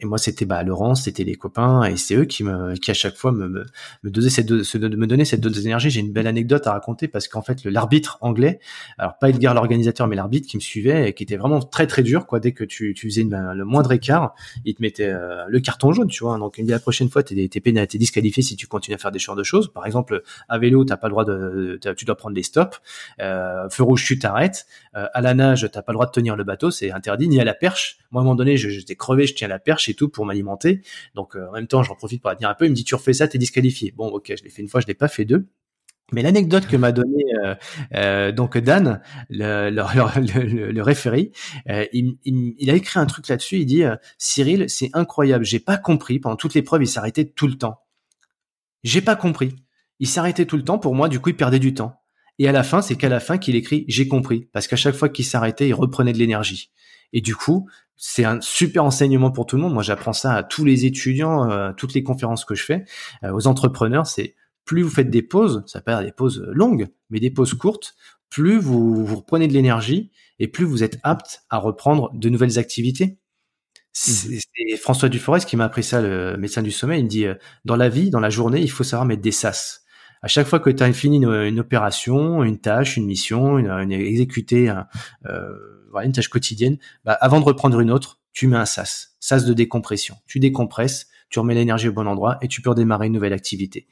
[0.00, 2.94] Et moi, c'était bah Laurence, c'était les copains, et c'est eux qui me, qui à
[2.94, 3.66] chaque fois me, me,
[4.04, 5.90] me donnaient cette dose, me donnaient cette dose d'énergie.
[5.90, 8.60] J'ai une belle anecdote à raconter parce qu'en fait, l'arbitre anglais,
[8.96, 12.04] alors pas Edgar l'organisateur, mais l'arbitre qui me suivait et qui était vraiment très très
[12.04, 12.38] dur, quoi.
[12.38, 14.34] Dès que tu, tu faisais le moindre écart,
[14.64, 16.38] il te mettait euh, le carton jaune, tu vois.
[16.38, 19.34] Donc, la prochaine fois, t'es, t'es t'es disqualifié si tu continues à faire des genres
[19.34, 19.72] de choses.
[19.72, 22.80] Par exemple, à vélo, t'as pas le droit de, tu dois prendre des stops.
[23.20, 24.66] Euh, feu rouge, tu t'arrêtes.
[24.94, 27.28] Euh, à la nage, t'as pas le droit de tenir le bateau, c'est interdit.
[27.28, 27.98] Ni à la perche.
[28.12, 30.82] Moi, à un moment donné, j'étais crevé, je tiens la perche tout pour m'alimenter.
[31.14, 32.66] Donc euh, en même temps, j'en profite pour dire un peu.
[32.66, 33.92] Il me dit tu refais ça, t'es disqualifié.
[33.96, 35.48] Bon, ok, je l'ai fait une fois, je l'ai pas fait deux.
[36.10, 37.54] Mais l'anecdote que m'a donné euh,
[37.94, 41.32] euh, donc Dan, le, le, référé,
[41.92, 43.58] il, il, a écrit un truc là-dessus.
[43.58, 43.82] Il dit
[44.16, 45.44] Cyril, c'est incroyable.
[45.44, 47.80] J'ai pas compris pendant toutes les preuves, il s'arrêtait tout le temps.
[48.84, 49.54] J'ai pas compris.
[49.98, 50.78] Il s'arrêtait tout le temps.
[50.78, 52.00] Pour moi, du coup, il perdait du temps.
[52.38, 54.94] Et à la fin, c'est qu'à la fin qu'il écrit j'ai compris, parce qu'à chaque
[54.94, 56.70] fois qu'il s'arrêtait, il reprenait de l'énergie.
[57.12, 57.68] Et du coup,
[57.98, 59.74] c'est un super enseignement pour tout le monde.
[59.74, 62.84] Moi, j'apprends ça à tous les étudiants, euh, toutes les conférences que je fais,
[63.24, 64.06] euh, aux entrepreneurs.
[64.06, 67.54] C'est plus vous faites des pauses, ça peut être des pauses longues, mais des pauses
[67.54, 67.96] courtes,
[68.30, 72.58] plus vous, vous reprenez de l'énergie et plus vous êtes apte à reprendre de nouvelles
[72.58, 73.18] activités.
[73.92, 74.76] C'est mmh.
[74.76, 77.00] François Duforest qui m'a appris ça, le médecin du sommeil.
[77.00, 77.34] Il me dit, euh,
[77.64, 79.82] dans la vie, dans la journée, il faut savoir mettre des sas.
[80.22, 83.92] À chaque fois que tu as fini une, opération, une tâche, une mission, une, une
[83.92, 84.86] exécuté un,
[85.26, 89.16] euh, voilà, une tâche quotidienne, bah, avant de reprendre une autre, tu mets un sas,
[89.20, 90.16] sas de décompression.
[90.26, 93.86] Tu décompresses, tu remets l'énergie au bon endroit et tu peux redémarrer une nouvelle activité.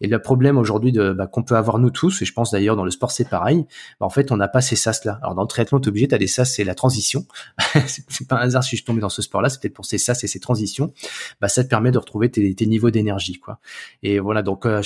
[0.00, 2.84] Et le problème aujourd'hui bah, qu'on peut avoir nous tous, et je pense d'ailleurs dans
[2.84, 3.66] le sport c'est pareil,
[3.98, 5.18] bah, en fait on n'a pas ces sas là.
[5.22, 7.26] Alors dans le triathlon t'es obligé, t'as des sas, c'est la transition.
[7.86, 9.98] c'est pas un hasard si je tombais dans ce sport là, c'est peut-être pour ces
[9.98, 10.92] sas et ces transitions.
[11.40, 13.60] Bah ça te permet de retrouver tes, tes niveaux d'énergie quoi.
[14.02, 14.80] Et voilà donc euh,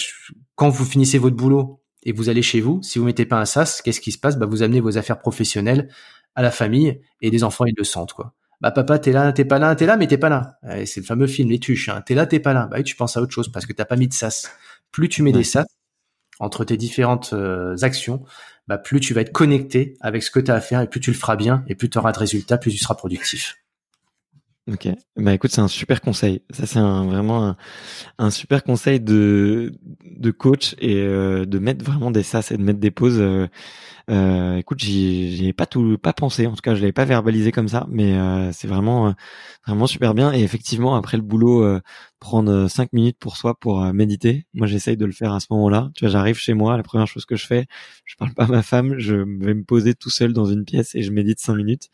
[0.57, 3.47] quand vous finissez votre boulot et vous allez chez vous, si vous mettez pas un
[3.47, 4.37] sas, qu'est-ce qui se passe?
[4.37, 5.89] Bah vous amenez vos affaires professionnelles
[6.35, 8.35] à la famille et les enfants ils le sentent quoi.
[8.61, 10.59] Bah papa t'es là, t'es pas là, t'es là mais t'es pas là.
[10.87, 11.89] C'est le fameux film les tuches.
[11.89, 12.03] Hein.
[12.07, 12.67] T'es là, t'es pas là.
[12.67, 14.51] Bah oui, tu penses à autre chose parce que t'as pas mis de sas.
[14.91, 15.67] Plus tu mets des sas,
[16.41, 17.35] entre tes différentes
[17.83, 18.25] actions,
[18.69, 21.01] bah, plus tu vas être connecté avec ce que tu as à faire et plus
[21.01, 23.57] tu le feras bien et plus tu auras de résultats, plus tu seras productif.
[24.67, 26.43] Ok, bah écoute, c'est un super conseil.
[26.49, 27.55] Ça, c'est un, vraiment
[28.19, 32.63] un, super conseil de, de coach et euh, de mettre vraiment des sas et de
[32.63, 33.21] mettre des pauses.
[33.21, 33.47] Euh,
[34.11, 36.47] euh, écoute, j'y ai pas tout, pas pensé.
[36.47, 39.13] En tout cas, je l'avais pas verbalisé comme ça, mais euh, c'est vraiment, euh,
[39.67, 40.33] vraiment super bien.
[40.33, 41.81] Et effectivement, après le boulot, euh,
[42.25, 44.47] prendre cinq minutes pour soi pour méditer.
[44.55, 45.91] Moi, j'essaye de le faire à ce moment-là.
[45.95, 47.67] Tu vois, j'arrive chez moi, la première chose que je fais,
[48.07, 50.95] je parle pas à ma femme, je vais me poser tout seul dans une pièce
[50.95, 51.91] et je médite cinq minutes.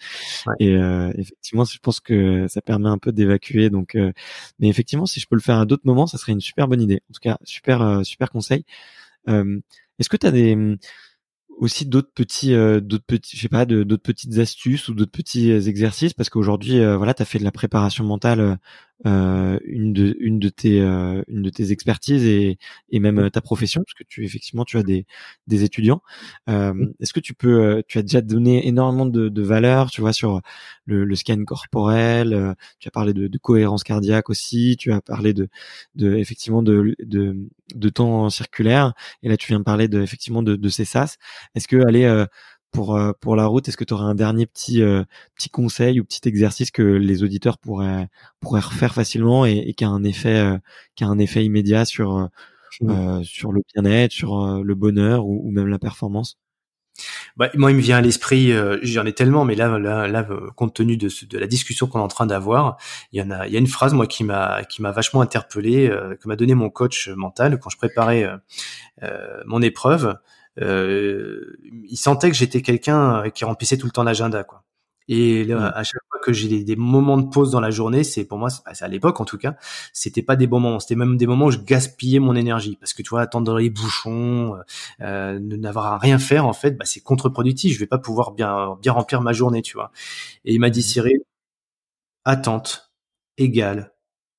[0.61, 0.75] Et
[1.19, 3.71] effectivement, je pense que ça permet un peu d'évacuer.
[3.71, 3.97] Donc,
[4.61, 6.81] mais effectivement, si je peux le faire à d'autres moments, ça serait une super bonne
[6.81, 7.03] idée.
[7.11, 8.65] En tout cas, super, super conseil.
[9.27, 10.79] Est-ce que tu as des
[11.61, 15.53] aussi d'autres petits euh, d'autres petits je sais pas d'autres petites astuces ou d'autres petits
[15.53, 16.15] euh, exercices?
[16.15, 18.59] Parce qu'aujourd'hui euh, voilà tu as fait de la préparation mentale
[19.07, 22.59] euh, une de une de tes euh, une de tes expertises et
[22.91, 25.07] et même euh, ta profession parce que tu effectivement tu as des
[25.47, 26.03] des étudiants.
[26.47, 30.41] Est-ce que tu peux tu as déjà donné énormément de, de valeur tu vois sur
[30.85, 35.33] le, le scan corporel tu as parlé de, de, cohérence cardiaque aussi tu as parlé
[35.33, 35.49] de
[35.95, 37.37] de effectivement de de,
[37.75, 41.17] de temps circulaire et là tu viens de parler de effectivement de, de ces sas
[41.55, 42.27] est-ce que aller
[42.71, 46.01] pour euh, pour la route, est-ce que tu aurais un dernier petit euh, petit conseil
[46.01, 48.09] ou petit exercice que les auditeurs pourraient
[48.41, 50.59] pourraient refaire facilement et, qui a un effet euh,
[50.95, 52.29] qui a un effet immédiat sur
[52.81, 53.23] mmh.
[53.25, 56.39] sur le bien-être, sur le bonheur ou, même la performance?
[57.37, 58.53] Bah, moi, il me vient à l'esprit,
[58.83, 62.03] j'en ai tellement, mais là, là, là compte tenu de, de la discussion qu'on est
[62.03, 62.77] en train d'avoir,
[63.13, 65.23] il y en a, il y a une phrase moi qui m'a, qui m'a vachement
[65.23, 65.89] interpellé,
[66.21, 68.29] que m'a donné mon coach mental quand je préparais
[69.47, 70.17] mon épreuve
[70.61, 71.57] euh,
[71.89, 74.65] il sentait que j'étais quelqu'un euh, qui remplissait tout le temps l'agenda, quoi.
[75.13, 78.25] Et là, à chaque fois que j'ai des, moments de pause dans la journée, c'est
[78.25, 79.57] pour moi, c'est à l'époque en tout cas,
[79.93, 82.95] c'était pas des bons moments, c'était même des moments où je gaspillais mon énergie parce
[82.95, 84.63] que tu vois, attendre dans les bouchons, euh,
[85.01, 87.75] euh ne n'avoir à rien faire en fait, bah, c'est contre-productif.
[87.75, 89.91] Je vais pas pouvoir bien bien remplir ma journée, tu vois.
[90.45, 90.83] Et il m'a dit mmh.
[90.83, 91.21] Cyril,
[92.25, 92.93] attente
[93.37, 93.93] égale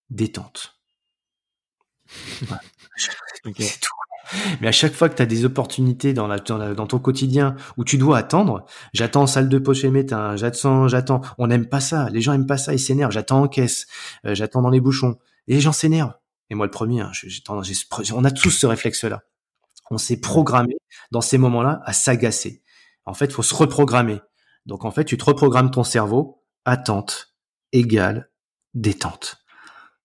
[0.09, 0.79] détente.
[3.57, 3.91] C'est tout.
[4.61, 8.17] Mais à chaque fois que tu as des opportunités dans, ton quotidien où tu dois
[8.17, 11.21] attendre, j'attends en salle de poche et médecin, j'attends, j'attends.
[11.37, 12.09] On n'aime pas ça.
[12.09, 12.73] Les gens aiment pas ça.
[12.73, 13.11] Ils s'énervent.
[13.11, 13.87] J'attends en caisse.
[14.25, 15.17] Euh, j'attends dans les bouchons.
[15.47, 16.13] Et les gens s'énervent.
[16.49, 17.11] Et moi, le premier, hein,
[18.13, 19.23] on a tous ce réflexe-là.
[19.89, 20.75] On s'est programmé
[21.11, 22.61] dans ces moments-là à s'agacer.
[23.05, 24.19] En fait, il faut se reprogrammer.
[24.65, 26.43] Donc, en fait, tu te reprogrammes ton cerveau.
[26.65, 27.33] Attente
[27.71, 28.29] égale
[28.73, 29.43] détente.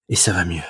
[0.08, 0.62] Et ça va mieux.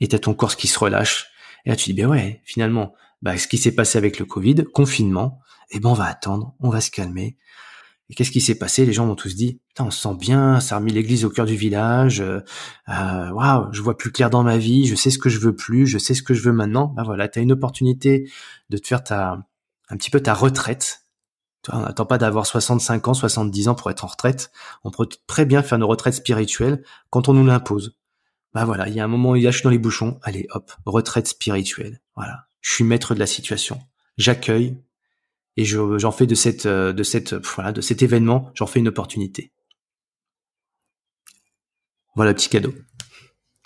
[0.00, 1.30] Et t'as ton corps qui se relâche
[1.68, 4.64] et là, tu dis, ben ouais, finalement, bah, ce qui s'est passé avec le Covid,
[4.72, 7.36] confinement, eh ben, on va attendre, on va se calmer.
[8.08, 8.86] Et qu'est-ce qui s'est passé?
[8.86, 11.56] Les gens m'ont tous dit, on se sent bien, ça a l'église au cœur du
[11.56, 12.22] village.
[12.22, 12.40] Euh,
[12.88, 15.54] euh, waouh, je vois plus clair dans ma vie, je sais ce que je veux
[15.54, 16.86] plus, je sais ce que je veux maintenant.
[16.86, 18.30] Ben voilà, tu as une opportunité
[18.70, 19.46] de te faire ta,
[19.90, 21.04] un petit peu ta retraite.
[21.70, 24.52] On n'attend pas d'avoir 65 ans, 70 ans pour être en retraite.
[24.84, 27.98] On peut très bien faire nos retraites spirituelles quand on nous l'impose
[28.54, 31.28] bah voilà, il y a un moment il lâche dans les bouchons, allez hop, retraite
[31.28, 32.00] spirituelle.
[32.16, 33.80] Voilà, je suis maître de la situation,
[34.16, 34.78] j'accueille
[35.56, 38.88] et j'en fais de cette euh, de cette voilà de cet événement, j'en fais une
[38.88, 39.52] opportunité.
[42.14, 42.72] Voilà, petit cadeau.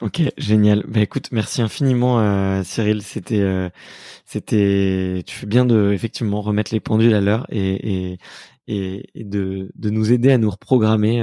[0.01, 0.85] Ok, génial.
[0.89, 3.03] Bah écoute, merci infiniment euh, Cyril.
[3.03, 3.71] C'était, euh,
[4.27, 8.19] c'était, tu fais bien de effectivement remettre les pendules à l'heure et,
[8.67, 11.23] et, et, de, de nous aider à nous reprogrammer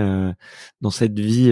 [0.82, 1.52] dans cette vie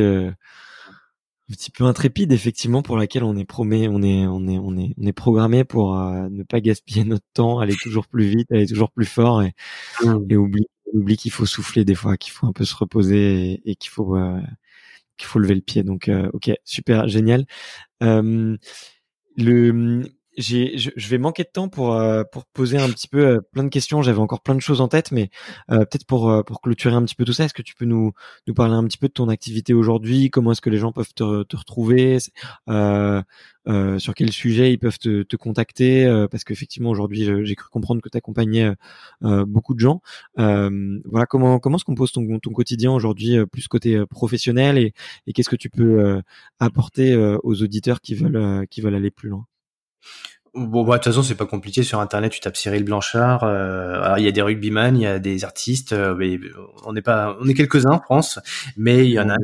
[1.50, 4.78] un petit peu intrépide effectivement pour laquelle on est promé, on est on est on
[4.78, 8.52] est on est programmé pour euh, ne pas gaspiller notre temps, aller toujours plus vite,
[8.52, 9.54] aller toujours plus fort et,
[10.04, 10.26] mmh.
[10.30, 13.76] et oublie oublie qu'il faut souffler des fois, qu'il faut un peu se reposer et,
[13.76, 14.40] qu'il faut euh,
[15.18, 15.84] qu'il faut lever le pied.
[15.84, 17.46] Donc euh, ok super génial.
[18.02, 18.58] le
[20.38, 23.64] j'ai, je, vais manquer de temps pour euh, pour poser un petit peu euh, plein
[23.64, 24.02] de questions.
[24.04, 25.30] J'avais encore plein de choses en tête, mais
[25.72, 28.14] euh, peut-être pour pour clôturer un petit peu tout ça, est-ce que tu peux nous
[28.48, 30.30] nous parler un petit peu de ton activité aujourd'hui?
[30.30, 32.20] Comment est-ce que les gens peuvent te, te retrouver?
[33.98, 36.06] Sur quel sujet ils peuvent te, te contacter?
[36.32, 38.72] Parce qu'effectivement aujourd'hui, j'ai cru comprendre que tu accompagnais
[39.22, 40.02] beaucoup de gens.
[40.36, 44.94] voilà comment comment se compose ton ton quotidien aujourd'hui, plus côté professionnel et,
[45.26, 46.22] et qu'est-ce que tu peux
[46.60, 49.46] apporter aux auditeurs qui veulent qui veulent aller plus loin?
[50.54, 51.84] Bon, bah, de toute façon, c'est pas compliqué.
[51.84, 53.44] Sur Internet, tu tapes Cyril Blanchard.
[53.44, 55.94] Euh, il y a des rugbyman, il y a des artistes.
[55.94, 56.40] Euh, mais
[56.86, 58.40] on n'est pas, on est quelques-uns en France,
[58.76, 59.36] mais il y en a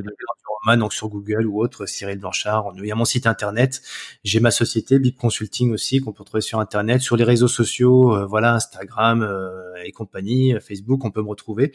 [0.78, 2.72] donc sur Google ou autre, Cyril Blanchard.
[2.78, 3.82] Il y a mon site internet,
[4.24, 8.16] j'ai ma société Big Consulting aussi qu'on peut trouver sur internet, sur les réseaux sociaux,
[8.16, 11.74] euh, voilà Instagram euh, et compagnie, Facebook, on peut me retrouver.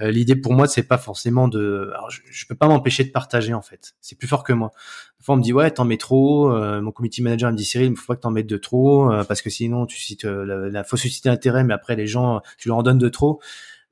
[0.00, 3.54] L'idée pour moi, c'est pas forcément de, alors je, je peux pas m'empêcher de partager
[3.54, 3.94] en fait.
[4.00, 4.70] C'est plus fort que moi.
[5.18, 6.50] Des fois, on me dit ouais, t'en mets trop.
[6.80, 9.42] mon community manager me dit Cyril, il faut pas que t'en mettes de trop parce
[9.42, 12.78] que sinon tu cites la, la faut susciter intérêt, mais après les gens, tu leur
[12.78, 13.40] en donnes de trop.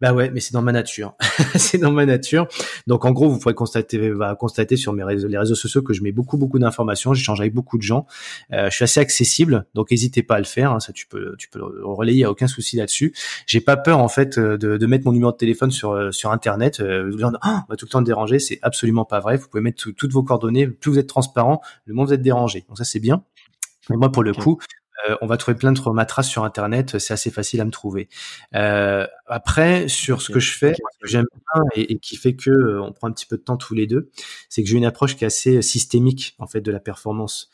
[0.01, 1.15] Bah ouais, mais c'est dans ma nature.
[1.57, 2.47] c'est dans ma nature.
[2.87, 5.95] Donc en gros, vous pourrez constater, va constater sur mes réseaux, les réseaux sociaux que
[5.95, 7.15] je mets beaucoup beaucoup d'informations.
[7.15, 8.07] J'échange avec beaucoup de gens.
[8.53, 10.73] Euh, je suis assez accessible, donc n'hésitez pas à le faire.
[10.73, 12.21] Hein, ça, tu peux, tu peux le relayer.
[12.21, 13.15] Y a aucun souci là-dessus.
[13.47, 16.31] J'ai pas peur en fait de, de, mettre mon numéro de téléphone sur euh, sur
[16.31, 16.81] internet.
[16.81, 17.31] Euh, oh, on
[17.69, 18.39] va tout le temps te déranger.
[18.39, 19.39] C'est absolument pas vrai.
[19.39, 20.67] Vous pouvez mettre toutes vos coordonnées.
[20.67, 22.67] Plus vous êtes transparent, le moins vous êtes dérangé.
[22.69, 23.23] Donc ça c'est bien.
[23.91, 24.59] Mais moi, pour le coup,
[25.09, 28.09] euh, on va trouver plein de matraces sur Internet, c'est assez facile à me trouver.
[28.55, 32.51] Euh, après, sur ce que je fais, ce que j'aime bien et, qui fait que
[32.51, 34.11] euh, on prend un petit peu de temps tous les deux,
[34.49, 37.51] c'est que j'ai une approche qui est assez systémique en fait de la performance.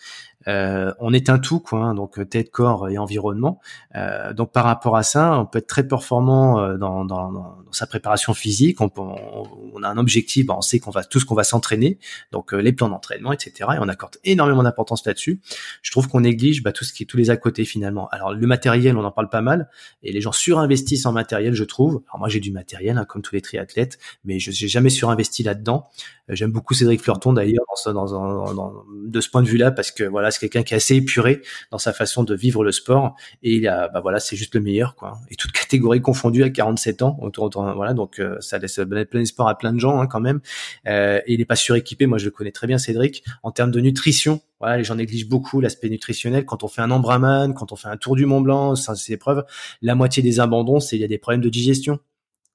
[0.49, 3.61] Euh, on est un tout, quoi, hein, donc tête, corps et environnement.
[3.95, 7.73] Euh, donc par rapport à ça, on peut être très performant euh, dans, dans, dans
[7.73, 8.81] sa préparation physique.
[8.81, 11.99] On, on, a un objectif, bah, on sait qu'on va tout ce qu'on va s'entraîner,
[12.33, 13.71] donc les plans d'entraînement, etc.
[13.75, 15.41] Et on accorde énormément d'importance là-dessus.
[15.83, 18.09] Je trouve qu'on néglige bah, tout ce qui tous les à côté finalement.
[18.09, 19.69] Alors le matériel, on en parle pas mal,
[20.03, 22.03] et les gens surinvestissent en matériel, je trouve.
[22.09, 25.43] Alors moi j'ai du matériel, hein, comme tous les triathlètes, mais je n'ai jamais surinvesti
[25.43, 25.89] là-dedans.
[26.29, 28.07] J'aime beaucoup Cédric Fleurton d'ailleurs dans,
[28.55, 31.43] dans, de ce point de vue-là parce que voilà c'est quelqu'un qui est assez épuré
[31.71, 33.15] dans sa façon de vivre le sport.
[33.43, 35.21] Et il a bah voilà c'est juste le meilleur quoi.
[35.31, 38.81] Et toute catégorie confondue à 47 ans autour, voilà donc euh, ça laisse
[39.11, 40.41] plein espoir à plein de gens hein, quand même.
[40.87, 43.25] Euh, et il est pas suréquipé moi je le connais très bien Cédric.
[43.43, 46.45] En termes de nutrition voilà, les gens négligent beaucoup l'aspect nutritionnel.
[46.45, 49.45] Quand on fait un Embraman, quand on fait un tour du Mont Blanc, ces épreuves,
[49.83, 51.99] la moitié des abandons, c'est il y a des problèmes de digestion.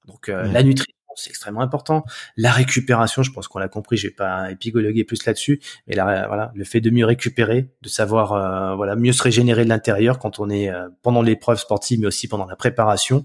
[0.07, 2.05] Donc euh, la nutrition c'est extrêmement important.
[2.37, 6.27] La récupération, je pense qu'on l'a compris, je vais pas épigologuer plus là-dessus, mais là,
[6.27, 10.19] voilà, le fait de mieux récupérer, de savoir, euh, voilà, mieux se régénérer de l'intérieur
[10.19, 13.23] quand on est euh, pendant l'épreuve sportive, mais aussi pendant la préparation,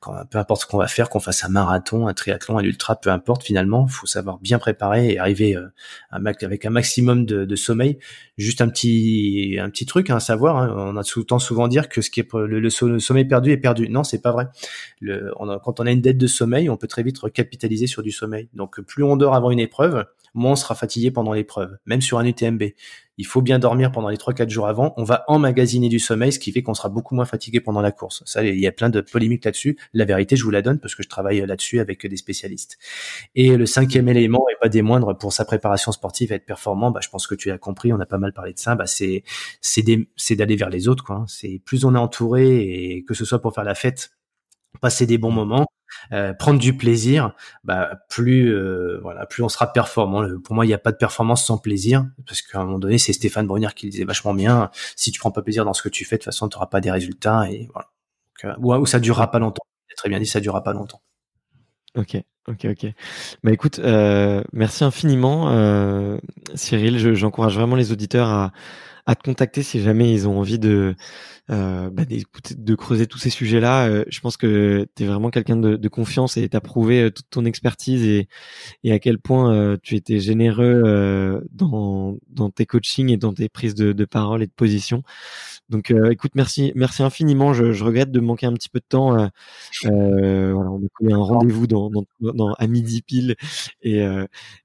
[0.00, 2.96] quand, peu importe ce qu'on va faire, qu'on fasse un marathon, un triathlon, un ultra,
[2.96, 5.68] peu importe finalement, faut savoir bien préparer et arriver euh,
[6.10, 7.98] avec un maximum de, sommeil.
[8.38, 11.68] Juste un petit, un petit truc hein, à savoir, hein, on a tout temps souvent
[11.68, 13.88] dire que ce qui est le, le, sommeil perdu est perdu.
[13.88, 14.48] Non, c'est pas vrai.
[15.00, 17.86] Le, on a, quand on a une dette de sommeil, on peut très vite capitaliser
[17.86, 18.48] sur du sommeil.
[18.54, 20.04] Donc plus on dort avant une épreuve,
[20.34, 22.62] moins on sera fatigué pendant l'épreuve, même sur un UTMB.
[23.18, 24.94] Il faut bien dormir pendant les 3-4 jours avant.
[24.96, 27.92] On va emmagasiner du sommeil, ce qui fait qu'on sera beaucoup moins fatigué pendant la
[27.92, 28.22] course.
[28.24, 29.78] Ça, il y a plein de polémiques là-dessus.
[29.92, 32.78] La vérité, je vous la donne parce que je travaille là-dessus avec des spécialistes.
[33.34, 36.90] Et le cinquième élément, et pas des moindres, pour sa préparation sportive et être performant,
[36.90, 38.86] bah, je pense que tu as compris, on a pas mal parlé de ça, bah,
[38.86, 39.24] c'est,
[39.60, 41.24] c'est d'aller vers les autres, quoi.
[41.28, 44.10] C'est plus on est entouré et que ce soit pour faire la fête,
[44.80, 45.66] passer des bons moments,
[46.12, 47.34] euh, prendre du plaisir,
[47.64, 50.26] bah, plus euh, voilà, plus on sera performant.
[50.44, 52.98] Pour moi, il n'y a pas de performance sans plaisir, parce qu'à un moment donné,
[52.98, 54.70] c'est Stéphane Brunner qui le disait vachement bien.
[54.96, 56.66] Si tu prends pas plaisir dans ce que tu fais, de toute façon, tu n'auras
[56.66, 57.88] pas des résultats et voilà.
[58.42, 59.62] Donc, euh, ou, ça durera pas longtemps.
[59.96, 61.02] Très bien dit, ça durera pas longtemps.
[61.96, 62.16] Ok,
[62.48, 62.86] ok, ok.
[63.44, 63.78] Bah écoute,
[64.52, 66.18] merci infiniment,
[66.54, 67.14] Cyril.
[67.14, 68.52] J'encourage vraiment les auditeurs à,
[69.06, 70.94] à te contacter si jamais ils ont envie de
[71.50, 73.88] euh, bah, de creuser tous ces sujets-là.
[73.88, 77.02] Euh, je pense que tu es vraiment quelqu'un de, de, confiance et tu as prouvé
[77.02, 78.28] euh, toute ton expertise et,
[78.84, 83.48] et à quel point euh, tu étais généreux dans, dans tes coachings et dans tes
[83.48, 85.02] prises de, de parole et de position.
[85.68, 87.54] Donc, écoute, merci, merci infiniment.
[87.54, 89.16] Je, je, regrette de manquer un petit peu de temps.
[89.16, 93.36] Euh, voilà, on a un rendez-vous dans, dans, dans, à midi pile
[93.82, 93.98] et,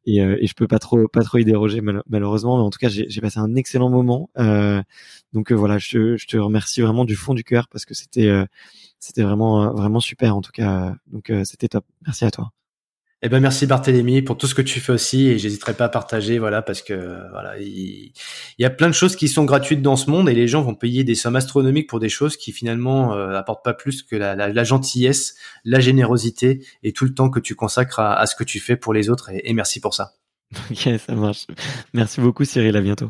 [0.05, 2.57] et, et, je peux pas trop, pas trop y déroger malheureusement.
[2.57, 4.26] Mais en tout cas, j'ai passé un excellent moment.
[5.33, 8.27] Donc voilà, je, je te remercie merci vraiment du fond du cœur parce que c'était
[8.27, 8.45] euh,
[8.99, 10.95] c'était vraiment euh, vraiment super en tout cas.
[11.07, 11.85] Donc euh, c'était top.
[12.05, 12.51] Merci à toi.
[13.23, 15.89] Eh ben merci Barthélémy pour tout ce que tu fais aussi et j'hésiterai pas à
[15.89, 18.13] partager voilà parce que voilà il,
[18.59, 20.75] y a plein de choses qui sont gratuites dans ce monde et les gens vont
[20.75, 24.35] payer des sommes astronomiques pour des choses qui finalement euh, apportent pas plus que la,
[24.35, 25.35] la, gentillesse,
[25.65, 28.93] la générosité et tout le temps que tu consacres à, ce que tu fais pour
[28.93, 30.13] les autres et, et merci pour ça.
[30.69, 31.47] Ok ça marche.
[31.93, 33.09] Merci beaucoup Cyril à bientôt.